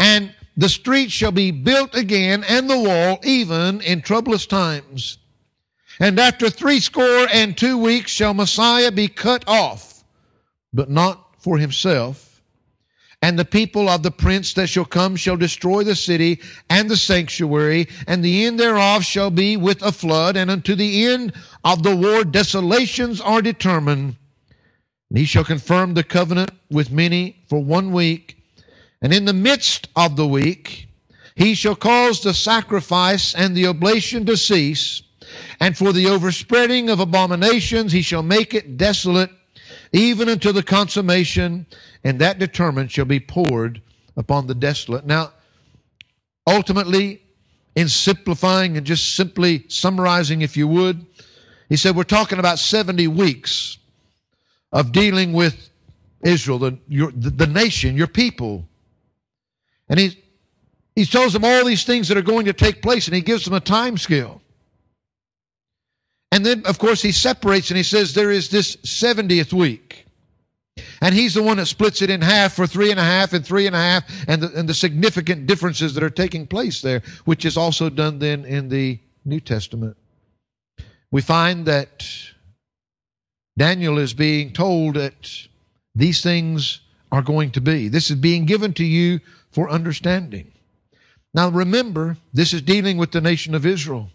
and 0.00 0.34
the 0.56 0.68
street 0.68 1.12
shall 1.12 1.30
be 1.30 1.52
built 1.52 1.94
again 1.94 2.42
and 2.48 2.68
the 2.68 2.78
wall 2.78 3.20
even 3.22 3.80
in 3.82 4.02
troublous 4.02 4.44
times. 4.44 5.18
And 6.00 6.18
after 6.18 6.50
threescore 6.50 7.28
and 7.32 7.56
two 7.56 7.78
weeks 7.78 8.10
shall 8.10 8.34
Messiah 8.34 8.90
be 8.90 9.06
cut 9.06 9.44
off, 9.46 10.02
but 10.72 10.90
not 10.90 11.36
for 11.38 11.58
himself 11.58 12.25
And 13.22 13.38
the 13.38 13.44
people 13.44 13.88
of 13.88 14.02
the 14.02 14.10
prince 14.10 14.52
that 14.54 14.68
shall 14.68 14.84
come 14.84 15.16
shall 15.16 15.36
destroy 15.36 15.82
the 15.82 15.96
city 15.96 16.40
and 16.68 16.88
the 16.88 16.96
sanctuary, 16.96 17.88
and 18.06 18.22
the 18.22 18.44
end 18.44 18.60
thereof 18.60 19.04
shall 19.04 19.30
be 19.30 19.56
with 19.56 19.82
a 19.82 19.90
flood, 19.90 20.36
and 20.36 20.50
unto 20.50 20.74
the 20.74 21.06
end 21.06 21.32
of 21.64 21.82
the 21.82 21.96
war 21.96 22.24
desolations 22.24 23.20
are 23.20 23.42
determined. 23.42 24.16
And 25.08 25.18
he 25.18 25.24
shall 25.24 25.44
confirm 25.44 25.94
the 25.94 26.04
covenant 26.04 26.50
with 26.70 26.90
many 26.90 27.42
for 27.48 27.62
one 27.62 27.92
week, 27.92 28.36
and 29.00 29.12
in 29.12 29.24
the 29.24 29.32
midst 29.32 29.88
of 29.96 30.16
the 30.16 30.26
week 30.26 30.88
he 31.34 31.54
shall 31.54 31.76
cause 31.76 32.22
the 32.22 32.34
sacrifice 32.34 33.34
and 33.34 33.56
the 33.56 33.66
oblation 33.66 34.26
to 34.26 34.36
cease, 34.36 35.02
and 35.58 35.76
for 35.76 35.92
the 35.92 36.06
overspreading 36.06 36.90
of 36.90 37.00
abominations 37.00 37.92
he 37.92 38.02
shall 38.02 38.22
make 38.22 38.54
it 38.54 38.76
desolate, 38.76 39.30
even 39.96 40.28
until 40.28 40.52
the 40.52 40.62
consummation, 40.62 41.64
and 42.04 42.18
that 42.18 42.38
determined 42.38 42.92
shall 42.92 43.06
be 43.06 43.18
poured 43.18 43.80
upon 44.14 44.46
the 44.46 44.54
desolate. 44.54 45.06
Now, 45.06 45.32
ultimately, 46.46 47.22
in 47.74 47.88
simplifying 47.88 48.76
and 48.76 48.84
just 48.84 49.16
simply 49.16 49.64
summarizing, 49.68 50.42
if 50.42 50.54
you 50.54 50.68
would, 50.68 51.06
he 51.70 51.76
said, 51.76 51.96
We're 51.96 52.04
talking 52.04 52.38
about 52.38 52.58
70 52.58 53.08
weeks 53.08 53.78
of 54.70 54.92
dealing 54.92 55.32
with 55.32 55.70
Israel, 56.22 56.58
the, 56.58 56.78
your, 56.88 57.10
the, 57.12 57.30
the 57.30 57.46
nation, 57.46 57.96
your 57.96 58.06
people. 58.06 58.68
And 59.88 59.98
he, 59.98 60.22
he 60.94 61.06
tells 61.06 61.32
them 61.32 61.42
all 61.42 61.64
these 61.64 61.84
things 61.84 62.08
that 62.08 62.18
are 62.18 62.22
going 62.22 62.44
to 62.44 62.52
take 62.52 62.82
place, 62.82 63.06
and 63.06 63.16
he 63.16 63.22
gives 63.22 63.46
them 63.46 63.54
a 63.54 63.60
time 63.60 63.96
scale. 63.96 64.42
And 66.36 66.44
then, 66.44 66.66
of 66.66 66.78
course, 66.78 67.00
he 67.00 67.12
separates 67.12 67.70
and 67.70 67.78
he 67.78 67.82
says 67.82 68.12
there 68.12 68.30
is 68.30 68.50
this 68.50 68.76
70th 68.76 69.54
week. 69.54 70.04
And 71.00 71.14
he's 71.14 71.32
the 71.32 71.42
one 71.42 71.56
that 71.56 71.64
splits 71.64 72.02
it 72.02 72.10
in 72.10 72.20
half 72.20 72.52
for 72.52 72.66
three 72.66 72.90
and 72.90 73.00
a 73.00 73.04
half 73.04 73.32
and 73.32 73.42
three 73.42 73.66
and 73.66 73.74
a 73.74 73.78
half, 73.78 74.04
and 74.28 74.42
the, 74.42 74.52
and 74.54 74.68
the 74.68 74.74
significant 74.74 75.46
differences 75.46 75.94
that 75.94 76.02
are 76.02 76.10
taking 76.10 76.46
place 76.46 76.82
there, 76.82 77.02
which 77.24 77.46
is 77.46 77.56
also 77.56 77.88
done 77.88 78.18
then 78.18 78.44
in 78.44 78.68
the 78.68 78.98
New 79.24 79.40
Testament. 79.40 79.96
We 81.10 81.22
find 81.22 81.64
that 81.64 82.06
Daniel 83.56 83.96
is 83.96 84.12
being 84.12 84.52
told 84.52 84.96
that 84.96 85.48
these 85.94 86.22
things 86.22 86.80
are 87.10 87.22
going 87.22 87.50
to 87.52 87.62
be. 87.62 87.88
This 87.88 88.10
is 88.10 88.16
being 88.16 88.44
given 88.44 88.74
to 88.74 88.84
you 88.84 89.20
for 89.50 89.70
understanding. 89.70 90.52
Now 91.32 91.48
remember, 91.48 92.18
this 92.34 92.52
is 92.52 92.60
dealing 92.60 92.98
with 92.98 93.12
the 93.12 93.22
nation 93.22 93.54
of 93.54 93.64
Israel 93.64 94.10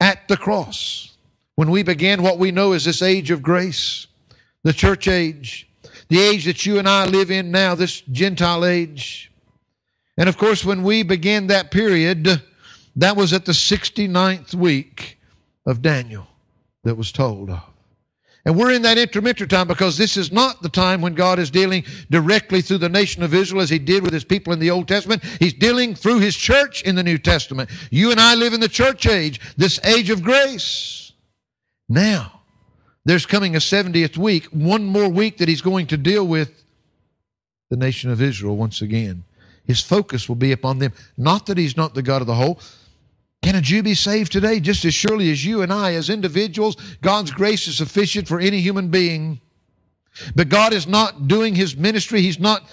at 0.00 0.26
the 0.28 0.36
cross. 0.36 1.16
When 1.56 1.70
we 1.70 1.82
began 1.82 2.22
what 2.22 2.38
we 2.38 2.50
know 2.50 2.72
as 2.72 2.84
this 2.86 3.02
age 3.02 3.30
of 3.30 3.42
grace, 3.42 4.06
the 4.62 4.72
church 4.72 5.06
age, 5.08 5.68
the 6.08 6.20
age 6.20 6.44
that 6.46 6.64
you 6.66 6.78
and 6.78 6.88
I 6.88 7.04
live 7.04 7.30
in 7.30 7.50
now, 7.50 7.74
this 7.74 8.00
Gentile 8.00 8.64
age. 8.64 9.30
And 10.16 10.28
of 10.28 10.36
course, 10.36 10.64
when 10.64 10.82
we 10.82 11.02
began 11.02 11.46
that 11.48 11.70
period, 11.70 12.42
that 12.96 13.16
was 13.16 13.32
at 13.32 13.44
the 13.44 13.52
69th 13.52 14.54
week 14.54 15.18
of 15.66 15.82
Daniel 15.82 16.26
that 16.84 16.96
was 16.96 17.12
told 17.12 17.50
of. 17.50 17.69
And 18.44 18.56
we're 18.56 18.72
in 18.72 18.82
that 18.82 18.96
intermittent 18.96 19.50
time 19.50 19.68
because 19.68 19.98
this 19.98 20.16
is 20.16 20.32
not 20.32 20.62
the 20.62 20.68
time 20.68 21.02
when 21.02 21.14
God 21.14 21.38
is 21.38 21.50
dealing 21.50 21.84
directly 22.10 22.62
through 22.62 22.78
the 22.78 22.88
nation 22.88 23.22
of 23.22 23.34
Israel 23.34 23.60
as 23.60 23.68
he 23.68 23.78
did 23.78 24.02
with 24.02 24.14
his 24.14 24.24
people 24.24 24.52
in 24.52 24.58
the 24.58 24.70
Old 24.70 24.88
Testament. 24.88 25.22
He's 25.38 25.52
dealing 25.52 25.94
through 25.94 26.20
his 26.20 26.36
church 26.36 26.82
in 26.82 26.94
the 26.94 27.02
New 27.02 27.18
Testament. 27.18 27.68
You 27.90 28.10
and 28.10 28.20
I 28.20 28.34
live 28.34 28.54
in 28.54 28.60
the 28.60 28.68
church 28.68 29.06
age, 29.06 29.40
this 29.56 29.78
age 29.84 30.08
of 30.08 30.22
grace. 30.22 31.12
Now, 31.88 32.40
there's 33.04 33.26
coming 33.26 33.56
a 33.56 33.58
70th 33.58 34.16
week, 34.16 34.46
one 34.46 34.84
more 34.84 35.08
week 35.08 35.38
that 35.38 35.48
he's 35.48 35.62
going 35.62 35.86
to 35.88 35.96
deal 35.96 36.26
with 36.26 36.64
the 37.68 37.76
nation 37.76 38.10
of 38.10 38.22
Israel 38.22 38.56
once 38.56 38.80
again. 38.80 39.24
His 39.66 39.80
focus 39.80 40.28
will 40.28 40.36
be 40.36 40.52
upon 40.52 40.78
them. 40.78 40.92
Not 41.16 41.46
that 41.46 41.58
he's 41.58 41.76
not 41.76 41.94
the 41.94 42.02
God 42.02 42.20
of 42.22 42.26
the 42.26 42.34
whole, 42.34 42.58
can 43.42 43.56
a 43.56 43.60
Jew 43.60 43.82
be 43.82 43.94
saved 43.94 44.32
today? 44.32 44.60
Just 44.60 44.84
as 44.84 44.94
surely 44.94 45.30
as 45.30 45.44
you 45.44 45.62
and 45.62 45.72
I, 45.72 45.94
as 45.94 46.10
individuals, 46.10 46.76
God's 47.00 47.30
grace 47.30 47.66
is 47.66 47.76
sufficient 47.76 48.28
for 48.28 48.38
any 48.38 48.60
human 48.60 48.88
being. 48.88 49.40
But 50.34 50.48
God 50.48 50.72
is 50.72 50.86
not 50.86 51.28
doing 51.28 51.54
his 51.54 51.76
ministry. 51.76 52.20
He's 52.20 52.38
not, 52.38 52.68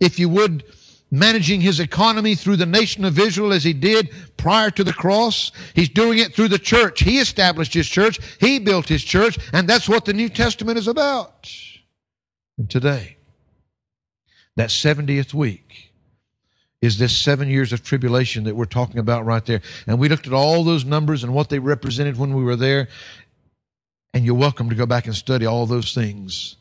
if 0.00 0.18
you 0.18 0.28
would, 0.30 0.64
managing 1.10 1.60
his 1.60 1.80
economy 1.80 2.34
through 2.34 2.56
the 2.56 2.66
nation 2.66 3.04
of 3.04 3.18
Israel 3.18 3.52
as 3.52 3.64
he 3.64 3.72
did 3.72 4.10
prior 4.36 4.70
to 4.72 4.84
the 4.84 4.92
cross. 4.92 5.52
He's 5.74 5.88
doing 5.88 6.18
it 6.18 6.34
through 6.34 6.48
the 6.48 6.58
church. 6.58 7.00
He 7.00 7.18
established 7.18 7.74
his 7.74 7.88
church. 7.88 8.18
He 8.40 8.58
built 8.58 8.88
his 8.88 9.04
church. 9.04 9.38
And 9.52 9.68
that's 9.68 9.88
what 9.88 10.04
the 10.04 10.12
New 10.12 10.28
Testament 10.28 10.78
is 10.78 10.88
about. 10.88 11.50
And 12.58 12.68
today, 12.68 13.18
that 14.56 14.70
70th 14.70 15.32
week, 15.32 15.67
is 16.80 16.98
this 16.98 17.16
seven 17.16 17.48
years 17.48 17.72
of 17.72 17.82
tribulation 17.82 18.44
that 18.44 18.54
we're 18.54 18.64
talking 18.64 18.98
about 18.98 19.24
right 19.24 19.44
there. 19.44 19.60
And 19.86 19.98
we 19.98 20.08
looked 20.08 20.26
at 20.26 20.32
all 20.32 20.62
those 20.62 20.84
numbers 20.84 21.24
and 21.24 21.34
what 21.34 21.48
they 21.48 21.58
represented 21.58 22.18
when 22.18 22.34
we 22.34 22.44
were 22.44 22.56
there. 22.56 22.88
And 24.14 24.24
you're 24.24 24.34
welcome 24.34 24.68
to 24.68 24.74
go 24.74 24.86
back 24.86 25.06
and 25.06 25.14
study 25.14 25.44
all 25.44 25.66
those 25.66 25.92
things. 25.92 26.56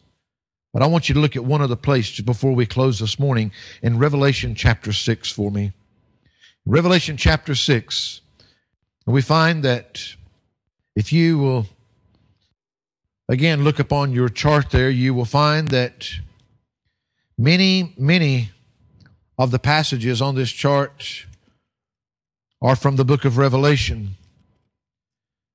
But 0.73 0.81
I 0.81 0.87
want 0.87 1.07
you 1.07 1.15
to 1.15 1.21
look 1.21 1.35
at 1.35 1.45
one 1.45 1.61
other 1.61 1.75
place 1.75 2.19
before 2.19 2.53
we 2.53 2.65
close 2.65 2.99
this 2.99 3.19
morning 3.19 3.51
in 3.81 3.97
Revelation 3.99 4.53
chapter 4.53 4.91
6 4.91 5.31
for 5.31 5.51
me. 5.51 5.71
Revelation 6.65 7.15
chapter 7.15 7.55
6. 7.55 8.21
we 9.05 9.21
find 9.21 9.63
that 9.63 10.15
if 10.95 11.13
you 11.13 11.37
will 11.37 11.67
again 13.29 13.63
look 13.63 13.79
upon 13.79 14.11
your 14.11 14.29
chart 14.29 14.71
there, 14.71 14.89
you 14.89 15.13
will 15.13 15.25
find 15.25 15.69
that 15.69 16.09
many, 17.37 17.93
many 17.97 18.49
of 19.37 19.51
the 19.51 19.59
passages 19.59 20.21
on 20.21 20.35
this 20.35 20.51
chart 20.51 21.25
are 22.61 22.75
from 22.75 22.95
the 22.95 23.05
book 23.05 23.23
of 23.23 23.37
Revelation. 23.37 24.15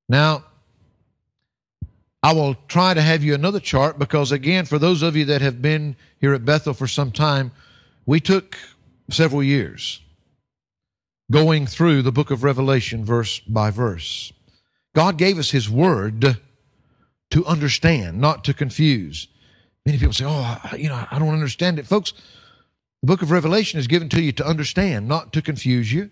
Now, 0.09 0.45
I 2.23 2.33
will 2.33 2.55
try 2.69 2.95
to 2.95 3.03
have 3.03 3.25
you 3.25 3.35
another 3.35 3.59
chart 3.59 3.99
because, 3.99 4.31
again, 4.31 4.65
for 4.65 4.79
those 4.79 5.03
of 5.03 5.17
you 5.17 5.25
that 5.25 5.41
have 5.41 5.61
been 5.61 5.97
here 6.21 6.35
at 6.35 6.45
Bethel 6.45 6.75
for 6.75 6.87
some 6.87 7.11
time, 7.11 7.51
we 8.07 8.21
took 8.21 8.57
several 9.11 9.43
years 9.43 10.01
going 11.31 11.67
through 11.67 12.03
the 12.03 12.13
book 12.13 12.31
of 12.31 12.45
Revelation 12.45 13.05
verse 13.05 13.41
by 13.41 13.71
verse. 13.71 14.33
God 14.95 15.17
gave 15.19 15.39
us 15.39 15.51
His 15.51 15.69
Word 15.69 16.39
to 17.31 17.47
understand, 17.47 18.21
not 18.21 18.45
to 18.45 18.55
confuse. 18.55 19.27
Many 19.85 19.99
people 19.99 20.13
say, 20.13 20.27
Oh, 20.29 20.61
you 20.77 20.89
know, 20.89 21.07
I 21.11 21.19
don't 21.19 21.31
understand 21.31 21.79
it. 21.79 21.87
Folks, 21.87 22.13
the 23.03 23.07
book 23.07 23.23
of 23.23 23.33
Revelation 23.33 23.81
is 23.81 23.89
given 23.89 24.09
to 24.11 24.23
you 24.23 24.31
to 24.33 24.47
understand, 24.47 25.09
not 25.09 25.33
to 25.33 25.43
confuse 25.43 25.93
you. 25.93 26.11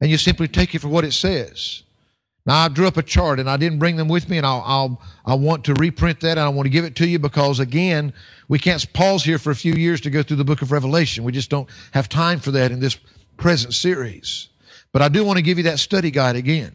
And 0.00 0.10
you 0.10 0.16
simply 0.16 0.46
take 0.46 0.74
it 0.74 0.80
for 0.80 0.88
what 0.88 1.04
it 1.04 1.12
says. 1.12 1.82
Now, 2.46 2.64
I 2.64 2.68
drew 2.68 2.86
up 2.86 2.96
a 2.96 3.02
chart 3.02 3.40
and 3.40 3.50
I 3.50 3.56
didn't 3.56 3.80
bring 3.80 3.96
them 3.96 4.08
with 4.08 4.30
me, 4.30 4.38
and 4.38 4.46
I'll, 4.46 4.62
I'll, 4.64 5.02
I 5.26 5.34
want 5.34 5.64
to 5.64 5.74
reprint 5.74 6.20
that. 6.20 6.38
And 6.38 6.40
I 6.40 6.48
want 6.48 6.66
to 6.66 6.70
give 6.70 6.84
it 6.84 6.94
to 6.96 7.06
you 7.06 7.18
because, 7.18 7.58
again, 7.58 8.12
we 8.48 8.58
can't 8.60 8.90
pause 8.92 9.24
here 9.24 9.38
for 9.38 9.50
a 9.50 9.56
few 9.56 9.74
years 9.74 10.00
to 10.02 10.10
go 10.10 10.22
through 10.22 10.36
the 10.36 10.44
book 10.44 10.62
of 10.62 10.70
Revelation. 10.70 11.24
We 11.24 11.32
just 11.32 11.50
don't 11.50 11.68
have 11.90 12.08
time 12.08 12.38
for 12.38 12.52
that 12.52 12.70
in 12.70 12.78
this 12.78 12.96
present 13.36 13.74
series. 13.74 14.48
But 14.92 15.02
I 15.02 15.08
do 15.08 15.24
want 15.24 15.38
to 15.38 15.42
give 15.42 15.58
you 15.58 15.64
that 15.64 15.80
study 15.80 16.12
guide 16.12 16.36
again. 16.36 16.72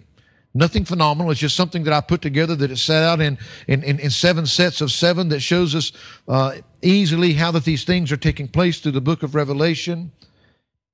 Nothing 0.55 0.85
phenomenal. 0.85 1.31
It's 1.31 1.39
just 1.39 1.55
something 1.55 1.83
that 1.83 1.93
I 1.93 2.01
put 2.01 2.21
together 2.21 2.55
that 2.55 2.69
is 2.69 2.81
set 2.81 3.03
out 3.03 3.19
in, 3.21 3.39
in, 3.67 3.83
in, 3.83 3.99
in 3.99 4.11
seven 4.11 4.45
sets 4.45 4.81
of 4.81 4.91
seven 4.91 5.29
that 5.29 5.39
shows 5.39 5.73
us 5.73 5.91
uh, 6.27 6.57
easily 6.83 7.33
how 7.33 7.51
that 7.51 7.65
these 7.65 7.83
things 7.83 8.11
are 8.11 8.17
taking 8.17 8.47
place 8.47 8.79
through 8.79 8.91
the 8.91 9.01
book 9.01 9.23
of 9.23 9.33
Revelation. 9.33 10.11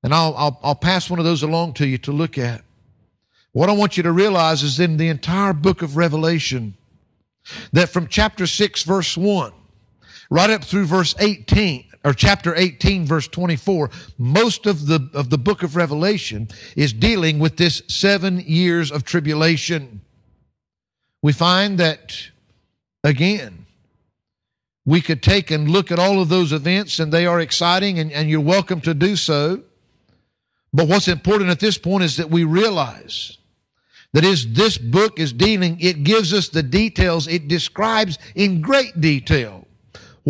And 0.02 0.14
I'll, 0.14 0.34
I'll, 0.36 0.60
I'll 0.62 0.74
pass 0.74 1.10
one 1.10 1.18
of 1.18 1.26
those 1.26 1.42
along 1.42 1.74
to 1.74 1.86
you 1.86 1.98
to 1.98 2.12
look 2.12 2.38
at. 2.38 2.62
What 3.52 3.68
I 3.68 3.72
want 3.72 3.96
you 3.96 4.02
to 4.04 4.12
realize 4.12 4.62
is 4.62 4.80
in 4.80 4.96
the 4.96 5.08
entire 5.08 5.52
book 5.52 5.82
of 5.82 5.96
Revelation, 5.96 6.76
that 7.72 7.88
from 7.90 8.06
chapter 8.06 8.46
6, 8.46 8.84
verse 8.84 9.16
1, 9.16 9.52
right 10.30 10.50
up 10.50 10.64
through 10.64 10.86
verse 10.86 11.14
18, 11.18 11.89
or 12.04 12.14
chapter 12.14 12.54
18 12.54 13.04
verse 13.04 13.28
24 13.28 13.90
most 14.18 14.66
of 14.66 14.86
the 14.86 15.10
of 15.12 15.30
the 15.30 15.38
book 15.38 15.62
of 15.62 15.76
revelation 15.76 16.48
is 16.76 16.92
dealing 16.92 17.38
with 17.38 17.56
this 17.56 17.82
7 17.88 18.40
years 18.40 18.90
of 18.90 19.04
tribulation. 19.04 20.00
We 21.22 21.32
find 21.32 21.78
that 21.78 22.30
again 23.04 23.66
we 24.86 25.00
could 25.00 25.22
take 25.22 25.50
and 25.50 25.68
look 25.68 25.92
at 25.92 25.98
all 25.98 26.20
of 26.20 26.28
those 26.28 26.52
events 26.52 26.98
and 26.98 27.12
they 27.12 27.26
are 27.26 27.40
exciting 27.40 27.98
and, 27.98 28.10
and 28.10 28.30
you're 28.30 28.40
welcome 28.40 28.80
to 28.80 28.94
do 28.94 29.14
so. 29.14 29.62
But 30.72 30.88
what's 30.88 31.08
important 31.08 31.50
at 31.50 31.60
this 31.60 31.78
point 31.78 32.04
is 32.04 32.16
that 32.16 32.30
we 32.30 32.44
realize 32.44 33.38
that 34.12 34.24
is 34.24 34.52
this 34.52 34.78
book 34.78 35.18
is 35.18 35.32
dealing 35.32 35.78
it 35.80 36.02
gives 36.02 36.32
us 36.32 36.48
the 36.48 36.62
details 36.62 37.28
it 37.28 37.48
describes 37.48 38.18
in 38.34 38.60
great 38.60 39.00
detail 39.00 39.59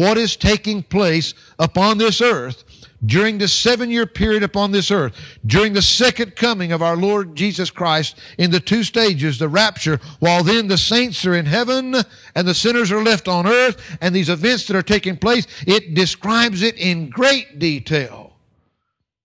what 0.01 0.17
is 0.17 0.35
taking 0.35 0.83
place 0.83 1.35
upon 1.59 1.99
this 1.99 2.23
earth 2.23 2.65
during 3.05 3.37
the 3.37 3.47
seven 3.49 3.91
year 3.91 4.07
period 4.07 4.43
upon 4.43 4.73
this 4.73 4.91
earth, 4.91 5.15
during 5.45 5.75
the 5.75 5.83
second 5.83 6.37
coming 6.37 6.73
of 6.73 6.81
our 6.81 6.97
Lord 6.97 7.37
Jesus 7.37 7.71
Christ 7.71 8.17
in 8.39 8.51
the 8.51 8.61
two 8.61 8.83
stages, 8.83 9.39
the 9.39 9.49
rapture, 9.49 10.01
while 10.19 10.43
then 10.43 10.69
the 10.69 10.79
saints 10.79 11.27
are 11.27 11.35
in 11.35 11.45
heaven 11.45 11.95
and 12.35 12.49
the 12.49 12.55
sinners 12.55 12.91
are 12.91 13.03
left 13.03 13.29
on 13.29 13.47
earth, 13.47 13.99
and 14.01 14.15
these 14.15 14.31
events 14.31 14.67
that 14.67 14.77
are 14.77 14.83
taking 14.83 15.19
place, 15.19 15.47
it 15.67 15.93
describes 15.93 16.63
it 16.63 16.79
in 16.79 17.11
great 17.11 17.59
detail. 17.59 18.37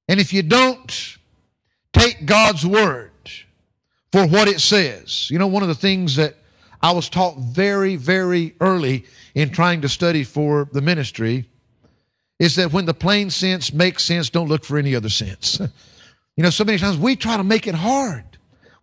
And 0.10 0.20
if 0.20 0.34
you 0.34 0.44
don't 0.44 1.18
take 1.94 2.26
God's 2.26 2.66
word 2.66 3.12
for 4.12 4.28
what 4.28 4.50
it 4.50 4.60
says, 4.60 5.30
you 5.32 5.40
know, 5.40 5.48
one 5.48 5.64
of 5.64 5.70
the 5.70 5.76
things 5.76 6.18
that 6.18 6.36
I 6.86 6.92
was 6.92 7.10
taught 7.10 7.40
very, 7.40 7.96
very 7.96 8.54
early 8.62 9.06
in 9.34 9.50
trying 9.50 9.82
to 9.82 9.90
study 9.90 10.24
for 10.24 10.70
the 10.72 10.82
ministry 10.82 11.50
is 12.38 12.58
that 12.58 12.74
when 12.74 12.86
the 12.86 12.94
plain 12.94 13.32
sense 13.32 13.74
makes 13.74 14.06
sense, 14.06 14.30
don't 14.30 14.48
look 14.48 14.64
for 14.64 14.78
any 14.78 14.94
other 14.94 15.10
sense. 15.10 15.60
you 16.38 16.44
know, 16.44 16.52
so 16.52 16.64
many 16.64 16.78
times 16.78 17.00
we 17.00 17.16
try 17.16 17.38
to 17.38 17.44
make 17.44 17.66
it 17.66 17.74
hard. 17.74 18.24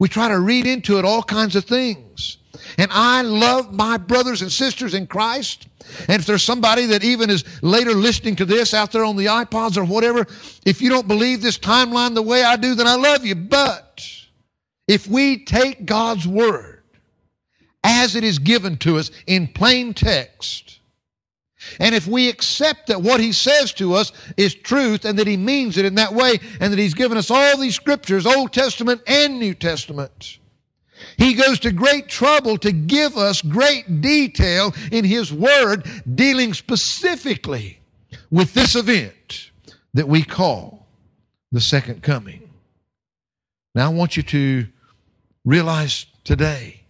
We 0.00 0.08
try 0.08 0.26
to 0.26 0.40
read 0.40 0.66
into 0.66 0.98
it 0.98 1.04
all 1.04 1.22
kinds 1.22 1.54
of 1.54 1.64
things. 1.64 2.38
And 2.76 2.90
I 2.90 3.22
love 3.22 3.72
my 3.72 3.98
brothers 3.98 4.42
and 4.42 4.50
sisters 4.50 4.94
in 4.94 5.06
Christ. 5.06 5.68
And 6.08 6.18
if 6.20 6.26
there's 6.26 6.42
somebody 6.42 6.86
that 6.86 7.04
even 7.04 7.30
is 7.30 7.44
later 7.62 7.92
listening 7.92 8.34
to 8.34 8.44
this 8.44 8.74
out 8.74 8.90
there 8.90 9.04
on 9.04 9.14
the 9.14 9.26
iPods 9.26 9.76
or 9.76 9.84
whatever, 9.84 10.26
if 10.66 10.82
you 10.82 10.88
don't 10.88 11.06
believe 11.06 11.40
this 11.40 11.56
timeline 11.56 12.16
the 12.16 12.22
way 12.22 12.42
I 12.42 12.56
do, 12.56 12.74
then 12.74 12.88
I 12.88 12.96
love 12.96 13.24
you. 13.24 13.36
But 13.36 14.04
if 14.88 15.06
we 15.06 15.44
take 15.44 15.86
God's 15.86 16.26
word 16.26 16.71
as 17.84 18.14
it 18.14 18.24
is 18.24 18.38
given 18.38 18.76
to 18.78 18.98
us 18.98 19.10
in 19.26 19.48
plain 19.48 19.94
text, 19.94 20.80
and 21.78 21.94
if 21.94 22.06
we 22.06 22.28
accept 22.28 22.88
that 22.88 23.02
what 23.02 23.20
he 23.20 23.32
says 23.32 23.72
to 23.74 23.94
us 23.94 24.12
is 24.36 24.54
truth 24.54 25.04
and 25.04 25.18
that 25.18 25.26
he 25.26 25.36
means 25.36 25.76
it 25.76 25.84
in 25.84 25.94
that 25.94 26.12
way 26.12 26.38
and 26.60 26.72
that 26.72 26.78
he's 26.78 26.94
given 26.94 27.16
us 27.16 27.30
all 27.30 27.56
these 27.56 27.74
scriptures, 27.74 28.26
Old 28.26 28.52
Testament 28.52 29.02
and 29.06 29.38
New 29.38 29.54
Testament, 29.54 30.38
he 31.16 31.34
goes 31.34 31.58
to 31.60 31.72
great 31.72 32.08
trouble 32.08 32.58
to 32.58 32.72
give 32.72 33.16
us 33.16 33.42
great 33.42 34.00
detail 34.00 34.74
in 34.90 35.04
his 35.04 35.32
word 35.32 35.86
dealing 36.14 36.54
specifically 36.54 37.80
with 38.30 38.54
this 38.54 38.74
event 38.74 39.50
that 39.94 40.08
we 40.08 40.22
call 40.22 40.86
the 41.50 41.60
second 41.60 42.02
coming. 42.02 42.50
Now 43.74 43.86
I 43.86 43.94
want 43.94 44.16
you 44.16 44.22
to 44.24 44.66
realize 45.44 46.06
today 46.24 46.81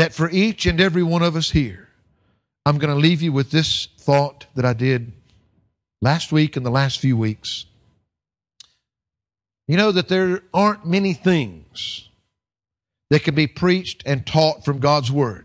that 0.00 0.14
for 0.14 0.30
each 0.30 0.64
and 0.64 0.80
every 0.80 1.02
one 1.02 1.22
of 1.22 1.36
us 1.36 1.50
here, 1.50 1.90
I'm 2.64 2.78
going 2.78 2.88
to 2.88 2.98
leave 2.98 3.20
you 3.20 3.32
with 3.32 3.50
this 3.50 3.88
thought 3.98 4.46
that 4.54 4.64
I 4.64 4.72
did 4.72 5.12
last 6.00 6.32
week 6.32 6.56
and 6.56 6.64
the 6.64 6.70
last 6.70 6.98
few 7.00 7.18
weeks. 7.18 7.66
You 9.68 9.76
know 9.76 9.92
that 9.92 10.08
there 10.08 10.40
aren't 10.54 10.86
many 10.86 11.12
things 11.12 12.08
that 13.10 13.24
can 13.24 13.34
be 13.34 13.46
preached 13.46 14.02
and 14.06 14.26
taught 14.26 14.64
from 14.64 14.78
God's 14.78 15.12
Word, 15.12 15.44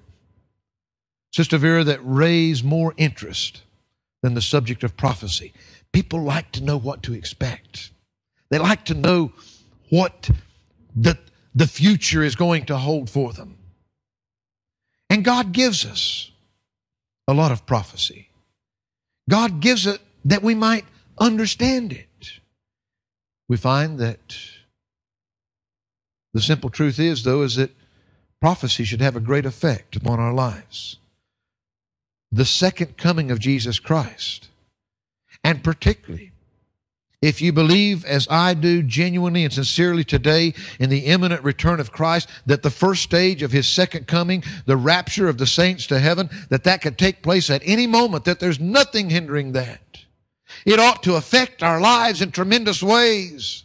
Sister 1.33 1.57
Vera, 1.57 1.83
that 1.83 1.99
raise 2.01 2.63
more 2.63 2.93
interest 2.95 3.61
than 4.23 4.35
the 4.35 4.41
subject 4.41 4.85
of 4.85 4.95
prophecy. 4.95 5.51
People 5.91 6.23
like 6.23 6.53
to 6.53 6.63
know 6.63 6.77
what 6.77 7.03
to 7.03 7.13
expect. 7.13 7.91
They 8.49 8.59
like 8.59 8.85
to 8.85 8.93
know 8.93 9.33
what 9.89 10.29
the, 10.95 11.17
the 11.53 11.67
future 11.67 12.23
is 12.23 12.37
going 12.37 12.67
to 12.67 12.77
hold 12.77 13.09
for 13.09 13.33
them. 13.33 13.57
And 15.15 15.23
God 15.23 15.53
gives 15.53 15.85
us 15.85 16.29
a 17.25 17.33
lot 17.33 17.53
of 17.53 17.65
prophecy. 17.65 18.27
God 19.29 19.61
gives 19.61 19.87
it 19.87 20.01
that 20.25 20.43
we 20.43 20.53
might 20.53 20.83
understand 21.17 21.93
it. 21.93 22.31
We 23.47 23.55
find 23.55 23.97
that 23.99 24.35
the 26.33 26.41
simple 26.41 26.69
truth 26.69 26.99
is, 26.99 27.23
though, 27.23 27.43
is 27.43 27.55
that 27.55 27.71
prophecy 28.41 28.83
should 28.83 28.99
have 28.99 29.15
a 29.15 29.21
great 29.21 29.45
effect 29.45 29.95
upon 29.95 30.19
our 30.19 30.33
lives. 30.33 30.97
The 32.29 32.43
second 32.43 32.97
coming 32.97 33.31
of 33.31 33.39
Jesus 33.39 33.79
Christ, 33.79 34.49
and 35.45 35.63
particularly 35.63 36.33
if 37.25 37.41
you 37.41 37.51
believe, 37.51 38.05
as 38.05 38.27
I 38.29 38.53
do, 38.53 38.83
genuinely 38.83 39.43
and 39.43 39.51
sincerely 39.51 40.03
today 40.03 40.53
in 40.79 40.91
the 40.91 41.07
imminent 41.07 41.43
return 41.43 41.79
of 41.79 41.91
Christ, 41.91 42.29
that 42.45 42.61
the 42.61 42.69
first 42.69 43.01
stage 43.01 43.41
of 43.41 43.51
his 43.51 43.67
second 43.67 44.05
coming, 44.05 44.43
the 44.67 44.77
rapture 44.77 45.27
of 45.27 45.39
the 45.39 45.47
saints 45.47 45.87
to 45.87 45.97
heaven, 45.97 46.29
that 46.49 46.63
that 46.65 46.83
could 46.83 46.99
take 46.99 47.23
place 47.23 47.49
at 47.49 47.63
any 47.65 47.87
moment, 47.87 48.25
that 48.25 48.39
there's 48.39 48.59
nothing 48.59 49.09
hindering 49.09 49.53
that. 49.53 49.81
It 50.67 50.79
ought 50.79 51.01
to 51.01 51.15
affect 51.15 51.63
our 51.63 51.81
lives 51.81 52.21
in 52.21 52.29
tremendous 52.29 52.83
ways. 52.83 53.63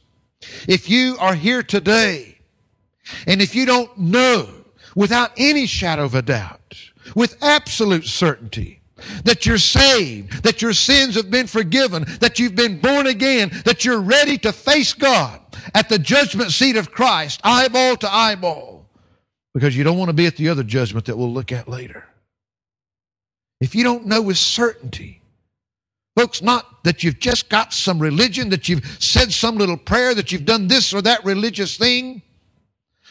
If 0.67 0.89
you 0.89 1.19
are 1.21 1.35
here 1.35 1.63
today, 1.63 2.39
and 3.27 3.43
if 3.43 3.55
you 3.55 3.67
don't 3.67 3.95
know 3.99 4.49
without 4.97 5.33
any 5.37 5.67
shadow 5.67 6.05
of 6.05 6.15
a 6.15 6.23
doubt, 6.23 6.79
with 7.15 7.37
absolute 7.43 8.07
certainty, 8.07 8.80
that 9.25 9.47
you're 9.47 9.59
saved, 9.59 10.43
that 10.43 10.63
your 10.63 10.73
sins 10.73 11.15
have 11.15 11.31
been 11.31 11.47
forgiven, 11.47 12.05
that 12.21 12.39
you've 12.39 12.55
been 12.55 12.81
born 12.81 13.07
again, 13.07 13.51
that 13.65 13.85
you're 13.85 14.01
ready 14.01 14.39
to 14.39 14.53
face 14.53 14.93
God 14.93 15.41
at 15.75 15.89
the 15.89 15.99
judgment 15.99 16.53
seat 16.53 16.77
of 16.77 16.91
Christ, 16.93 17.41
eyeball 17.45 17.97
to 17.99 18.13
eyeball, 18.13 18.87
because 19.55 19.77
you 19.77 19.85
don't 19.85 19.99
want 19.99 20.09
to 20.09 20.15
be 20.15 20.27
at 20.27 20.37
the 20.37 20.49
other 20.49 20.63
judgment 20.63 21.07
that 21.07 21.17
we'll 21.17 21.33
look 21.33 21.53
at 21.53 21.69
later. 21.69 22.07
If 23.61 23.75
you 23.75 23.85
don't 23.85 24.07
know 24.07 24.23
with 24.23 24.39
certainty, 24.39 25.21
folks, 26.17 26.41
not 26.41 26.83
that 26.85 27.05
you've 27.05 27.21
just 27.21 27.49
got 27.49 27.73
some 27.73 27.99
religion, 27.99 28.49
that 28.51 28.69
you've 28.69 28.87
said 28.99 29.33
some 29.33 29.57
little 29.57 29.77
prayer, 29.77 30.15
that 30.15 30.33
you've 30.33 30.47
done 30.47 30.69
this 30.69 30.95
or 30.95 31.03
that 31.03 31.25
religious 31.25 31.77
thing, 31.77 32.23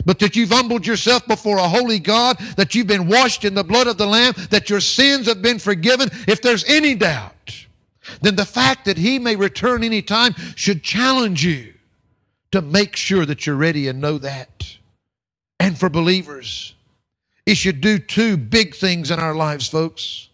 but 0.06 0.20
that 0.20 0.36
you've 0.36 0.52
humbled 0.52 0.88
yourself 0.88 1.28
before 1.28 1.58
a 1.58 1.68
holy 1.68 2.00
God, 2.00 2.38
that 2.56 2.74
you've 2.74 2.88
been 2.88 3.08
washed 3.08 3.46
in 3.46 3.54
the 3.54 3.64
blood 3.64 3.88
of 3.88 3.98
the 3.98 4.08
Lamb, 4.08 4.34
that 4.50 4.70
your 4.70 4.80
sins 4.80 5.28
have 5.28 5.42
been 5.42 5.60
forgiven, 5.60 6.10
if 6.28 6.42
there's 6.42 6.64
any 6.66 6.96
doubt, 6.96 7.68
then 8.22 8.36
the 8.36 8.46
fact 8.46 8.86
that 8.86 8.98
He 8.98 9.20
may 9.20 9.36
return 9.36 9.84
any 9.84 10.02
time 10.02 10.34
should 10.56 10.84
challenge 10.84 11.44
you 11.44 11.74
to 12.52 12.62
make 12.62 12.96
sure 12.96 13.26
that 13.26 13.46
you're 13.46 13.56
ready 13.56 13.88
and 13.88 14.02
know 14.02 14.18
that. 14.18 14.78
And 15.60 15.78
for 15.78 15.90
believers, 15.90 16.74
it 17.46 17.56
should 17.56 17.82
do 17.82 18.00
two 18.00 18.38
big 18.38 18.76
things 18.76 19.12
in 19.12 19.20
our 19.20 19.36
lives, 19.36 19.68
folks. 19.68 20.30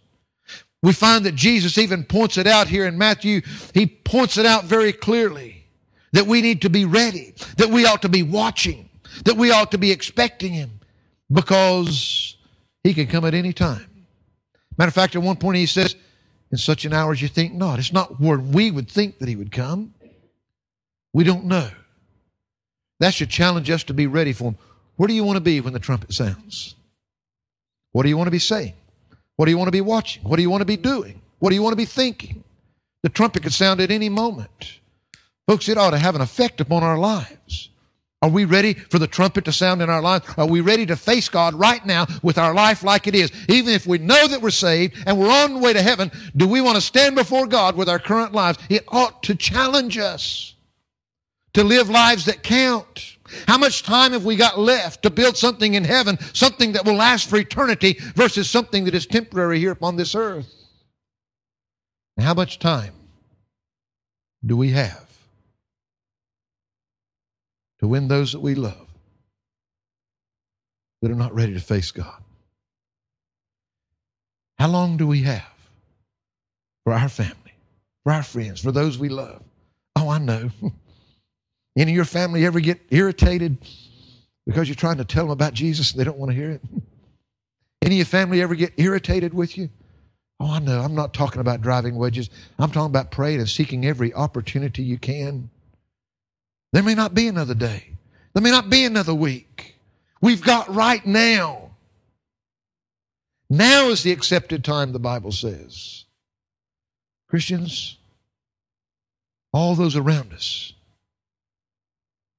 We 0.82 0.93
find 0.93 1.26
that 1.26 1.36
Jesus 1.36 1.78
even 1.78 2.03
points 2.03 2.38
it 2.38 2.45
out 2.45 2.68
here 2.68 2.86
in 2.86 2.97
Matthew. 2.97 3.41
He 3.74 3.88
points 3.88 4.38
it 4.38 4.45
out 4.45 4.66
very 4.66 4.93
clearly 4.93 5.66
that 6.11 6.28
we 6.28 6.41
need 6.41 6.61
to 6.61 6.70
be 6.70 6.86
ready, 6.86 7.34
that 7.57 7.70
we 7.70 7.86
ought 7.86 8.03
to 8.03 8.09
be 8.09 8.22
watching 8.24 8.85
that 9.24 9.38
we 9.38 9.51
ought 9.51 9.72
to 9.72 9.78
be 9.78 9.91
expecting 9.91 10.53
him 10.53 10.80
because 11.32 12.36
he 12.84 12.93
can 12.93 13.07
come 13.07 13.26
at 13.26 13.34
any 13.34 13.53
time. 13.53 13.89
Matter 14.78 14.89
of 14.89 14.93
fact, 14.93 15.16
at 15.16 15.22
one 15.22 15.38
point 15.38 15.57
he 15.57 15.66
says, 15.66 15.95
In 16.51 16.57
such 16.57 16.86
an 16.86 16.93
hour 16.93 17.11
as 17.11 17.22
you 17.22 17.28
think 17.28 17.53
not. 17.53 17.80
It's 17.80 17.93
not 17.93 18.20
where 18.20 18.38
we 18.38 18.72
would 18.72 18.89
think 18.89 19.20
that 19.20 19.30
he 19.30 19.36
would 19.36 19.51
come. 19.51 19.93
We 21.13 21.24
don't 21.24 21.45
know. 21.45 21.70
That 22.99 23.13
should 23.13 23.30
challenge 23.30 23.70
us 23.70 23.84
to 23.86 23.93
be 23.93 24.07
ready 24.07 24.34
for 24.34 24.45
him. 24.45 24.57
Where 24.97 25.07
do 25.07 25.13
you 25.13 25.24
want 25.24 25.38
to 25.38 25.41
be 25.41 25.61
when 25.61 25.74
the 25.74 25.80
trumpet 25.80 26.13
sounds? 26.13 26.76
What 27.91 28.03
do 28.03 28.09
you 28.09 28.18
want 28.18 28.28
to 28.28 28.32
be 28.32 28.39
saying? 28.39 28.74
What 29.36 29.45
do 29.45 29.51
you 29.51 29.57
want 29.57 29.68
to 29.68 29.72
be 29.72 29.82
watching? 29.82 30.24
What 30.24 30.38
do 30.38 30.41
you 30.41 30.49
want 30.49 30.61
to 30.61 30.66
be 30.66 30.78
doing? 30.78 31.22
What 31.39 31.49
do 31.49 31.55
you 31.55 31.61
want 31.61 31.74
to 31.74 31.78
be 31.78 31.86
thinking? 31.86 32.43
The 33.03 33.09
trumpet 33.09 33.43
could 33.43 33.53
sound 33.53 33.82
at 33.82 33.91
any 33.91 34.09
moment. 34.09 34.80
Folks, 35.47 35.70
it 35.70 35.78
ought 35.78 35.91
to 35.91 35.99
have 35.99 36.16
an 36.16 36.22
effect 36.22 36.59
upon 36.59 36.84
our 36.84 36.97
lives. 36.97 37.70
Are 38.26 38.30
we 38.30 38.45
ready 38.45 38.73
for 38.73 38.97
the 38.97 39.05
trumpet 39.05 39.45
to 39.45 39.51
sound 39.51 39.84
in 39.84 39.89
our 39.91 40.01
lives? 40.01 40.26
Are 40.36 40.47
we 40.47 40.59
ready 40.59 40.88
to 40.88 40.95
face 40.95 41.30
God 41.30 41.53
right 41.53 41.86
now 41.86 42.07
with 42.23 42.39
our 42.39 42.55
life 42.55 42.82
like 42.82 43.05
it 43.05 43.13
is? 43.13 43.32
Even 43.47 43.71
if 43.71 43.86
we 43.86 43.99
know 43.99 44.28
that 44.28 44.41
we're 44.41 44.49
saved 44.49 44.95
and 45.05 45.19
we're 45.19 45.30
on 45.30 45.53
the 45.53 45.59
way 45.59 45.73
to 45.73 45.82
heaven, 45.84 46.11
do 46.36 46.47
we 46.47 46.59
want 46.59 46.73
to 46.73 46.82
stand 46.82 47.13
before 47.13 47.45
God 47.45 47.76
with 47.76 47.88
our 47.88 47.99
current 47.99 48.34
lives? 48.34 48.57
It 48.67 48.84
ought 48.88 49.21
to 49.23 49.36
challenge 49.36 49.99
us 49.99 50.55
to 51.53 51.63
live 51.63 51.88
lives 51.88 52.26
that 52.26 52.41
count. 52.41 53.17
How 53.47 53.59
much 53.59 53.84
time 53.84 54.13
have 54.13 54.26
we 54.26 54.36
got 54.36 54.57
left 54.57 55.03
to 55.03 55.11
build 55.11 55.38
something 55.38 55.76
in 55.76 55.84
heaven, 55.84 56.17
something 56.34 56.71
that 56.71 56.84
will 56.84 56.95
last 56.95 57.30
for 57.30 57.38
eternity 57.38 57.99
versus 58.15 58.49
something 58.49 58.86
that 58.86 58.95
is 58.95 59.05
temporary 59.05 59.59
here 59.59 59.71
upon 59.71 59.97
this 59.97 60.15
earth? 60.15 60.51
How 62.19 62.34
much 62.34 62.57
time 62.57 62.93
do 64.43 64.57
we 64.57 64.71
have? 64.71 65.05
To 67.86 67.90
win 67.90 68.08
those 68.08 68.32
that 68.32 68.40
we 68.40 68.56
love 68.56 68.88
that 71.04 71.12
are 71.12 71.16
not 71.16 71.36
ready 71.36 71.54
to 71.54 71.60
face 71.60 71.92
God. 71.92 72.20
How 74.58 74.68
long 74.70 74.98
do 74.98 75.06
we 75.06 75.22
have 75.22 75.70
for 76.84 76.94
our 76.94 77.10
family, 77.10 77.54
for 78.04 78.12
our 78.12 78.24
friends, 78.24 78.60
for 78.60 78.72
those 78.72 78.98
we 78.98 79.08
love? 79.08 79.44
Oh, 79.96 80.10
I 80.10 80.18
know. 80.18 80.50
Any 81.78 81.92
of 81.92 81.96
your 81.96 82.06
family 82.06 82.44
ever 82.44 82.60
get 82.60 82.82
irritated 82.90 83.58
because 84.48 84.68
you're 84.68 84.76
trying 84.76 84.98
to 84.98 85.06
tell 85.06 85.26
them 85.26 85.32
about 85.32 85.54
Jesus 85.54 85.92
and 85.92 86.00
they 86.00 86.06
don't 86.06 86.18
want 86.18 86.32
to 86.32 86.36
hear 86.36 86.50
it? 86.50 86.62
Any 87.84 87.96
of 87.96 87.98
your 87.98 88.06
family 88.08 88.42
ever 88.42 88.56
get 88.56 88.74
irritated 88.78 89.32
with 89.32 89.60
you 89.60 89.70
Oh, 90.40 90.52
I 90.52 90.60
know. 90.60 90.82
I'm 90.82 90.96
not 90.96 91.14
talking 91.14 91.40
about 91.40 91.62
driving 91.62 91.96
wedges. 91.96 92.30
I'm 92.60 92.70
talking 92.72 92.88
about 92.88 93.10
praying 93.10 93.40
and 93.40 93.48
seeking 93.48 93.86
every 93.86 94.14
opportunity 94.14 94.84
you 94.84 94.98
can. 94.98 95.50
There 96.76 96.84
may 96.84 96.93
not 96.93 97.13
be 97.13 97.30
another 97.30 97.53
day. 97.53 97.91
There 98.34 98.43
may 98.43 98.51
not 98.51 98.69
be 98.69 98.84
another 98.84 99.15
week. 99.15 99.78
We've 100.19 100.41
got 100.41 100.76
right 100.76 101.05
now. 101.05 101.69
Now 103.49 103.88
is 103.88 104.03
the 104.03 104.11
accepted 104.11 104.61
time, 104.61 104.91
the 104.91 104.99
Bible 104.99 105.32
says. 105.32 106.03
Christians, 107.30 107.97
all 109.53 109.76
those 109.76 109.95
around 109.95 110.34
us, 110.34 110.73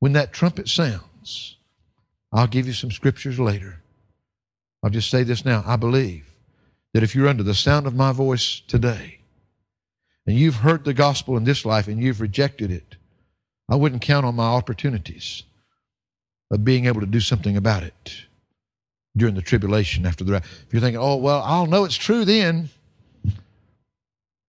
when 0.00 0.12
that 0.12 0.34
trumpet 0.34 0.68
sounds, 0.68 1.56
I'll 2.30 2.46
give 2.46 2.66
you 2.66 2.74
some 2.74 2.90
scriptures 2.90 3.40
later. 3.40 3.80
I'll 4.82 4.90
just 4.90 5.08
say 5.08 5.22
this 5.22 5.46
now. 5.46 5.64
I 5.66 5.76
believe 5.76 6.26
that 6.92 7.02
if 7.02 7.14
you're 7.14 7.28
under 7.28 7.42
the 7.42 7.54
sound 7.54 7.86
of 7.86 7.94
my 7.94 8.12
voice 8.12 8.60
today 8.68 9.20
and 10.26 10.36
you've 10.36 10.56
heard 10.56 10.84
the 10.84 10.92
gospel 10.92 11.38
in 11.38 11.44
this 11.44 11.64
life 11.64 11.88
and 11.88 11.98
you've 11.98 12.20
rejected 12.20 12.70
it, 12.70 12.96
I 13.68 13.74
wouldn't 13.74 14.02
count 14.02 14.26
on 14.26 14.36
my 14.36 14.46
opportunities 14.46 15.42
of 16.50 16.64
being 16.64 16.86
able 16.86 17.00
to 17.00 17.06
do 17.06 17.20
something 17.20 17.56
about 17.56 17.82
it 17.82 18.26
during 19.16 19.34
the 19.34 19.42
tribulation 19.42 20.06
after 20.06 20.24
the 20.24 20.34
if 20.36 20.66
you're 20.70 20.80
thinking 20.80 21.00
oh 21.00 21.16
well 21.16 21.42
i'll 21.42 21.66
know 21.66 21.84
it's 21.84 21.96
true 21.96 22.24
then 22.24 22.68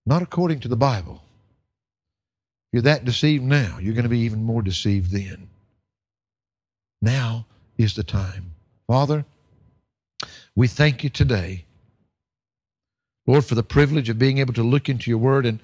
not 0.05 0.21
according 0.21 0.61
to 0.61 0.69
the 0.69 0.77
bible. 0.77 1.21
If 2.67 2.73
you're 2.73 2.81
that 2.83 3.05
deceived 3.05 3.43
now 3.43 3.77
you're 3.81 3.93
going 3.93 4.03
to 4.03 4.09
be 4.09 4.19
even 4.19 4.43
more 4.43 4.61
deceived 4.61 5.11
then. 5.11 5.49
Now 7.01 7.45
is 7.77 7.95
the 7.95 8.03
time. 8.03 8.53
Father 8.87 9.25
we 10.55 10.67
thank 10.67 11.03
you 11.03 11.09
today 11.09 11.65
lord 13.27 13.45
for 13.45 13.55
the 13.55 13.63
privilege 13.63 14.09
of 14.09 14.17
being 14.17 14.39
able 14.39 14.53
to 14.53 14.63
look 14.63 14.89
into 14.89 15.09
your 15.09 15.19
word 15.19 15.45
and 15.45 15.59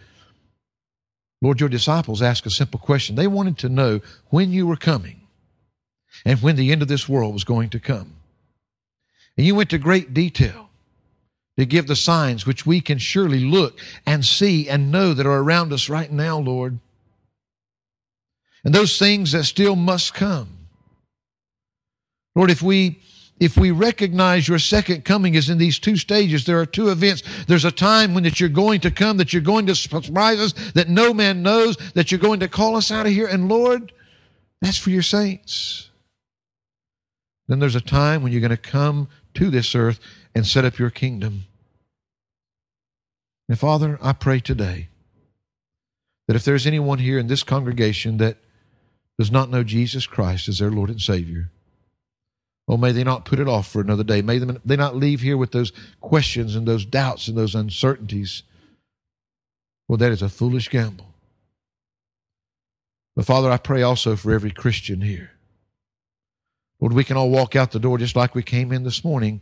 lord 1.44 1.60
your 1.60 1.70
disciples 1.70 2.24
asked 2.24 2.48
a 2.48 2.50
simple 2.50 2.80
question 2.80 3.16
they 3.16 3.28
wanted 3.28 3.60
to 3.60 3.70
know 3.70 4.02
when 4.32 4.52
you 4.52 4.66
were 4.66 4.76
coming 4.76 5.20
and 6.26 6.42
when 6.42 6.56
the 6.56 6.72
end 6.72 6.82
of 6.82 6.88
this 6.88 7.10
world 7.10 7.34
was 7.34 7.44
going 7.44 7.70
to 7.70 7.80
come. 7.80 8.16
And 9.38 9.46
you 9.46 9.56
went 9.56 9.70
to 9.72 9.78
great 9.78 10.14
detail 10.14 10.70
to 11.58 11.66
give 11.66 11.88
the 11.88 11.96
signs 11.96 12.46
which 12.46 12.66
we 12.66 12.82
can 12.82 12.98
surely 12.98 13.40
look 13.40 13.80
and 14.06 14.26
see 14.26 14.70
and 14.70 14.92
know 14.92 15.14
that 15.14 15.26
are 15.26 15.40
around 15.40 15.74
us 15.74 15.90
right 15.90 16.12
now, 16.12 16.38
Lord. 16.38 16.80
And 18.64 18.74
those 18.74 18.98
things 18.98 19.32
that 19.34 19.44
still 19.44 19.76
must 19.76 20.14
come. 20.14 20.50
Lord, 22.36 22.50
if 22.50 22.62
we 22.62 23.00
if 23.44 23.58
we 23.58 23.72
recognize 23.72 24.48
your 24.48 24.60
second 24.60 25.04
coming 25.04 25.36
is 25.36 25.50
in 25.50 25.58
these 25.58 25.78
two 25.78 25.98
stages, 25.98 26.46
there 26.46 26.60
are 26.60 26.66
two 26.66 26.90
events. 26.90 27.24
There's 27.46 27.66
a 27.66 27.72
time 27.72 28.14
when 28.14 28.24
that 28.24 28.40
you're 28.40 28.48
going 28.48 28.80
to 28.82 28.92
come, 28.92 29.18
that 29.18 29.34
you're 29.34 29.42
going 29.42 29.66
to 29.66 29.76
surprise 29.76 30.40
us, 30.40 30.54
that 30.72 30.88
no 30.88 31.14
man 31.14 31.44
knows, 31.44 31.76
that 31.94 32.12
you're 32.12 32.20
going 32.20 32.40
to 32.40 32.48
call 32.48 32.78
us 32.78 32.90
out 32.90 33.06
of 33.06 33.12
here. 33.12 33.28
And 33.28 33.50
Lord, 33.50 33.92
that's 34.62 34.78
for 34.78 34.92
your 34.92 35.02
saints. 35.02 35.90
Then 37.48 37.60
there's 37.60 37.76
a 37.76 37.82
time 37.82 38.24
when 38.24 38.32
you're 38.32 38.40
going 38.40 38.52
to 38.52 38.58
come 38.58 39.10
to 39.34 39.50
this 39.50 39.76
earth 39.76 40.00
and 40.34 40.48
set 40.48 40.64
up 40.64 40.80
your 40.80 40.90
kingdom. 40.90 41.44
And 43.50 43.60
Father, 43.60 44.00
I 44.02 44.14
pray 44.14 44.40
today 44.40 44.88
that 46.28 46.36
if 46.38 46.46
there's 46.46 46.66
anyone 46.66 47.00
here 47.00 47.20
in 47.20 47.28
this 47.28 47.44
congregation 47.44 48.18
that 48.18 48.38
does 49.20 49.30
not 49.30 49.50
know 49.50 49.64
Jesus 49.64 50.08
Christ 50.08 50.48
as 50.48 50.60
their 50.60 50.72
Lord 50.72 50.90
and 50.90 51.02
Savior, 51.02 51.52
oh, 52.68 52.78
may 52.78 52.92
they 52.92 53.04
not 53.04 53.26
put 53.26 53.40
it 53.40 53.48
off 53.48 53.68
for 53.68 53.82
another 53.82 54.04
day. 54.04 54.22
May 54.22 54.40
they 54.40 54.76
not 54.76 54.96
leave 54.96 55.22
here 55.22 55.38
with 55.38 55.52
those 55.52 55.72
questions 56.02 56.56
and 56.56 56.68
those 56.68 56.86
doubts 56.86 57.28
and 57.28 57.38
those 57.38 57.56
uncertainties. 57.56 58.44
Well, 59.88 59.98
that 59.98 60.12
is 60.12 60.22
a 60.22 60.30
foolish 60.30 60.70
gamble. 60.70 61.14
But 63.16 63.26
Father, 63.26 63.52
I 63.52 63.58
pray 63.58 63.82
also 63.82 64.16
for 64.16 64.32
every 64.32 64.52
Christian 64.52 65.02
here 65.02 65.32
Lord, 66.84 66.92
we 66.92 67.06
can 67.06 67.16
all 67.16 67.30
walk 67.30 67.56
out 67.56 67.72
the 67.72 67.80
door 67.80 67.98
just 67.98 68.18
like 68.18 68.36
we 68.36 68.44
came 68.44 68.74
in 68.74 68.84
this 68.84 69.06
morning 69.06 69.42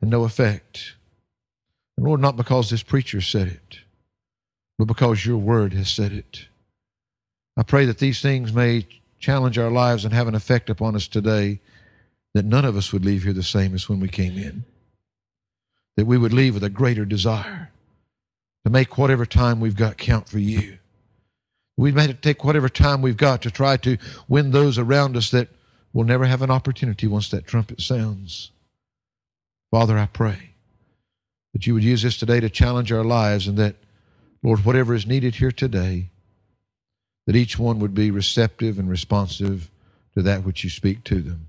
and 0.00 0.10
no 0.10 0.24
effect. 0.24 0.96
And 1.96 2.04
Lord, 2.04 2.20
not 2.20 2.36
because 2.36 2.68
this 2.68 2.82
preacher 2.82 3.20
said 3.20 3.46
it, 3.46 3.78
but 4.76 4.86
because 4.86 5.24
your 5.24 5.36
word 5.36 5.72
has 5.72 5.88
said 5.88 6.10
it. 6.10 6.48
I 7.56 7.62
pray 7.62 7.84
that 7.84 7.98
these 7.98 8.20
things 8.20 8.52
may 8.52 8.88
challenge 9.20 9.56
our 9.56 9.70
lives 9.70 10.04
and 10.04 10.12
have 10.12 10.26
an 10.26 10.34
effect 10.34 10.68
upon 10.68 10.96
us 10.96 11.06
today, 11.06 11.60
that 12.34 12.44
none 12.44 12.64
of 12.64 12.76
us 12.76 12.92
would 12.92 13.04
leave 13.04 13.24
here 13.24 13.32
the 13.32 13.42
same 13.42 13.74
as 13.74 13.88
when 13.88 14.00
we 14.00 14.08
came 14.08 14.38
in. 14.38 14.64
That 15.96 16.06
we 16.06 16.18
would 16.18 16.32
leave 16.32 16.54
with 16.54 16.64
a 16.64 16.70
greater 16.70 17.04
desire 17.04 17.70
to 18.64 18.70
make 18.70 18.96
whatever 18.96 19.26
time 19.26 19.60
we've 19.60 19.76
got 19.76 19.96
count 19.96 20.28
for 20.28 20.38
you. 20.38 20.78
We 21.76 21.92
may 21.92 22.12
take 22.12 22.44
whatever 22.44 22.68
time 22.68 23.02
we've 23.02 23.16
got 23.16 23.42
to 23.42 23.50
try 23.50 23.76
to 23.78 23.96
win 24.28 24.50
those 24.50 24.78
around 24.78 25.16
us 25.16 25.30
that 25.30 25.48
will 25.92 26.04
never 26.04 26.26
have 26.26 26.42
an 26.42 26.50
opportunity 26.50 27.06
once 27.06 27.28
that 27.30 27.46
trumpet 27.46 27.80
sounds. 27.80 28.50
Father, 29.70 29.98
I 29.98 30.06
pray 30.06 30.50
that 31.52 31.66
you 31.66 31.74
would 31.74 31.84
use 31.84 32.02
this 32.02 32.16
today 32.16 32.40
to 32.40 32.50
challenge 32.50 32.92
our 32.92 33.04
lives 33.04 33.46
and 33.46 33.56
that, 33.56 33.76
Lord, 34.42 34.64
whatever 34.64 34.94
is 34.94 35.06
needed 35.06 35.36
here 35.36 35.52
today, 35.52 36.10
that 37.26 37.36
each 37.36 37.58
one 37.58 37.78
would 37.80 37.94
be 37.94 38.10
receptive 38.10 38.78
and 38.78 38.88
responsive 38.88 39.70
to 40.14 40.22
that 40.22 40.44
which 40.44 40.64
you 40.64 40.70
speak 40.70 41.04
to 41.04 41.20
them. 41.20 41.48